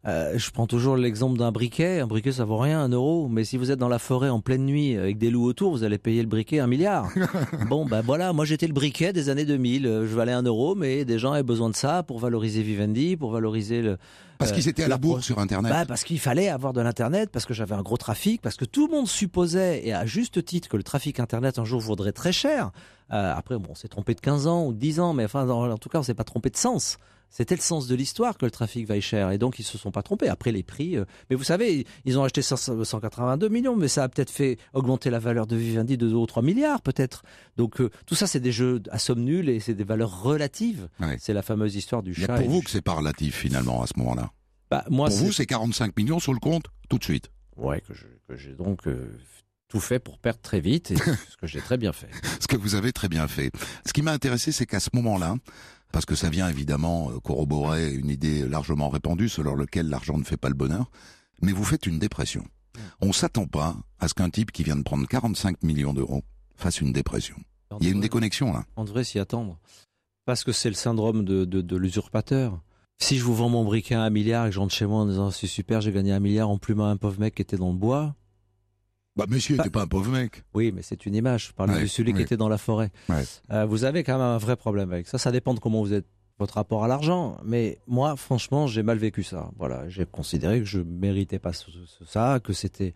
Euh, 0.06 0.34
je 0.38 0.50
prends 0.52 0.68
toujours 0.68 0.96
l'exemple 0.96 1.36
d'un 1.36 1.50
briquet. 1.50 1.98
Un 1.98 2.06
briquet, 2.06 2.30
ça 2.30 2.44
vaut 2.44 2.58
rien, 2.58 2.80
un 2.80 2.88
euro. 2.88 3.26
Mais 3.28 3.42
si 3.44 3.56
vous 3.56 3.72
êtes 3.72 3.78
dans 3.80 3.88
la 3.88 3.98
forêt 3.98 4.28
en 4.28 4.40
pleine 4.40 4.64
nuit 4.64 4.96
avec 4.96 5.18
des 5.18 5.30
loups 5.30 5.44
autour, 5.46 5.72
vous 5.72 5.82
allez 5.82 5.98
payer 5.98 6.22
le 6.22 6.28
briquet 6.28 6.60
un 6.60 6.68
milliard. 6.68 7.08
bon, 7.68 7.84
ben 7.86 8.02
voilà, 8.02 8.32
moi 8.32 8.44
j'étais 8.44 8.68
le 8.68 8.72
briquet 8.72 9.12
des 9.12 9.30
années 9.30 9.44
2000. 9.44 9.84
Euh, 9.86 10.06
Je 10.06 10.14
valais 10.14 10.30
un 10.32 10.42
euro, 10.42 10.76
mais 10.76 11.04
des 11.04 11.18
gens 11.18 11.32
avaient 11.32 11.42
besoin 11.42 11.70
de 11.70 11.74
ça 11.74 12.04
pour 12.04 12.20
valoriser 12.20 12.62
Vivendi, 12.62 13.16
pour 13.16 13.32
valoriser 13.32 13.82
le. 13.82 13.98
Parce 14.38 14.52
Euh, 14.52 14.54
qu'ils 14.54 14.68
étaient 14.68 14.84
à 14.84 14.88
la 14.88 14.98
bourre 14.98 15.24
sur 15.24 15.40
Internet. 15.40 15.72
Bah, 15.72 15.84
parce 15.88 16.04
qu'il 16.04 16.20
fallait 16.20 16.50
avoir 16.50 16.72
de 16.72 16.80
l'internet, 16.82 17.30
parce 17.32 17.44
que 17.46 17.54
j'avais 17.54 17.74
un 17.74 17.82
gros 17.82 17.96
trafic, 17.96 18.40
parce 18.42 18.54
que 18.56 18.64
tout 18.66 18.86
le 18.86 18.92
monde 18.94 19.08
supposait, 19.08 19.84
et 19.84 19.92
à 19.92 20.06
juste 20.06 20.44
titre, 20.44 20.68
que 20.68 20.76
le 20.76 20.82
trafic 20.84 21.18
internet 21.18 21.58
un 21.58 21.64
jour 21.64 21.80
vaudrait 21.80 22.12
très 22.12 22.32
cher. 22.32 22.70
Euh, 23.12 23.32
après, 23.34 23.58
bon, 23.58 23.70
on 23.70 23.74
s'est 23.74 23.88
trompé 23.88 24.14
de 24.14 24.20
15 24.20 24.46
ans 24.46 24.66
ou 24.66 24.72
de 24.72 24.78
10 24.78 25.00
ans, 25.00 25.14
mais 25.14 25.24
enfin, 25.24 25.48
en 25.48 25.78
tout 25.78 25.88
cas, 25.88 25.98
on 25.98 26.02
s'est 26.04 26.14
pas 26.14 26.22
trompé 26.24 26.50
de 26.50 26.56
sens. 26.56 26.98
C'était 27.28 27.54
le 27.56 27.60
sens 27.60 27.86
de 27.86 27.94
l'histoire 27.94 28.38
que 28.38 28.44
le 28.46 28.50
trafic 28.50 28.86
vaille 28.86 29.00
cher, 29.02 29.30
et 29.30 29.38
donc 29.38 29.58
ils 29.58 29.62
se 29.64 29.76
sont 29.76 29.90
pas 29.90 30.02
trompés. 30.02 30.28
Après 30.28 30.52
les 30.52 30.62
prix, 30.62 30.96
euh, 30.96 31.04
mais 31.28 31.36
vous 31.36 31.44
savez, 31.44 31.86
ils 32.04 32.18
ont 32.18 32.24
acheté 32.24 32.40
100 32.40 32.84
182 32.84 33.48
millions, 33.48 33.76
mais 33.76 33.88
ça 33.88 34.04
a 34.04 34.08
peut-être 34.08 34.30
fait 34.30 34.58
augmenter 34.72 35.10
la 35.10 35.18
valeur 35.18 35.46
de 35.46 35.56
Vivendi 35.56 35.96
de 35.98 36.08
2 36.08 36.14
ou 36.14 36.26
3 36.26 36.42
milliards, 36.42 36.80
peut-être. 36.80 37.24
Donc 37.56 37.80
euh, 37.80 37.90
tout 38.06 38.14
ça, 38.14 38.26
c'est 38.26 38.40
des 38.40 38.52
jeux 38.52 38.82
à 38.90 38.98
somme 38.98 39.20
nulle 39.22 39.48
et 39.50 39.60
c'est 39.60 39.74
des 39.74 39.84
valeurs 39.84 40.22
relatives. 40.22 40.88
Ouais. 41.00 41.16
C'est 41.20 41.32
la 41.34 41.42
fameuse 41.42 41.74
histoire 41.76 42.02
du 42.02 42.12
a 42.12 42.26
chat. 42.26 42.36
pour 42.38 42.48
vous 42.48 42.60
du- 42.60 42.64
que 42.64 42.70
c'est 42.70 42.80
pas 42.82 42.94
relatif 42.94 43.36
finalement 43.36 43.82
à 43.82 43.86
ce 43.86 43.92
moment-là? 43.98 44.30
Bah, 44.70 44.84
moi, 44.90 45.08
Pour 45.08 45.16
vous, 45.18 45.32
c'est 45.32 45.46
45 45.46 45.96
millions 45.96 46.18
sur 46.18 46.32
le 46.32 46.40
compte 46.40 46.66
tout 46.88 46.98
de 46.98 47.04
suite? 47.04 47.30
Ouais, 47.56 47.80
que 48.28 48.36
j'ai 48.36 48.52
donc 48.54 48.86
euh, 48.88 49.16
tout 49.68 49.80
fait 49.80 49.98
pour 49.98 50.18
perdre 50.18 50.40
très 50.40 50.60
vite, 50.60 50.90
et 50.90 50.96
ce 51.30 51.36
que 51.36 51.46
j'ai 51.46 51.60
très 51.60 51.76
bien 51.76 51.92
fait. 51.92 52.08
Ce 52.40 52.46
que 52.46 52.56
vous 52.56 52.74
avez 52.74 52.92
très 52.92 53.08
bien 53.08 53.26
fait. 53.28 53.50
Ce 53.86 53.92
qui 53.92 54.02
m'a 54.02 54.12
intéressé, 54.12 54.52
c'est 54.52 54.66
qu'à 54.66 54.78
ce 54.80 54.90
moment-là, 54.94 55.34
parce 55.92 56.04
que 56.04 56.14
ça 56.14 56.30
vient 56.30 56.48
évidemment 56.48 57.10
euh, 57.10 57.20
corroborer 57.20 57.92
une 57.92 58.10
idée 58.10 58.46
largement 58.46 58.88
répandue 58.88 59.28
selon 59.28 59.54
laquelle 59.54 59.88
l'argent 59.88 60.18
ne 60.18 60.24
fait 60.24 60.36
pas 60.36 60.48
le 60.48 60.54
bonheur, 60.54 60.90
mais 61.42 61.52
vous 61.52 61.64
faites 61.64 61.86
une 61.86 61.98
dépression. 61.98 62.44
On 63.00 63.12
s'attend 63.12 63.46
pas 63.46 63.76
à 63.98 64.08
ce 64.08 64.14
qu'un 64.14 64.30
type 64.30 64.52
qui 64.52 64.62
vient 64.62 64.76
de 64.76 64.82
prendre 64.82 65.06
45 65.06 65.62
millions 65.62 65.94
d'euros 65.94 66.22
fasse 66.56 66.80
une 66.80 66.92
dépression. 66.92 67.36
Il 67.80 67.86
y 67.86 67.88
a 67.88 67.92
une 67.92 68.00
déconnexion 68.00 68.52
là. 68.52 68.64
On 68.76 68.84
devrait 68.84 69.04
s'y 69.04 69.18
attendre. 69.18 69.58
Parce 70.24 70.44
que 70.44 70.52
c'est 70.52 70.68
le 70.68 70.74
syndrome 70.74 71.24
de, 71.24 71.44
de, 71.44 71.60
de 71.60 71.76
l'usurpateur. 71.76 72.60
Si 72.98 73.18
je 73.18 73.24
vous 73.24 73.34
vends 73.34 73.48
mon 73.48 73.64
briquet 73.64 73.94
à 73.94 74.02
un 74.02 74.10
milliard 74.10 74.46
et 74.46 74.48
que 74.48 74.54
je 74.54 74.60
rentre 74.60 74.74
chez 74.74 74.86
moi 74.86 75.00
en 75.00 75.06
disant 75.06 75.30
c'est 75.30 75.46
super, 75.46 75.80
j'ai 75.80 75.92
gagné 75.92 76.12
un 76.12 76.20
milliard 76.20 76.48
en 76.48 76.58
plumant 76.58 76.86
un 76.86 76.96
pauvre 76.96 77.20
mec 77.20 77.34
qui 77.34 77.42
était 77.42 77.56
dans 77.56 77.70
le 77.70 77.78
bois. 77.78 78.14
Bah 79.16 79.24
monsieur 79.28 79.56
n'était 79.56 79.70
pas 79.70 79.82
un 79.82 79.86
pauvre 79.86 80.10
mec. 80.10 80.44
Oui, 80.54 80.72
mais 80.74 80.82
c'est 80.82 81.06
une 81.06 81.14
image. 81.14 81.48
Je 81.48 81.52
parle 81.52 81.70
Ouais, 81.70 81.82
de 81.82 81.86
celui 81.86 82.12
qui 82.12 82.22
était 82.22 82.36
dans 82.36 82.48
la 82.48 82.58
forêt. 82.58 82.90
Ouais. 83.08 83.24
Euh, 83.50 83.64
vous 83.64 83.84
avez 83.84 84.04
quand 84.04 84.12
même 84.12 84.20
un 84.22 84.38
vrai 84.38 84.56
problème 84.56 84.92
avec 84.92 85.08
ça. 85.08 85.16
Ça 85.18 85.32
dépend 85.32 85.54
de 85.54 85.58
comment 85.60 85.80
vous 85.80 85.92
êtes, 85.94 86.06
votre 86.38 86.54
rapport 86.54 86.84
à 86.84 86.88
l'argent. 86.88 87.38
Mais 87.44 87.78
moi, 87.86 88.14
franchement, 88.16 88.66
j'ai 88.66 88.82
mal 88.82 88.98
vécu 88.98 89.22
ça. 89.22 89.50
Voilà, 89.56 89.88
j'ai 89.88 90.04
considéré 90.04 90.58
que 90.58 90.66
je 90.66 90.80
méritais 90.80 91.38
pas 91.38 91.54
ce- 91.54 91.70
ce- 91.70 92.04
ça, 92.04 92.40
que 92.44 92.52
c'était 92.52 92.92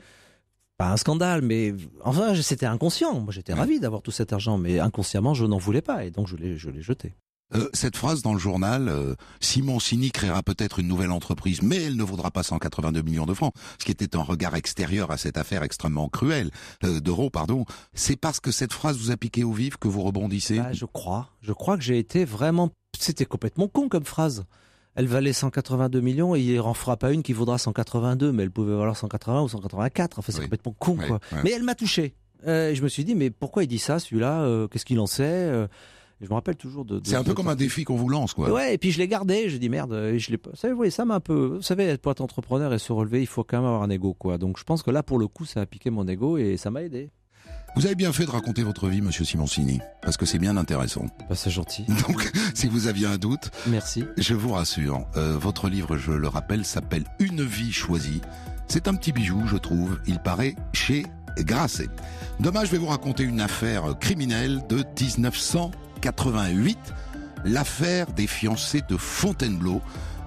pas 0.76 0.92
un 0.92 0.96
scandale, 0.98 1.40
mais 1.42 1.74
enfin, 2.04 2.34
c'était 2.42 2.66
inconscient. 2.66 3.20
Moi, 3.20 3.32
j'étais 3.32 3.52
ravi 3.54 3.80
d'avoir 3.80 4.02
tout 4.02 4.10
cet 4.10 4.32
argent, 4.34 4.58
mais 4.58 4.78
inconsciemment, 4.78 5.32
je 5.34 5.44
n'en 5.46 5.58
voulais 5.58 5.82
pas, 5.82 6.04
et 6.04 6.10
donc 6.10 6.26
je 6.26 6.36
l'ai, 6.36 6.56
je 6.56 6.68
l'ai 6.70 6.82
jeté. 6.82 7.14
Euh, 7.54 7.68
cette 7.72 7.96
phrase 7.96 8.22
dans 8.22 8.32
le 8.32 8.38
journal, 8.38 8.88
euh, 8.88 9.14
Simon 9.40 9.80
Sini 9.80 10.10
créera 10.10 10.42
peut-être 10.42 10.78
une 10.78 10.86
nouvelle 10.88 11.10
entreprise, 11.10 11.62
mais 11.62 11.82
elle 11.82 11.96
ne 11.96 12.04
vaudra 12.04 12.30
pas 12.30 12.42
182 12.42 13.02
millions 13.02 13.26
de 13.26 13.34
francs, 13.34 13.52
ce 13.78 13.84
qui 13.84 13.90
était 13.92 14.16
un 14.16 14.22
regard 14.22 14.54
extérieur 14.54 15.10
à 15.10 15.16
cette 15.16 15.36
affaire 15.36 15.62
extrêmement 15.62 16.08
cruelle, 16.08 16.50
euh, 16.84 17.00
d'euros, 17.00 17.28
pardon. 17.30 17.64
C'est 17.92 18.16
parce 18.16 18.38
que 18.40 18.52
cette 18.52 18.72
phrase 18.72 18.98
vous 18.98 19.10
a 19.10 19.16
piqué 19.16 19.42
au 19.44 19.52
vif 19.52 19.76
que 19.78 19.88
vous 19.88 20.02
rebondissez? 20.02 20.58
Bah, 20.58 20.72
je 20.72 20.84
crois. 20.84 21.28
Je 21.42 21.52
crois 21.52 21.76
que 21.76 21.82
j'ai 21.82 21.98
été 21.98 22.24
vraiment. 22.24 22.70
C'était 22.98 23.24
complètement 23.26 23.66
con 23.68 23.88
comme 23.88 24.04
phrase. 24.04 24.44
Elle 24.96 25.06
valait 25.06 25.32
182 25.32 26.00
millions 26.00 26.34
et 26.34 26.40
il 26.40 26.60
en 26.60 26.74
fera 26.74 26.96
pas 26.96 27.12
une 27.12 27.22
qui 27.22 27.32
vaudra 27.32 27.58
182, 27.58 28.32
mais 28.32 28.42
elle 28.42 28.50
pouvait 28.50 28.74
valoir 28.76 28.96
180 28.96 29.42
ou 29.42 29.48
184. 29.48 30.18
Enfin, 30.18 30.32
c'est 30.32 30.38
Oui. 30.38 30.44
complètement 30.44 30.74
con, 30.78 30.96
quoi. 30.96 31.20
Mais 31.44 31.52
elle 31.52 31.62
m'a 31.62 31.74
touché. 31.76 32.14
Euh, 32.46 32.70
et 32.70 32.74
je 32.74 32.82
me 32.82 32.88
suis 32.88 33.04
dit, 33.04 33.14
mais 33.14 33.30
pourquoi 33.30 33.62
il 33.64 33.66
dit 33.68 33.78
ça, 33.78 33.98
celui-là? 34.00 34.42
Euh, 34.42 34.66
Qu'est-ce 34.68 34.84
qu'il 34.84 34.98
en 34.98 35.06
sait? 35.06 35.66
Et 36.20 36.24
Je 36.24 36.28
me 36.30 36.34
rappelle 36.34 36.56
toujours 36.56 36.84
de. 36.84 36.98
de- 36.98 37.06
C'est 37.06 37.16
un 37.16 37.22
peu 37.24 37.30
de- 37.30 37.34
comme 37.34 37.48
un 37.48 37.54
défi 37.54 37.84
qu'on 37.84 37.96
vous 37.96 38.08
lance, 38.08 38.34
quoi. 38.34 38.50
Ouais, 38.50 38.74
et 38.74 38.78
puis 38.78 38.90
je 38.92 38.98
l'ai 38.98 39.08
gardé. 39.08 39.48
Je 39.48 39.56
dis 39.56 39.68
merde, 39.68 39.92
et 39.94 40.18
je 40.18 40.30
l'ai 40.30 40.38
pas. 40.38 40.50
Vous 40.50 40.56
savez, 40.56 40.74
oui, 40.74 40.90
ça 40.90 41.04
m'a 41.04 41.14
un 41.16 41.20
peu. 41.20 41.56
Vous 41.56 41.62
savez, 41.62 41.96
pour 41.98 42.12
être 42.12 42.20
entrepreneur 42.20 42.72
et 42.74 42.78
se 42.78 42.92
relever, 42.92 43.20
il 43.20 43.26
faut 43.26 43.44
quand 43.44 43.58
même 43.58 43.66
avoir 43.66 43.82
un 43.82 43.90
ego, 43.90 44.14
quoi. 44.14 44.38
Donc 44.38 44.58
je 44.58 44.64
pense 44.64 44.82
que 44.82 44.90
là, 44.90 45.02
pour 45.02 45.18
le 45.18 45.26
coup, 45.28 45.44
ça 45.44 45.60
a 45.62 45.66
piqué 45.66 45.90
mon 45.90 46.06
ego 46.08 46.36
et 46.38 46.56
ça 46.56 46.70
m'a 46.70 46.82
aidé. 46.82 47.10
Vous 47.76 47.86
avez 47.86 47.94
bien 47.94 48.12
fait 48.12 48.26
de 48.26 48.30
raconter 48.30 48.64
votre 48.64 48.88
vie, 48.88 49.00
monsieur 49.00 49.24
Simoncini, 49.24 49.80
parce 50.02 50.16
que 50.16 50.26
c'est 50.26 50.40
bien 50.40 50.56
intéressant. 50.56 51.06
Bah, 51.28 51.36
c'est 51.36 51.50
gentil. 51.50 51.84
Donc, 52.08 52.30
si 52.52 52.66
vous 52.66 52.88
aviez 52.88 53.06
un 53.06 53.16
doute, 53.16 53.50
Merci. 53.68 54.04
je 54.16 54.34
vous 54.34 54.50
rassure, 54.52 55.06
euh, 55.16 55.38
votre 55.38 55.68
livre, 55.68 55.96
je 55.96 56.10
le 56.10 56.26
rappelle, 56.26 56.64
s'appelle 56.64 57.04
Une 57.20 57.44
vie 57.44 57.70
choisie. 57.72 58.20
C'est 58.66 58.88
un 58.88 58.94
petit 58.94 59.12
bijou, 59.12 59.42
je 59.46 59.56
trouve. 59.56 60.00
Il 60.08 60.18
paraît 60.18 60.56
chez 60.72 61.06
Grasset. 61.38 61.88
Demain, 62.40 62.64
je 62.64 62.72
vais 62.72 62.78
vous 62.78 62.86
raconter 62.88 63.22
une 63.22 63.40
affaire 63.40 63.96
criminelle 64.00 64.62
de 64.68 64.82
1988, 66.00 66.78
l'affaire 67.44 68.06
des 68.12 68.26
fiancés 68.26 68.82
de 68.88 68.96
Fontainebleau, 68.96 69.82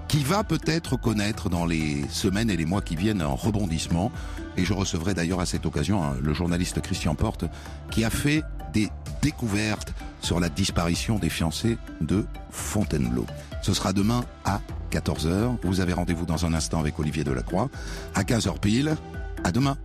qui 0.08 0.22
va 0.22 0.44
peut-être 0.44 0.96
connaître 0.96 1.48
dans 1.48 1.66
les 1.66 2.06
semaines 2.08 2.50
et 2.50 2.56
les 2.56 2.66
mois 2.66 2.82
qui 2.82 2.94
viennent 2.94 3.20
un 3.20 3.26
rebondissement. 3.26 4.12
Et 4.56 4.64
je 4.64 4.72
recevrai 4.72 5.14
d'ailleurs 5.14 5.40
à 5.40 5.46
cette 5.46 5.66
occasion 5.66 6.04
hein, 6.04 6.14
le 6.22 6.32
journaliste 6.32 6.80
Christian 6.80 7.14
Porte, 7.14 7.44
qui 7.90 8.04
a 8.04 8.10
fait 8.10 8.42
des 8.72 8.88
découvertes 9.22 9.92
sur 10.20 10.38
la 10.40 10.48
disparition 10.48 11.18
des 11.18 11.30
fiancés 11.30 11.78
de 12.00 12.24
Fontainebleau. 12.50 13.26
Ce 13.62 13.74
sera 13.74 13.92
demain 13.92 14.24
à 14.44 14.60
14h. 14.92 15.56
Vous 15.62 15.80
avez 15.80 15.92
rendez-vous 15.92 16.26
dans 16.26 16.46
un 16.46 16.54
instant 16.54 16.78
avec 16.78 16.98
Olivier 16.98 17.24
Delacroix. 17.24 17.68
À 18.14 18.22
15h 18.22 18.60
pile. 18.60 18.96
À 19.42 19.50
demain. 19.50 19.76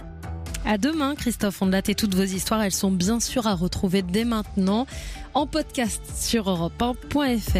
À 0.66 0.78
demain, 0.78 1.16
Christophe 1.16 1.62
Ondelat 1.62 1.82
et 1.88 1.95
toutes 1.95 2.14
vos 2.16 2.24
histoires, 2.24 2.62
elles 2.62 2.72
sont 2.72 2.91
bien 2.91 3.20
sûr 3.20 3.47
à 3.47 3.55
retrouver 3.55 4.01
dès 4.01 4.26
maintenant 4.26 4.86
en 5.34 5.47
podcast 5.47 6.01
sur 6.16 6.45
europe1.fr. 6.45 7.57